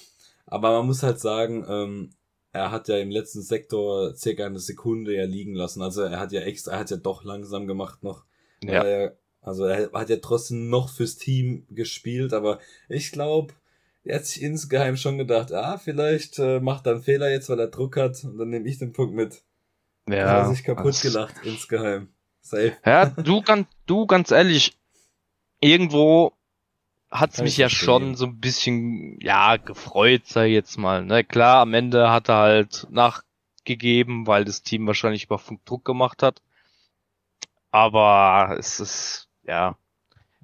Aber 0.47 0.77
man 0.77 0.85
muss 0.85 1.01
halt 1.01 1.19
sagen, 1.19 1.65
ähm, 1.67 2.09
er 2.55 2.71
hat 2.71 2.87
ja 2.87 2.97
im 2.97 3.11
letzten 3.11 3.41
Sektor 3.41 4.15
circa 4.15 4.45
eine 4.45 4.59
Sekunde 4.59 5.13
ja 5.13 5.25
liegen 5.25 5.53
lassen. 5.53 5.81
Also 5.81 6.01
er 6.03 6.19
hat 6.19 6.31
ja 6.31 6.41
extra, 6.41 6.71
er 6.71 6.79
hat 6.79 6.89
ja 6.89 6.97
doch 6.97 7.23
langsam 7.23 7.67
gemacht 7.67 8.03
noch. 8.03 8.23
Ja. 8.63 8.83
Er, 8.83 9.17
also 9.41 9.65
er 9.65 9.91
hat 9.91 10.09
ja 10.09 10.17
trotzdem 10.17 10.69
noch 10.69 10.89
fürs 10.89 11.17
Team 11.17 11.65
gespielt, 11.69 12.33
aber 12.33 12.59
ich 12.87 13.11
glaube, 13.11 13.53
er 14.03 14.17
hat 14.17 14.25
sich 14.25 14.41
insgeheim 14.41 14.97
schon 14.97 15.17
gedacht, 15.17 15.51
ah, 15.51 15.77
vielleicht 15.77 16.39
äh, 16.39 16.59
macht 16.59 16.85
er 16.87 16.93
einen 16.93 17.03
Fehler 17.03 17.29
jetzt, 17.29 17.49
weil 17.49 17.59
er 17.59 17.67
Druck 17.67 17.97
hat 17.97 18.23
und 18.23 18.37
dann 18.37 18.49
nehme 18.49 18.67
ich 18.67 18.77
den 18.77 18.93
Punkt 18.93 19.13
mit. 19.13 19.43
Ja. 20.07 20.15
Er 20.15 20.45
hat 20.45 20.55
sich 20.55 20.63
kaputt 20.63 21.01
gelacht 21.01 21.35
insgeheim. 21.43 22.09
Safe. 22.41 22.73
Ja, 22.85 23.07
du 23.07 23.41
ganz, 23.41 23.67
du 23.87 24.05
ganz 24.05 24.31
ehrlich, 24.31 24.77
irgendwo 25.59 26.33
hat's 27.19 27.41
mich 27.41 27.57
ja 27.57 27.69
schon 27.69 28.15
so 28.15 28.25
ein 28.25 28.39
bisschen, 28.39 29.19
ja, 29.21 29.57
gefreut, 29.57 30.27
sei 30.27 30.47
jetzt 30.47 30.77
mal. 30.77 31.03
Ne? 31.05 31.23
Klar, 31.23 31.61
am 31.61 31.73
Ende 31.73 32.09
hat 32.11 32.29
er 32.29 32.37
halt 32.37 32.87
nachgegeben, 32.89 34.27
weil 34.27 34.45
das 34.45 34.61
Team 34.61 34.87
wahrscheinlich 34.87 35.25
über 35.25 35.39
Funk 35.39 35.65
Druck 35.65 35.85
gemacht 35.85 36.23
hat. 36.23 36.41
Aber 37.71 38.55
es 38.57 38.79
ist, 38.79 39.27
ja. 39.43 39.77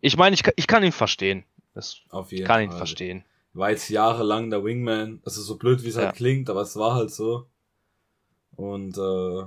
Ich 0.01 0.17
meine, 0.17 0.33
ich, 0.33 0.43
ich 0.55 0.67
kann 0.67 0.83
ihn 0.83 0.91
verstehen. 0.91 1.45
Das 1.73 2.01
Auf 2.09 2.31
jeden 2.31 2.45
kann 2.45 2.55
Fall. 2.55 2.63
ihn 2.63 2.71
verstehen. 2.71 3.23
War 3.53 3.69
jetzt 3.69 3.89
jahrelang 3.89 4.49
der 4.49 4.63
Wingman. 4.63 5.21
Ist 5.25 5.35
so 5.35 5.57
blöd, 5.57 5.83
wie 5.83 5.89
es 5.89 5.95
halt 5.95 6.03
ja. 6.03 6.07
halt 6.09 6.17
klingt, 6.17 6.49
aber 6.49 6.61
es 6.61 6.75
war 6.75 6.95
halt 6.95 7.11
so. 7.11 7.47
Und 8.55 8.97
äh, 8.97 9.45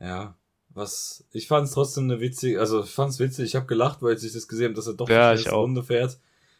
ja, 0.04 0.34
was 0.78 1.24
ich 1.32 1.48
fand 1.48 1.66
es 1.66 1.74
trotzdem 1.74 2.04
eine 2.04 2.20
witzige, 2.20 2.60
also 2.60 2.84
ich 2.84 2.90
fand 2.90 3.10
es 3.10 3.18
witzig, 3.18 3.46
ich 3.46 3.56
habe 3.56 3.66
gelacht, 3.66 4.02
weil 4.02 4.16
ich 4.16 4.32
das 4.32 4.48
gesehen 4.48 4.66
habe, 4.66 4.74
dass 4.74 4.86
er 4.86 4.94
doch 4.94 5.08
ja, 5.08 5.34
die 5.34 5.48
Runde 5.48 5.82
fährt. 5.82 6.18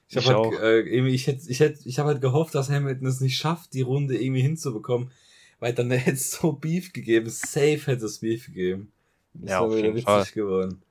Ich 0.09 0.16
habe 0.16 0.50
halt, 0.50 0.61
äh, 0.61 0.81
irgendwie, 0.81 1.14
ich 1.14 1.26
hätte, 1.26 1.50
ich 1.50 1.61
hätte, 1.61 1.87
ich 1.87 1.98
habe 1.98 2.09
halt 2.09 2.20
gehofft, 2.20 2.54
dass 2.54 2.70
Hamilton 2.70 3.07
es 3.07 3.20
nicht 3.20 3.37
schafft, 3.37 3.74
die 3.74 3.83
Runde 3.83 4.16
irgendwie 4.16 4.40
hinzubekommen, 4.40 5.11
weil 5.61 5.74
dann 5.74 5.90
hätte 5.92 6.12
es 6.16 6.33
so 6.33 6.52
Beef 6.52 6.92
gegeben, 6.92 7.28
safe 7.28 7.81
hätte 7.87 8.07
es 8.07 8.18
Beef 8.18 8.46
gegeben. 8.46 8.92
Das 9.35 9.50
ja, 9.50 9.61
auf 9.61 9.74
jeden 9.74 9.94
witzig 9.94 10.04
Fall. 10.04 10.24
geworden. 10.35 10.83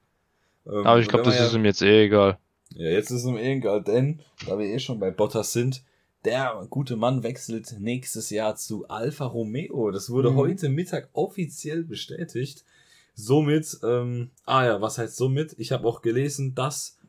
Ähm, 0.65 0.85
Aber 0.85 0.99
ich 0.99 1.07
glaube, 1.07 1.25
das 1.25 1.37
ja, 1.37 1.45
ist 1.45 1.53
ihm 1.53 1.65
jetzt 1.65 1.81
eh 1.81 2.05
egal. 2.05 2.37
Ja, 2.73 2.89
jetzt 2.89 3.11
ist 3.11 3.23
es 3.23 3.25
ihm 3.25 3.37
eh 3.37 3.53
egal, 3.53 3.83
denn 3.83 4.21
da 4.45 4.57
wir 4.59 4.67
eh 4.67 4.79
schon 4.79 4.99
bei 4.99 5.11
Bottas 5.11 5.53
sind, 5.53 5.83
der 6.25 6.67
gute 6.69 6.95
Mann 6.95 7.23
wechselt 7.23 7.75
nächstes 7.79 8.29
Jahr 8.29 8.55
zu 8.55 8.87
Alfa 8.87 9.25
Romeo. 9.25 9.91
Das 9.91 10.09
wurde 10.09 10.31
mhm. 10.31 10.35
heute 10.35 10.69
Mittag 10.69 11.09
offiziell 11.13 11.83
bestätigt. 11.83 12.65
Somit, 13.19 13.80
ähm, 13.84 14.30
ah 14.45 14.63
ja, 14.63 14.80
was 14.80 14.99
heißt 14.99 15.17
somit? 15.17 15.56
Ich 15.58 15.71
habe 15.71 15.88
auch 15.88 16.03
gelesen, 16.03 16.53
dass, 16.53 16.99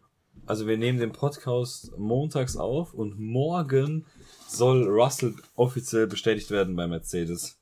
also 0.47 0.67
wir 0.67 0.79
nehmen 0.79 0.99
den 0.99 1.13
Podcast 1.13 1.93
montags 1.99 2.57
auf 2.57 2.95
und 2.95 3.21
morgen 3.21 4.07
soll 4.49 4.89
Russell 4.89 5.35
offiziell 5.55 6.07
bestätigt 6.07 6.51
werden 6.51 6.77
bei 6.77 6.87
Mercedes. 6.87 7.59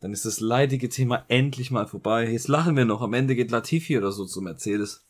Dann 0.00 0.12
ist 0.12 0.24
das 0.24 0.38
leidige 0.38 0.90
Thema 0.90 1.24
endlich 1.26 1.72
mal 1.72 1.88
vorbei. 1.88 2.30
Jetzt 2.30 2.46
lachen 2.46 2.76
wir 2.76 2.84
noch. 2.84 3.02
Am 3.02 3.14
Ende 3.14 3.34
geht 3.34 3.50
Latifi 3.50 3.98
oder 3.98 4.12
so 4.12 4.26
zu 4.26 4.40
Mercedes. 4.40 5.02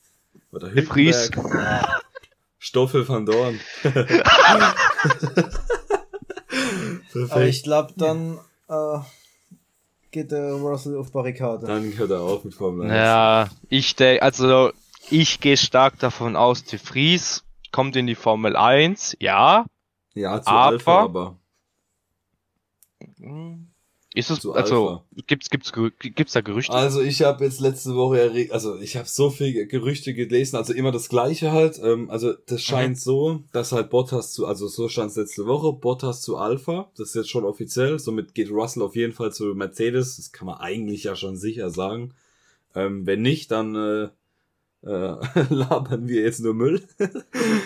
Oder 0.50 0.72
Hülkenberg. 0.72 2.02
Stoffel 2.58 3.06
van 3.06 3.26
Dorn. 3.26 3.60
Aber 7.28 7.44
ich 7.44 7.64
glaube, 7.64 7.92
dann 7.98 8.38
äh, 8.70 8.98
geht 10.12 10.30
der 10.30 10.52
Russell 10.52 10.96
auf 10.96 11.10
Barrikade. 11.10 11.66
Dann 11.66 11.96
hört 11.96 12.10
er 12.10 12.20
auf 12.20 12.44
mit 12.44 12.54
Formel 12.54 12.88
1. 12.88 12.94
Ja, 12.94 13.48
ich 13.68 13.96
denke, 13.96 14.22
also 14.22 14.70
ich 15.10 15.40
gehe 15.40 15.56
stark 15.56 15.98
davon 15.98 16.36
aus, 16.36 16.64
De 16.64 16.78
Vries 16.78 17.44
kommt 17.72 17.96
in 17.96 18.06
die 18.06 18.14
Formel 18.14 18.54
1, 18.54 19.16
ja. 19.18 19.66
Ja, 20.14 20.40
zu 20.40 20.48
aber, 20.48 20.66
Alpha, 20.66 21.02
aber. 21.02 21.38
Ist 24.14 24.30
es, 24.30 24.46
also, 24.46 25.02
gibt's, 25.26 25.48
gibt's, 25.48 25.72
gibt's 25.98 26.32
da 26.34 26.42
Gerüchte? 26.42 26.74
Also, 26.74 27.00
ich 27.00 27.22
habe 27.22 27.44
jetzt 27.44 27.60
letzte 27.60 27.94
Woche, 27.94 28.48
also, 28.50 28.78
ich 28.78 28.96
habe 28.98 29.08
so 29.08 29.30
viel 29.30 29.66
Gerüchte 29.66 30.12
gelesen, 30.12 30.56
also 30.56 30.74
immer 30.74 30.92
das 30.92 31.08
Gleiche 31.08 31.50
halt, 31.50 31.80
ähm, 31.82 32.10
also, 32.10 32.34
das 32.46 32.62
scheint 32.62 32.96
mhm. 32.96 33.00
so, 33.00 33.44
dass 33.52 33.72
halt 33.72 33.88
Bottas 33.88 34.32
zu, 34.32 34.46
also, 34.46 34.68
so 34.68 34.88
stand 34.88 35.12
es 35.12 35.16
letzte 35.16 35.46
Woche, 35.46 35.72
Bottas 35.72 36.20
zu 36.20 36.36
Alpha, 36.36 36.90
das 36.98 37.08
ist 37.08 37.14
jetzt 37.14 37.30
schon 37.30 37.44
offiziell, 37.44 37.98
somit 37.98 38.34
geht 38.34 38.50
Russell 38.50 38.82
auf 38.82 38.96
jeden 38.96 39.14
Fall 39.14 39.32
zu 39.32 39.54
Mercedes, 39.54 40.16
das 40.16 40.30
kann 40.30 40.46
man 40.46 40.58
eigentlich 40.58 41.04
ja 41.04 41.16
schon 41.16 41.36
sicher 41.36 41.70
sagen. 41.70 42.12
Ähm, 42.74 43.06
wenn 43.06 43.22
nicht, 43.22 43.50
dann, 43.50 43.74
äh, 43.74 44.08
äh, 44.82 45.16
labern 45.48 46.08
wir 46.08 46.22
jetzt 46.22 46.40
nur 46.40 46.54
Müll. 46.54 46.82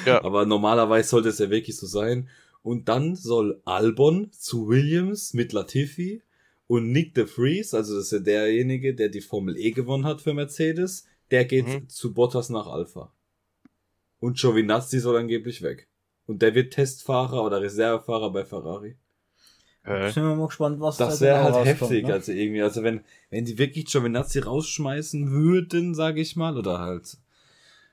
ja. 0.05 0.23
Aber 0.25 0.47
normalerweise 0.47 1.09
sollte 1.09 1.31
es 1.31 1.39
ja 1.39 1.51
wirklich 1.51 1.77
so 1.77 1.87
sein. 1.87 2.29
Und 2.63 2.89
dann 2.89 3.15
soll 3.15 3.61
Albon 3.65 4.31
zu 4.33 4.69
Williams 4.69 5.35
mit 5.35 5.53
Latifi 5.53 6.23
und 6.67 6.91
Nick 6.91 7.15
de 7.15 7.27
Vries, 7.27 7.75
also 7.75 7.95
das 7.95 8.07
ist 8.07 8.13
ja 8.13 8.19
derjenige, 8.19 8.95
der 8.95 9.09
die 9.09 9.21
Formel 9.21 9.57
E 9.57 9.71
gewonnen 9.71 10.05
hat 10.05 10.21
für 10.21 10.35
Mercedes, 10.35 11.07
der 11.31 11.45
geht 11.45 11.67
mhm. 11.67 11.89
zu 11.89 12.13
Bottas 12.13 12.51
nach 12.51 12.67
Alpha. 12.67 13.13
Und 14.19 14.39
Giovinazzi 14.39 14.99
soll 14.99 15.17
angeblich 15.17 15.63
weg. 15.63 15.89
Und 16.27 16.43
der 16.43 16.55
wird 16.55 16.73
Testfahrer 16.73 17.45
oder 17.45 17.61
Reservefahrer 17.61 18.33
bei 18.33 18.45
Ferrari. 18.45 18.97
Äh. 19.85 20.11
Sind 20.11 20.25
wir 20.25 20.35
mal 20.35 20.47
gespannt, 20.47 20.81
was 20.81 20.97
das 20.97 21.21
da 21.21 21.27
wäre 21.27 21.45
genau 21.45 21.57
halt 21.59 21.67
heftig, 21.67 22.07
ne? 22.07 22.15
also 22.15 22.33
irgendwie, 22.33 22.63
also 22.63 22.83
wenn, 22.83 23.05
wenn 23.31 23.45
die 23.45 23.59
wirklich 23.59 23.87
Giovinazzi 23.87 24.41
rausschmeißen 24.41 25.31
würden, 25.31 25.95
sage 25.95 26.21
ich 26.21 26.35
mal, 26.35 26.59
oder 26.59 26.81
halt, 26.81 27.19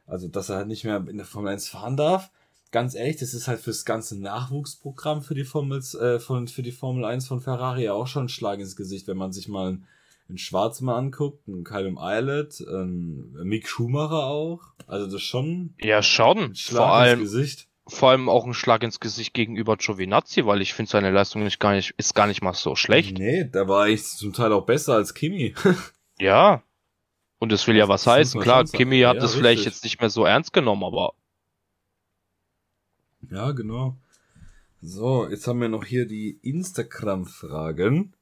also 0.08 0.28
dass 0.28 0.50
er 0.50 0.58
halt 0.58 0.68
nicht 0.68 0.86
mehr 0.86 1.06
in 1.08 1.18
der 1.18 1.28
Formel 1.28 1.52
1 1.52 1.70
fahren 1.70 1.96
darf, 1.96 2.32
ganz 2.74 2.96
ehrlich, 2.96 3.18
das 3.18 3.34
ist 3.34 3.48
halt 3.48 3.62
fürs 3.62 3.86
ganze 3.86 4.20
Nachwuchsprogramm 4.20 5.22
für 5.22 5.36
die 5.36 5.46
Formel, 5.46 5.82
äh, 6.02 6.20
von, 6.20 6.50
für 6.50 6.64
die 6.64 6.74
Formel 6.74 7.06
1 7.06 7.28
von 7.28 7.40
Ferrari 7.40 7.88
auch 7.88 8.08
schon 8.08 8.26
ein 8.26 8.30
Schlag 8.30 8.60
ins 8.60 8.76
Gesicht, 8.76 9.08
wenn 9.08 9.16
man 9.16 9.32
sich 9.32 9.48
mal 9.48 9.70
einen, 9.70 9.88
einen 10.28 10.38
Schwarz 10.38 10.82
mal 10.82 10.98
anguckt, 10.98 11.48
einen 11.48 11.64
Callum 11.64 11.98
Eilert, 11.98 12.62
einen 12.68 13.32
Mick 13.44 13.70
Schumacher 13.70 14.26
auch. 14.26 14.62
Also 14.88 15.06
das 15.06 15.16
ist 15.16 15.22
schon. 15.22 15.76
Ja, 15.80 16.02
schon. 16.02 16.56
Schlag 16.56 16.78
vor 16.78 16.94
allem, 16.94 17.20
Gesicht. 17.22 17.68
Vor 17.86 18.10
allem 18.10 18.28
auch 18.28 18.46
ein 18.46 18.54
Schlag 18.54 18.82
ins 18.82 19.00
Gesicht 19.00 19.34
gegenüber 19.34 19.78
Giovinazzi, 19.78 20.46
weil 20.46 20.62
ich 20.62 20.74
finde 20.74 20.90
seine 20.90 21.12
Leistung 21.12 21.44
nicht 21.44 21.60
gar 21.60 21.74
nicht, 21.74 21.94
ist 21.98 22.16
gar 22.16 22.28
nicht 22.28 22.42
mal 22.42 22.54
so 22.54 22.76
schlecht. 22.76 23.18
Nee, 23.18 23.50
da 23.52 23.68
war 23.68 23.88
ich 23.88 24.04
zum 24.04 24.34
Teil 24.34 24.52
auch 24.52 24.66
besser 24.66 24.96
als 24.96 25.14
Kimi. 25.14 25.54
ja. 26.20 26.64
Und 27.40 27.52
das 27.52 27.68
will 27.68 27.76
das 27.76 27.82
ja 27.82 27.90
was 27.90 28.08
heißen. 28.08 28.42
Klar, 28.42 28.64
Kimi 28.64 29.02
hat 29.02 29.16
ja, 29.16 29.22
das 29.22 29.32
richtig. 29.32 29.38
vielleicht 29.38 29.66
jetzt 29.66 29.84
nicht 29.84 30.00
mehr 30.00 30.10
so 30.10 30.26
ernst 30.26 30.54
genommen, 30.54 30.86
aber 30.86 31.14
ja, 33.34 33.52
genau. 33.52 33.98
So, 34.82 35.28
jetzt 35.30 35.48
haben 35.48 35.62
wir 35.62 35.70
noch 35.70 35.86
hier 35.86 36.06
die 36.06 36.40
Instagram-Fragen. 36.42 38.14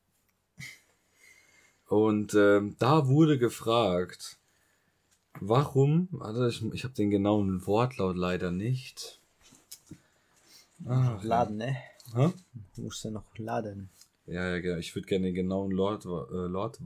Und 1.87 2.33
ähm, 2.35 2.75
da 2.79 3.07
wurde 3.07 3.37
gefragt, 3.37 4.37
warum, 5.39 6.07
warte, 6.11 6.47
ich, 6.47 6.63
ich 6.73 6.83
habe 6.83 6.93
den 6.93 7.09
genauen 7.09 7.65
Wortlaut 7.67 8.15
leider 8.15 8.51
nicht. 8.51 9.19
Ach, 10.87 11.21
laden, 11.23 11.57
ne? 11.57 11.75
Hä? 12.15 12.31
Du 12.75 12.83
musst 12.83 13.03
ja 13.03 13.11
noch 13.11 13.25
laden. 13.37 13.89
Ja, 14.25 14.49
ja, 14.49 14.59
genau. 14.59 14.77
Ich 14.77 14.95
würde 14.95 15.07
gerne 15.07 15.25
den 15.25 15.35
genauen 15.35 15.71
Lord, 15.71 16.05
äh, 16.05 16.47
Lord, 16.47 16.79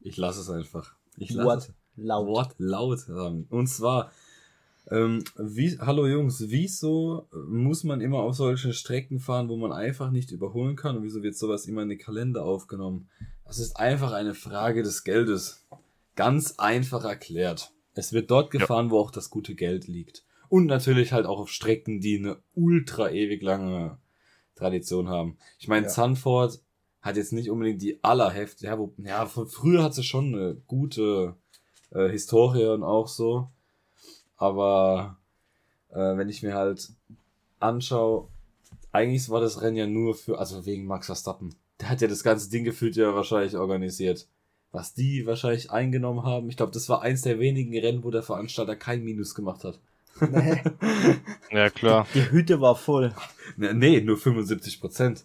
ich 0.00 0.16
lasse 0.16 0.40
es 0.40 0.50
einfach. 0.50 0.94
Ich 1.16 1.30
lasse 1.30 1.46
Wort 1.46 1.72
laut. 1.96 2.26
Wort 2.26 2.54
laut 2.58 2.98
sagen. 3.00 3.46
Und 3.50 3.68
zwar, 3.68 4.10
ähm, 4.90 5.24
wie, 5.36 5.78
hallo 5.78 6.06
Jungs, 6.06 6.44
wieso 6.48 7.28
muss 7.48 7.82
man 7.82 8.00
immer 8.00 8.20
auf 8.20 8.36
solche 8.36 8.72
Strecken 8.72 9.18
fahren, 9.18 9.48
wo 9.48 9.56
man 9.56 9.72
einfach 9.72 10.10
nicht 10.10 10.30
überholen 10.30 10.76
kann? 10.76 10.96
Und 10.96 11.02
wieso 11.02 11.22
wird 11.22 11.36
sowas 11.36 11.66
immer 11.66 11.82
in 11.82 11.88
den 11.88 11.98
Kalender 11.98 12.44
aufgenommen? 12.44 13.08
Das 13.44 13.58
ist 13.58 13.76
einfach 13.76 14.12
eine 14.12 14.34
Frage 14.34 14.82
des 14.82 15.02
Geldes. 15.02 15.66
Ganz 16.14 16.54
einfach 16.58 17.04
erklärt. 17.04 17.72
Es 17.94 18.12
wird 18.12 18.30
dort 18.30 18.50
gefahren, 18.50 18.86
ja. 18.86 18.90
wo 18.92 18.98
auch 19.00 19.10
das 19.10 19.30
gute 19.30 19.54
Geld 19.54 19.88
liegt. 19.88 20.24
Und 20.48 20.66
natürlich 20.66 21.12
halt 21.12 21.26
auch 21.26 21.40
auf 21.40 21.50
Strecken, 21.50 22.00
die 22.00 22.18
eine 22.18 22.36
ultra 22.54 23.10
ewig 23.10 23.42
lange 23.42 23.98
Tradition 24.54 25.08
haben. 25.08 25.36
Ich 25.58 25.66
meine, 25.66 25.86
ja. 25.86 25.92
Zandvoort 25.92 26.60
hat 27.02 27.16
jetzt 27.16 27.32
nicht 27.32 27.50
unbedingt 27.50 27.82
die 27.82 28.02
allerheft, 28.02 28.60
ja, 28.62 28.78
wo, 28.78 28.92
ja, 28.98 29.26
von 29.26 29.48
früher 29.48 29.82
hat 29.82 29.94
sie 29.94 30.02
schon 30.02 30.34
eine 30.34 30.56
gute 30.66 31.34
äh, 31.90 32.08
Historie 32.08 32.66
und 32.66 32.82
auch 32.82 33.08
so. 33.08 33.48
Aber 34.36 35.16
äh, 35.90 36.16
wenn 36.16 36.28
ich 36.28 36.42
mir 36.42 36.54
halt 36.54 36.90
anschaue, 37.58 38.28
eigentlich 38.92 39.28
war 39.28 39.40
das 39.40 39.62
Rennen 39.62 39.76
ja 39.76 39.86
nur 39.86 40.14
für, 40.14 40.38
also 40.38 40.66
wegen 40.66 40.86
Max 40.86 41.06
Verstappen. 41.06 41.54
Der 41.80 41.90
hat 41.90 42.00
ja 42.00 42.08
das 42.08 42.22
ganze 42.22 42.50
Ding 42.50 42.64
gefühlt 42.64 42.96
ja 42.96 43.14
wahrscheinlich 43.14 43.56
organisiert. 43.56 44.26
Was 44.72 44.94
die 44.94 45.26
wahrscheinlich 45.26 45.70
eingenommen 45.70 46.24
haben. 46.24 46.48
Ich 46.50 46.56
glaube, 46.56 46.72
das 46.72 46.88
war 46.88 47.02
eins 47.02 47.22
der 47.22 47.38
wenigen 47.38 47.76
Rennen, 47.78 48.04
wo 48.04 48.10
der 48.10 48.22
Veranstalter 48.22 48.76
kein 48.76 49.04
Minus 49.04 49.34
gemacht 49.34 49.64
hat. 49.64 49.78
Nee. 50.20 50.62
ja, 51.50 51.70
klar. 51.70 52.06
Die, 52.14 52.20
die 52.20 52.30
Hütte 52.30 52.60
war 52.60 52.74
voll. 52.74 53.14
Nee, 53.56 54.00
nur 54.00 54.16
75 54.16 54.80
Prozent. 54.80 55.24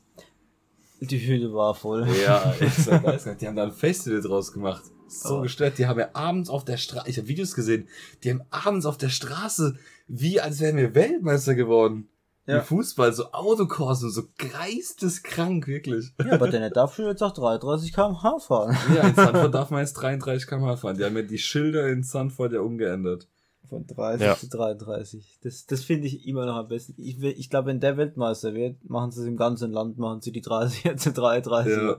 Die 1.00 1.20
Hütte 1.20 1.54
war 1.54 1.74
voll. 1.74 2.08
Ja, 2.24 2.54
ich 2.60 2.88
weiß 2.88 3.26
nicht. 3.26 3.42
Die 3.42 3.48
haben 3.48 3.56
da 3.56 3.64
ein 3.64 3.72
Festival 3.72 4.22
draus 4.22 4.52
gemacht. 4.52 4.84
So 5.12 5.40
oh. 5.40 5.42
gestört. 5.42 5.78
Die 5.78 5.88
haben 5.88 6.00
ja 6.00 6.10
abends 6.14 6.50
auf 6.50 6.64
der 6.64 6.78
Straße, 6.78 7.10
ich 7.10 7.18
habe 7.18 7.28
Videos 7.28 7.54
gesehen, 7.54 7.88
die 8.24 8.32
haben 8.32 8.44
abends 8.50 8.86
auf 8.86 8.98
der 8.98 9.10
Straße, 9.10 9.76
wie 10.08 10.40
als 10.40 10.60
wären 10.62 10.78
wir 10.78 10.96
Weltmeister 10.96 11.54
geworden. 11.56 12.08
Ja. 12.48 12.62
Wie 12.62 12.66
Fußball, 12.66 13.14
so 13.14 13.32
Autokurse, 13.34 14.10
so 14.10 14.24
geisteskrank, 14.38 15.68
wirklich. 15.68 16.12
Ja, 16.26 16.34
aber 16.34 16.50
der 16.50 16.70
darf 16.72 16.96
schon 16.96 17.06
jetzt 17.06 17.22
auch 17.22 17.34
33 17.34 17.94
km/h 17.94 18.40
fahren. 18.40 18.76
Ja, 18.96 19.08
in 19.08 19.16
Sanford 19.16 19.54
darf 19.54 19.70
man 19.70 19.82
jetzt 19.82 19.94
33 19.94 20.48
km/h 20.48 20.78
fahren. 20.78 20.98
Die 20.98 21.04
haben 21.04 21.16
ja 21.16 21.22
die 21.22 21.38
Schilder 21.38 21.88
in 21.90 22.04
Sanford 22.04 22.54
ja 22.54 22.62
umgeändert. 22.62 23.28
Von 23.70 23.86
30 23.86 24.26
ja. 24.26 24.36
zu 24.36 24.50
33. 24.50 25.40
Das, 25.44 25.66
das 25.66 25.84
finde 25.84 26.08
ich 26.08 26.28
immer 26.28 26.46
noch 26.46 26.56
am 26.56 26.68
besten. 26.68 26.96
Ich, 26.98 27.22
ich 27.22 27.50
glaube, 27.50 27.68
wenn 27.68 27.80
der 27.80 27.96
Weltmeister 27.96 28.54
wird, 28.54 28.90
machen 28.90 29.12
sie 29.12 29.22
es 29.22 29.28
im 29.28 29.38
ganzen 29.38 29.72
Land, 29.72 29.98
machen 29.98 30.22
sie 30.22 30.32
die 30.32 30.42
30 30.42 30.98
zu 30.98 31.14
33. 31.14 31.72
Ja. 31.72 31.98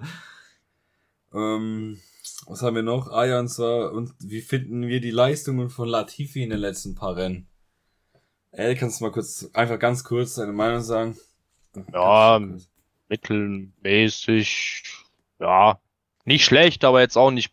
Ähm, 1.33 1.99
was 2.47 2.63
haben 2.63 2.77
wir 2.77 2.83
noch? 2.83 3.11
Ah 3.11 3.25
ja, 3.25 3.41
und 3.41 3.49
zwar, 3.49 3.93
und 3.93 4.15
wie 4.21 4.41
finden 4.41 4.87
wir 4.87 5.01
die 5.01 5.11
Leistungen 5.11 5.71
von 5.71 5.89
Latifi 5.89 6.43
in 6.43 6.51
den 6.51 6.59
letzten 6.59 6.95
paar 6.95 7.17
Rennen? 7.17 7.49
Ey, 8.51 8.77
kannst 8.77 9.01
du 9.01 9.05
mal 9.05 9.13
kurz, 9.13 9.49
einfach 9.55 9.79
ganz 9.79 10.05
kurz 10.05 10.35
deine 10.35 10.53
Meinung 10.53 10.83
sagen? 10.83 11.17
Ja, 11.93 12.41
mittelmäßig, 13.09 14.83
ja, 15.41 15.81
nicht 16.25 16.45
schlecht, 16.45 16.85
aber 16.85 17.01
jetzt 17.01 17.17
auch 17.17 17.31
nicht 17.31 17.53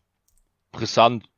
brisant. 0.71 1.29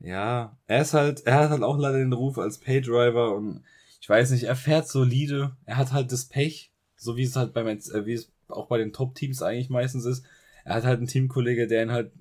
Ja, 0.00 0.58
er 0.66 0.82
ist 0.82 0.94
halt, 0.94 1.26
er 1.26 1.36
hat 1.36 1.50
halt 1.50 1.62
auch 1.62 1.78
leider 1.78 1.98
den 1.98 2.12
Ruf 2.12 2.38
als 2.38 2.58
Paydriver 2.58 3.34
und 3.34 3.64
ich 4.00 4.08
weiß 4.08 4.32
nicht, 4.32 4.44
er 4.44 4.56
fährt 4.56 4.88
solide, 4.88 5.56
er 5.64 5.76
hat 5.76 5.92
halt 5.92 6.12
das 6.12 6.26
Pech, 6.26 6.72
so 6.96 7.16
wie 7.16 7.22
es 7.22 7.36
halt 7.36 7.54
beim, 7.54 7.66
äh, 7.68 8.06
wie 8.06 8.12
es 8.12 8.30
auch 8.48 8.66
bei 8.66 8.78
den 8.78 8.92
Top-Teams 8.92 9.42
eigentlich 9.42 9.70
meistens 9.70 10.04
ist. 10.04 10.24
Er 10.64 10.74
hat 10.74 10.84
halt 10.84 10.98
einen 10.98 11.06
Teamkollege, 11.06 11.66
der 11.66 11.82
ihn 11.84 11.92
halt 11.92 12.12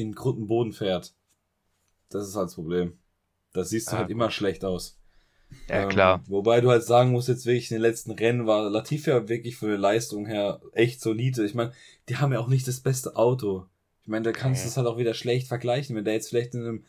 in 0.00 0.14
Grund 0.14 0.46
Boden 0.46 0.72
fährt. 0.72 1.14
Das 2.08 2.26
ist 2.26 2.36
halt 2.36 2.46
das 2.46 2.54
Problem. 2.54 2.98
Das 3.52 3.70
siehst 3.70 3.88
du 3.88 3.92
ah, 3.92 3.98
halt 3.98 4.08
gut. 4.08 4.16
immer 4.16 4.30
schlecht 4.30 4.64
aus. 4.64 4.98
Ja, 5.68 5.82
ähm, 5.82 5.88
klar. 5.88 6.22
Wobei 6.26 6.60
du 6.60 6.70
halt 6.70 6.84
sagen 6.84 7.10
musst, 7.10 7.28
jetzt 7.28 7.46
wirklich 7.46 7.70
in 7.70 7.76
den 7.76 7.82
letzten 7.82 8.12
Rennen 8.12 8.46
war 8.46 8.70
Latifi 8.70 9.10
wirklich 9.28 9.56
von 9.56 9.68
der 9.68 9.78
Leistung 9.78 10.26
her 10.26 10.60
echt 10.72 11.00
solide. 11.00 11.44
Ich 11.44 11.54
meine, 11.54 11.72
die 12.08 12.16
haben 12.16 12.32
ja 12.32 12.38
auch 12.38 12.48
nicht 12.48 12.66
das 12.68 12.80
beste 12.80 13.16
Auto. 13.16 13.66
Ich 14.02 14.08
meine, 14.08 14.24
da 14.24 14.32
kannst 14.32 14.64
du 14.64 14.68
es 14.68 14.76
halt 14.76 14.86
auch 14.86 14.98
wieder 14.98 15.14
schlecht 15.14 15.48
vergleichen. 15.48 15.96
Wenn 15.96 16.04
der 16.04 16.14
jetzt 16.14 16.28
vielleicht 16.28 16.54
in 16.54 16.60
einem, 16.60 16.84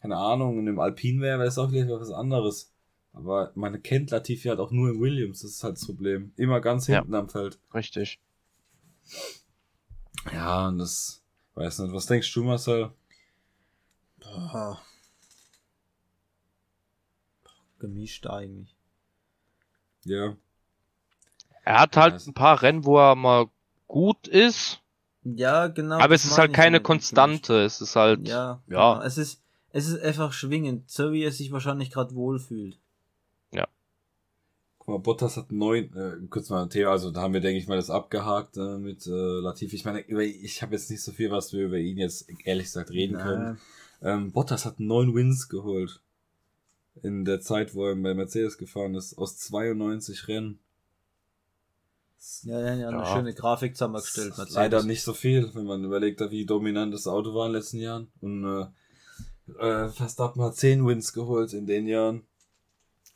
keine 0.00 0.16
Ahnung, 0.16 0.58
in 0.58 0.68
einem 0.68 0.78
Alpin 0.78 1.20
wäre, 1.20 1.38
wäre 1.38 1.48
es 1.48 1.58
auch 1.58 1.70
vielleicht 1.70 1.90
was 1.90 2.10
anderes. 2.10 2.72
Aber 3.12 3.52
man 3.54 3.80
kennt 3.82 4.10
Latifi 4.10 4.48
halt 4.48 4.58
auch 4.58 4.72
nur 4.72 4.90
im 4.90 5.00
Williams, 5.00 5.42
das 5.42 5.52
ist 5.52 5.64
halt 5.64 5.76
das 5.76 5.86
Problem. 5.86 6.32
Immer 6.36 6.60
ganz 6.60 6.86
hinten 6.86 7.12
ja, 7.12 7.18
am 7.20 7.28
Feld. 7.28 7.60
Richtig. 7.72 8.18
Ja, 10.32 10.68
und 10.68 10.78
das, 10.78 11.22
weiß 11.54 11.80
nicht, 11.80 11.94
was 11.94 12.06
denkst 12.06 12.32
du, 12.32 12.44
Marcel? 12.44 12.90
Boah. 14.20 14.80
Gemischt 17.78 18.26
eigentlich. 18.26 18.74
Ja. 20.04 20.36
Er 21.64 21.80
hat 21.80 21.96
halt 21.96 22.26
ein 22.26 22.34
paar 22.34 22.62
Rennen, 22.62 22.84
wo 22.84 22.98
er 22.98 23.14
mal 23.14 23.48
gut 23.86 24.28
ist, 24.28 24.84
ja, 25.24 25.68
genau. 25.68 25.98
Aber 25.98 26.14
es 26.14 26.24
ist 26.24 26.36
halt 26.36 26.52
keine 26.52 26.80
Konstante. 26.80 27.62
Es 27.62 27.80
ist 27.80 27.96
halt. 27.96 28.28
Ja, 28.28 28.34
ja. 28.34 28.60
Genau. 28.66 29.00
Es 29.02 29.18
ist, 29.18 29.42
es 29.70 29.88
ist 29.88 30.02
einfach 30.02 30.32
schwingend, 30.32 30.90
so 30.90 31.12
wie 31.12 31.22
er 31.22 31.32
sich 31.32 31.50
wahrscheinlich 31.50 31.90
gerade 31.90 32.14
wohlfühlt. 32.14 32.78
Guck 34.84 34.96
mal, 34.96 34.98
Bottas 34.98 35.36
hat 35.38 35.50
neun, 35.50 35.84
äh, 35.96 36.26
kurz 36.28 36.50
mal 36.50 36.62
ein 36.62 36.70
Thema, 36.70 36.90
also 36.90 37.10
da 37.10 37.22
haben 37.22 37.32
wir, 37.32 37.40
denke 37.40 37.58
ich 37.58 37.66
mal, 37.66 37.76
das 37.76 37.88
abgehakt 37.88 38.58
äh, 38.58 38.76
mit 38.76 39.06
äh, 39.06 39.10
Latifi. 39.10 39.76
Ich 39.76 39.84
meine, 39.86 40.02
ich 40.02 40.62
habe 40.62 40.74
jetzt 40.74 40.90
nicht 40.90 41.02
so 41.02 41.12
viel, 41.12 41.30
was 41.30 41.52
wir 41.52 41.64
über 41.64 41.78
ihn 41.78 41.96
jetzt 41.96 42.28
ehrlich 42.44 42.66
gesagt 42.66 42.90
reden 42.90 43.14
Nein. 43.14 43.24
können. 43.24 43.58
Ähm, 44.02 44.32
Bottas 44.32 44.66
hat 44.66 44.80
neun 44.80 45.14
Wins 45.14 45.48
geholt. 45.48 46.00
In 47.02 47.24
der 47.24 47.40
Zeit, 47.40 47.74
wo 47.74 47.86
er 47.86 47.96
bei 47.96 48.14
Mercedes 48.14 48.58
gefahren 48.58 48.94
ist, 48.94 49.16
aus 49.16 49.38
92 49.38 50.28
Rennen. 50.28 50.60
Ja, 52.42 52.60
ja, 52.60 52.74
ja, 52.74 52.88
eine 52.88 52.98
ja. 52.98 53.06
schöne 53.06 53.34
Grafik 53.34 53.76
zusammengestellt. 53.76 54.36
Mercedes. 54.36 54.54
Leider 54.54 54.82
nicht 54.82 55.02
so 55.02 55.12
viel, 55.14 55.50
wenn 55.54 55.64
man 55.64 55.82
überlegt, 55.82 56.20
wie 56.30 56.46
dominant 56.46 56.92
das 56.92 57.06
Auto 57.06 57.34
war 57.34 57.46
in 57.46 57.52
den 57.52 57.60
letzten 57.60 57.78
Jahren. 57.78 58.08
Und 58.20 58.44
äh, 58.44 58.66
äh, 59.58 59.88
Verstappen 59.88 60.42
hat 60.42 60.56
10 60.56 60.86
Wins 60.86 61.12
geholt 61.12 61.52
in 61.52 61.66
den 61.66 61.86
Jahren. 61.86 62.22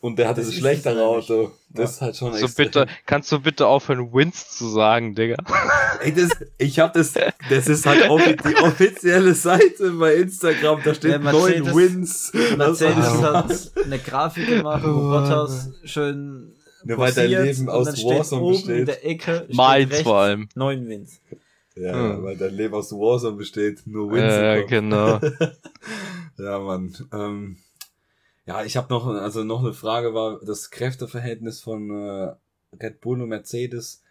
Und 0.00 0.16
der 0.18 0.28
hatte 0.28 0.42
das 0.42 0.54
schlechtere 0.54 1.04
Auto. 1.04 1.50
Das 1.70 1.78
ja. 1.78 1.84
ist 1.84 2.00
halt 2.00 2.16
schon 2.16 2.34
so 2.34 2.46
bitte, 2.56 2.86
Kannst 3.04 3.32
du 3.32 3.40
bitte 3.40 3.66
aufhören, 3.66 4.12
Wins 4.12 4.56
zu 4.56 4.68
sagen, 4.68 5.16
Digga? 5.16 5.36
Ey, 6.00 6.14
das, 6.14 6.30
ich 6.56 6.78
hab 6.78 6.92
das, 6.92 7.14
das 7.50 7.66
ist 7.66 7.84
halt 7.84 8.08
auch 8.08 8.20
die 8.20 8.56
offizielle 8.56 9.34
Seite 9.34 9.90
bei 9.92 10.14
Instagram, 10.14 10.80
da 10.84 10.94
steht 10.94 11.20
neun 11.20 11.74
Wins. 11.74 12.32
Mercedes 12.56 13.22
hat 13.22 13.72
eine 13.84 13.98
Grafik 13.98 14.46
gemacht, 14.46 14.84
wo 14.84 15.00
Bottas 15.00 15.70
schön 15.82 16.54
nur 16.84 16.98
weil 16.98 17.12
dein 17.12 17.30
Leben 17.30 17.68
aus 17.68 17.88
Warzone 18.04 18.52
besteht. 18.52 18.78
In 18.78 18.86
der 18.86 19.04
Ecke 19.04 19.46
Meins 19.52 20.00
vor 20.02 20.18
allem. 20.18 20.48
Neun 20.54 20.88
Wins. 20.88 21.20
Ja, 21.74 21.92
hm. 21.92 22.22
weil 22.22 22.36
dein 22.36 22.54
Leben 22.54 22.74
aus 22.74 22.92
Warzone 22.92 23.36
besteht, 23.36 23.86
nur 23.86 24.12
Wins. 24.12 24.32
Ja, 24.32 24.62
genau. 24.62 25.20
ja, 26.38 26.58
Mann. 26.60 26.94
Ähm, 27.12 27.56
ja, 28.48 28.64
ich 28.64 28.78
habe 28.78 28.92
noch, 28.92 29.06
also 29.06 29.44
noch 29.44 29.62
eine 29.62 29.74
Frage 29.74 30.14
war 30.14 30.40
das 30.42 30.70
Kräfteverhältnis 30.70 31.60
von 31.60 31.90
äh, 31.90 32.34
Red 32.82 33.02
Bull 33.02 33.20
und 33.20 33.28
Mercedes. 33.28 34.02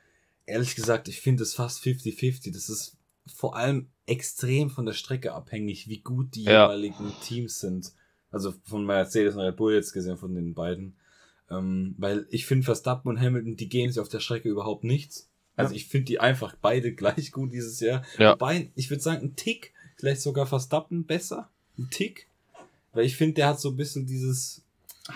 Ehrlich 0.45 0.75
gesagt, 0.75 1.07
ich 1.07 1.21
finde 1.21 1.41
es 1.41 1.55
fast 1.55 1.83
50-50. 1.83 2.53
Das 2.53 2.69
ist 2.69 2.97
vor 3.25 3.55
allem 3.55 3.88
extrem 4.05 4.69
von 4.69 4.85
der 4.85 4.93
Strecke 4.93 5.33
abhängig, 5.33 5.89
wie 5.89 6.01
gut 6.01 6.35
die 6.35 6.43
ja. 6.43 6.65
jeweiligen 6.65 7.11
Teams 7.23 7.59
sind. 7.59 7.93
Also 8.29 8.53
von 8.63 8.85
Mercedes 8.85 9.33
und 9.33 9.41
Red 9.41 9.55
Bull 9.55 9.73
jetzt 9.73 9.91
gesehen, 9.91 10.17
von 10.17 10.35
den 10.35 10.53
beiden. 10.53 10.97
Ähm, 11.49 11.95
weil 11.97 12.27
ich 12.29 12.45
finde 12.45 12.65
Verstappen 12.65 13.09
und 13.09 13.19
Hamilton, 13.19 13.55
die 13.55 13.69
gehen 13.69 13.89
sich 13.89 13.99
auf 13.99 14.09
der 14.09 14.19
Strecke 14.19 14.49
überhaupt 14.49 14.83
nichts. 14.83 15.31
Also 15.55 15.73
ja. 15.73 15.77
ich 15.77 15.88
finde 15.88 16.05
die 16.05 16.19
einfach 16.19 16.55
beide 16.61 16.93
gleich 16.93 17.31
gut 17.31 17.53
dieses 17.53 17.79
Jahr. 17.79 18.03
Ja. 18.19 18.33
Wobei, 18.33 18.71
ich 18.75 18.91
würde 18.91 19.01
sagen, 19.01 19.23
ein 19.23 19.35
Tick, 19.35 19.73
vielleicht 19.95 20.21
sogar 20.21 20.45
Verstappen 20.45 21.07
besser. 21.07 21.49
Ein 21.79 21.89
Tick. 21.89 22.26
Weil 22.97 23.05
ich 23.05 23.15
finde, 23.15 23.35
der 23.35 23.49
hat 23.49 23.59
so 23.59 23.69
ein 23.69 23.75
bisschen 23.75 24.07
dieses. 24.07 24.63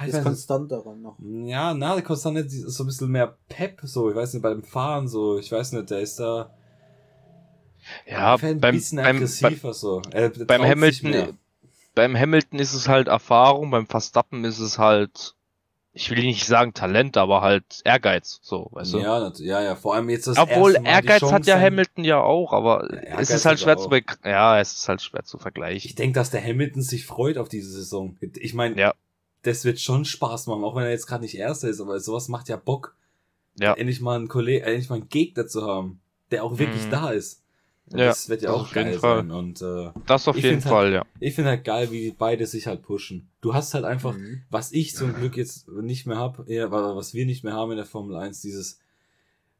Ist 0.06 0.24
konstanter 0.24 0.84
noch. 0.96 1.18
Ja, 1.20 1.74
na, 1.74 1.96
der 1.96 2.04
konstant 2.04 2.38
ist 2.38 2.62
so 2.62 2.84
ein 2.84 2.86
bisschen 2.86 3.10
mehr 3.10 3.36
Pep, 3.50 3.80
so, 3.84 4.08
ich 4.12 4.16
weiß 4.16 4.34
nicht, 4.34 4.44
beim 4.44 4.64
Fahren 4.64 5.08
so, 5.08 5.40
ich 5.40 5.52
weiß 5.52 5.72
nicht, 5.72 5.90
der 5.90 6.00
ist 6.00 6.20
da. 6.20 6.54
Ja, 8.06 8.36
ein 8.36 8.60
beim, 8.60 8.76
bisschen 8.76 9.00
aggressiver 9.00 9.50
beim, 9.64 9.74
so. 9.74 10.02
beim 10.46 10.62
Hamilton, 10.62 11.40
beim 11.96 12.16
Hamilton 12.16 12.60
ist 12.60 12.76
es 12.76 12.88
halt 12.88 13.08
Erfahrung, 13.08 13.72
beim 13.72 13.88
Verstappen 13.88 14.46
ist 14.46 14.60
es 14.60 14.78
halt 14.78 15.36
ich 15.94 16.10
will 16.10 16.24
nicht 16.24 16.46
sagen 16.46 16.74
Talent, 16.74 17.18
aber 17.18 17.42
halt 17.42 17.82
Ehrgeiz, 17.84 18.40
so, 18.42 18.70
weißt 18.72 18.94
du? 18.94 19.00
Ja, 19.00 19.32
ja, 19.40 19.62
ja, 19.62 19.76
vor 19.76 19.96
allem 19.96 20.10
jetzt 20.10 20.28
das 20.28 20.38
Obwohl 20.38 20.78
Ehrgeiz 20.84 21.22
hat 21.24 21.46
ja 21.46 21.60
Hamilton 21.60 22.06
ja 22.06 22.22
auch, 22.22 22.54
aber 22.54 22.88
ja, 22.94 23.20
es 23.20 23.30
ist 23.30 23.46
halt 23.46 23.60
schwer 23.60 23.78
zu 23.78 23.90
ja, 24.24 24.60
es 24.60 24.74
ist 24.74 24.88
halt 24.88 25.02
schwer 25.02 25.24
zu 25.24 25.38
vergleichen. 25.38 25.90
Ich 25.90 25.96
denke, 25.96 26.18
dass 26.18 26.32
der 26.32 26.44
Hamilton 26.44 26.82
sich 26.82 27.06
freut 27.06 27.38
auf 27.38 27.50
diese 27.50 27.70
Saison. 27.70 28.18
Ich 28.40 28.54
meine, 28.54 28.80
ja. 28.80 28.94
das 29.42 29.66
wird 29.66 29.82
schon 29.82 30.06
Spaß 30.06 30.48
machen, 30.48 30.64
auch 30.64 30.76
wenn 30.76 30.84
er 30.84 30.92
jetzt 30.92 31.08
gerade 31.08 31.24
nicht 31.24 31.36
Erster 31.36 31.68
ist, 31.68 31.82
aber 31.82 32.00
sowas 32.00 32.30
macht 32.30 32.48
ja 32.48 32.56
Bock. 32.56 32.96
Ja. 33.60 33.74
Endlich 33.74 34.00
mal 34.00 34.16
einen 34.16 34.30
Kollegen, 34.30 34.64
endlich 34.64 34.90
mal 34.90 34.96
einen 34.96 35.10
Gegner 35.10 35.46
zu 35.46 35.68
haben, 35.68 36.00
der 36.32 36.46
auch 36.46 36.58
wirklich 36.58 36.86
mhm. 36.86 36.92
da 36.92 37.10
ist. 37.10 37.41
Ja, 37.92 38.08
das 38.08 38.30
wird 38.30 38.42
ja 38.42 38.52
auch 38.52 38.72
geil 38.72 38.98
sein. 39.00 39.32
Und, 39.32 39.62
äh, 39.62 39.90
das 40.06 40.28
auf 40.28 40.38
jeden 40.38 40.62
Fall, 40.62 40.86
halt, 40.86 40.94
ja. 40.94 41.06
Ich 41.20 41.36
finde 41.36 41.52
halt 41.52 41.64
geil, 41.64 41.92
wie 41.92 42.12
beide 42.12 42.46
sich 42.48 42.68
halt 42.68 42.82
pushen. 42.82 43.30
Du 43.42 43.54
hast 43.54 43.74
halt 43.74 43.86
einfach, 43.86 44.16
mhm. 44.16 44.44
was 44.50 44.72
ich 44.72 44.96
zum 44.96 45.14
Glück 45.14 45.38
jetzt 45.38 45.68
nicht 45.68 46.08
mehr 46.08 46.18
hab, 46.18 46.48
eher, 46.48 46.72
was 46.72 47.14
wir 47.14 47.26
nicht 47.26 47.44
mehr 47.44 47.54
haben 47.54 47.72
in 47.72 47.78
der 47.78 47.86
Formel 47.86 48.16
1, 48.16 48.42
dieses 48.42 48.80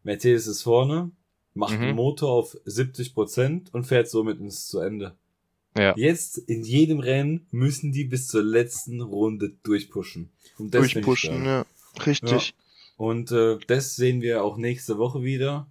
Mercedes 0.04 0.48
ist 0.48 0.62
vorne, 0.62 1.12
macht 1.54 1.78
mhm. 1.78 1.84
den 1.84 1.96
Motor 1.96 2.32
auf 2.32 2.58
70% 2.66 3.72
und 3.72 3.86
fährt 3.86 4.10
somit 4.10 4.40
ins 4.40 4.68
zu 4.68 4.80
Ende. 4.80 5.16
Ja. 5.78 5.94
Jetzt 5.96 6.38
in 6.38 6.64
jedem 6.64 7.00
Rennen 7.00 7.48
müssen 7.52 7.92
die 7.92 8.04
bis 8.04 8.28
zur 8.28 8.44
letzten 8.44 9.02
Runde 9.02 9.54
durchpushen. 9.64 10.30
Und 10.58 10.74
das 10.74 10.90
durchpushen, 10.90 11.46
ja. 11.46 11.66
Richtig. 12.06 12.50
Ja. 12.50 12.54
Und 12.98 13.32
äh, 13.32 13.58
das 13.68 13.96
sehen 13.96 14.22
wir 14.22 14.44
auch 14.44 14.58
nächste 14.58 14.98
Woche 14.98 15.24
wieder 15.24 15.71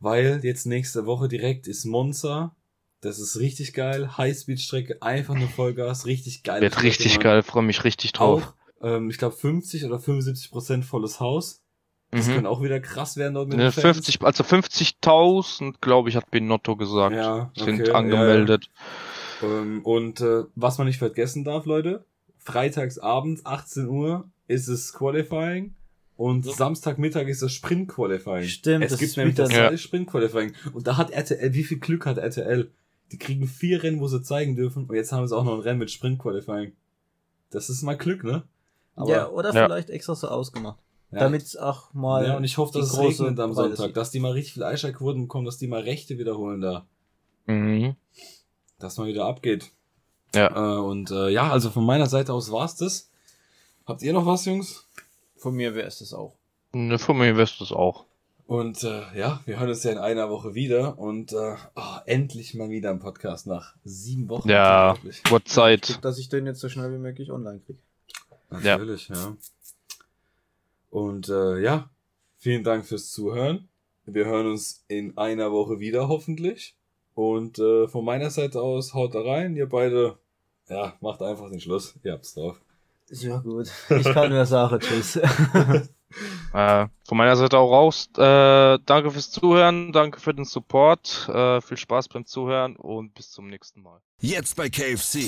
weil 0.00 0.40
jetzt 0.42 0.66
nächste 0.66 1.06
Woche 1.06 1.28
direkt 1.28 1.66
ist 1.66 1.84
Monza. 1.84 2.54
Das 3.00 3.18
ist 3.20 3.38
richtig 3.38 3.74
geil. 3.74 4.16
Highspeed-Strecke, 4.18 5.02
einfach 5.02 5.34
nur 5.34 5.48
Vollgas, 5.48 6.06
richtig 6.06 6.42
geil. 6.42 6.62
Wird 6.62 6.82
richtig 6.82 7.20
geil, 7.20 7.42
freue 7.42 7.62
mich 7.62 7.84
richtig 7.84 8.12
drauf. 8.12 8.54
Auch, 8.80 8.84
ähm, 8.84 9.10
ich 9.10 9.18
glaube 9.18 9.36
50 9.36 9.84
oder 9.84 10.00
75 10.00 10.50
Prozent 10.50 10.84
volles 10.84 11.20
Haus. 11.20 11.62
Das 12.10 12.26
mhm. 12.26 12.34
könnte 12.34 12.50
auch 12.50 12.62
wieder 12.62 12.80
krass 12.80 13.16
werden 13.16 13.34
dort 13.34 13.48
mit 13.48 13.60
ja, 13.60 13.70
50, 13.70 14.22
Also 14.22 14.42
50.000, 14.42 15.74
glaube 15.80 16.08
ich, 16.08 16.16
hat 16.16 16.30
Benotto 16.30 16.74
gesagt. 16.74 17.14
Ja, 17.14 17.50
okay, 17.54 17.64
sind 17.64 17.90
angemeldet. 17.90 18.70
Ja, 19.42 19.48
ja. 19.48 19.60
Ähm, 19.60 19.82
und 19.84 20.20
äh, 20.20 20.44
was 20.54 20.78
man 20.78 20.86
nicht 20.86 20.98
vergessen 20.98 21.44
darf, 21.44 21.66
Leute, 21.66 22.04
freitags 22.38 22.98
abends 22.98 23.44
18 23.44 23.88
Uhr 23.88 24.28
ist 24.46 24.68
es 24.68 24.94
Qualifying 24.94 25.74
und 26.18 26.46
ja. 26.46 26.52
Samstagmittag 26.52 27.28
ist 27.28 27.42
das 27.42 27.52
Sprint 27.52 27.88
Qualifying. 27.88 28.42
Stimmt, 28.42 28.84
es 28.84 28.98
gibt 28.98 29.16
nämlich 29.16 29.36
das 29.36 29.52
ja. 29.52 29.74
Sprint 29.78 30.08
Qualifying 30.08 30.52
und 30.72 30.86
da 30.88 30.96
hat 30.96 31.10
RTL, 31.10 31.54
wie 31.54 31.62
viel 31.62 31.78
Glück 31.78 32.06
hat 32.06 32.18
RTL? 32.18 32.72
Die 33.12 33.18
kriegen 33.18 33.46
vier 33.46 33.84
Rennen, 33.84 34.00
wo 34.00 34.08
sie 34.08 34.20
zeigen 34.20 34.56
dürfen 34.56 34.86
und 34.86 34.96
jetzt 34.96 35.12
haben 35.12 35.26
sie 35.28 35.36
auch 35.36 35.44
noch 35.44 35.54
ein 35.54 35.60
Rennen 35.60 35.78
mit 35.78 35.92
Sprint 35.92 36.18
Qualifying. 36.18 36.72
Das 37.50 37.70
ist 37.70 37.82
mal 37.82 37.96
Glück, 37.96 38.24
ne? 38.24 38.42
Aber, 38.96 39.10
ja, 39.10 39.28
oder 39.28 39.52
vielleicht 39.52 39.90
extra 39.90 40.16
so 40.16 40.26
ausgemacht. 40.26 40.80
Ja. 41.12 41.20
Damit 41.20 41.42
es 41.42 41.56
auch 41.56 41.94
mal. 41.94 42.26
Ja, 42.26 42.36
und 42.36 42.42
ich 42.42 42.58
hoffe, 42.58 42.76
dass 42.76 42.92
es 42.92 42.98
regnet 42.98 43.38
am 43.38 43.54
Sonntag, 43.54 43.94
dass 43.94 44.10
die 44.10 44.18
mal 44.18 44.32
richtig 44.32 44.54
viel 44.54 44.64
Einschaltquoten 44.64 45.22
bekommen, 45.22 45.46
dass 45.46 45.56
die 45.56 45.68
mal 45.68 45.82
Rechte 45.82 46.18
wiederholen 46.18 46.60
da. 46.60 46.84
Mhm. 47.46 47.94
Dass 48.80 48.98
mal 48.98 49.06
wieder 49.06 49.26
abgeht. 49.26 49.70
Ja. 50.34 50.78
Äh, 50.78 50.80
und 50.80 51.12
äh, 51.12 51.28
ja, 51.28 51.48
also 51.48 51.70
von 51.70 51.86
meiner 51.86 52.06
Seite 52.06 52.32
aus 52.32 52.50
war's 52.50 52.74
das. 52.74 53.08
Habt 53.86 54.02
ihr 54.02 54.12
noch 54.12 54.26
was, 54.26 54.44
Jungs? 54.44 54.87
Von 55.38 55.54
mir 55.54 55.74
wäre 55.74 55.86
es 55.86 56.00
das 56.00 56.12
auch. 56.12 56.36
Ne, 56.72 56.98
von 56.98 57.16
mir 57.16 57.34
wäre 57.34 57.44
es 57.44 57.56
das 57.58 57.72
auch. 57.72 58.04
Und 58.46 58.82
äh, 58.82 59.02
ja, 59.14 59.40
wir 59.44 59.60
hören 59.60 59.68
uns 59.68 59.84
ja 59.84 59.92
in 59.92 59.98
einer 59.98 60.30
Woche 60.30 60.54
wieder 60.54 60.98
und 60.98 61.32
äh, 61.32 61.54
oh, 61.76 61.96
endlich 62.06 62.54
mal 62.54 62.70
wieder 62.70 62.90
im 62.90 62.98
Podcast 62.98 63.46
nach 63.46 63.74
sieben 63.84 64.28
Wochen. 64.30 64.48
Ja, 64.48 64.96
wird 65.28 65.48
Zeit. 65.48 66.02
Dass 66.02 66.18
ich 66.18 66.28
den 66.30 66.46
jetzt 66.46 66.60
so 66.60 66.68
schnell 66.68 66.90
wie 66.92 66.98
möglich 66.98 67.30
online 67.30 67.60
kriege. 67.60 67.78
Natürlich, 68.50 69.08
ja. 69.08 69.16
ja. 69.16 69.36
Und 70.90 71.28
äh, 71.28 71.60
ja, 71.60 71.90
vielen 72.38 72.64
Dank 72.64 72.86
fürs 72.86 73.10
Zuhören. 73.10 73.68
Wir 74.06 74.24
hören 74.24 74.46
uns 74.46 74.82
in 74.88 75.18
einer 75.18 75.52
Woche 75.52 75.78
wieder, 75.78 76.08
hoffentlich. 76.08 76.74
Und 77.14 77.58
äh, 77.58 77.86
von 77.86 78.04
meiner 78.04 78.30
Seite 78.30 78.62
aus, 78.62 78.94
haut 78.94 79.14
da 79.14 79.20
rein. 79.20 79.56
Ihr 79.56 79.68
beide, 79.68 80.16
ja, 80.68 80.94
macht 81.00 81.20
einfach 81.20 81.50
den 81.50 81.60
Schluss. 81.60 81.94
Ihr 82.02 82.12
habt's 82.12 82.32
drauf. 82.32 82.58
Ja, 83.10 83.38
gut. 83.38 83.70
Ich 83.88 84.12
kann 84.12 84.30
nur 84.30 84.44
sagen, 84.46 84.80
tschüss. 84.80 85.16
äh, 86.52 86.86
von 87.06 87.16
meiner 87.16 87.36
Seite 87.36 87.58
auch 87.58 87.70
raus. 87.70 88.08
Äh, 88.16 88.78
danke 88.84 89.10
fürs 89.10 89.30
Zuhören, 89.30 89.92
danke 89.92 90.20
für 90.20 90.34
den 90.34 90.44
Support. 90.44 91.28
Äh, 91.28 91.60
viel 91.60 91.76
Spaß 91.76 92.08
beim 92.08 92.26
Zuhören 92.26 92.76
und 92.76 93.14
bis 93.14 93.30
zum 93.30 93.48
nächsten 93.48 93.82
Mal. 93.82 94.00
Jetzt 94.20 94.56
bei 94.56 94.68
KFC. 94.68 95.20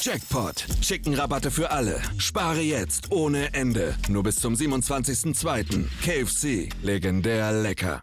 Jackpot. 0.00 0.64
Chicken-Rabatte 0.80 1.50
für 1.50 1.70
alle. 1.70 2.00
Spare 2.18 2.60
jetzt 2.60 3.10
ohne 3.10 3.52
Ende. 3.52 3.96
Nur 4.08 4.22
bis 4.22 4.36
zum 4.36 4.54
27.02. 4.54 5.86
KFC. 6.02 6.72
Legendär 6.82 7.52
lecker. 7.52 8.02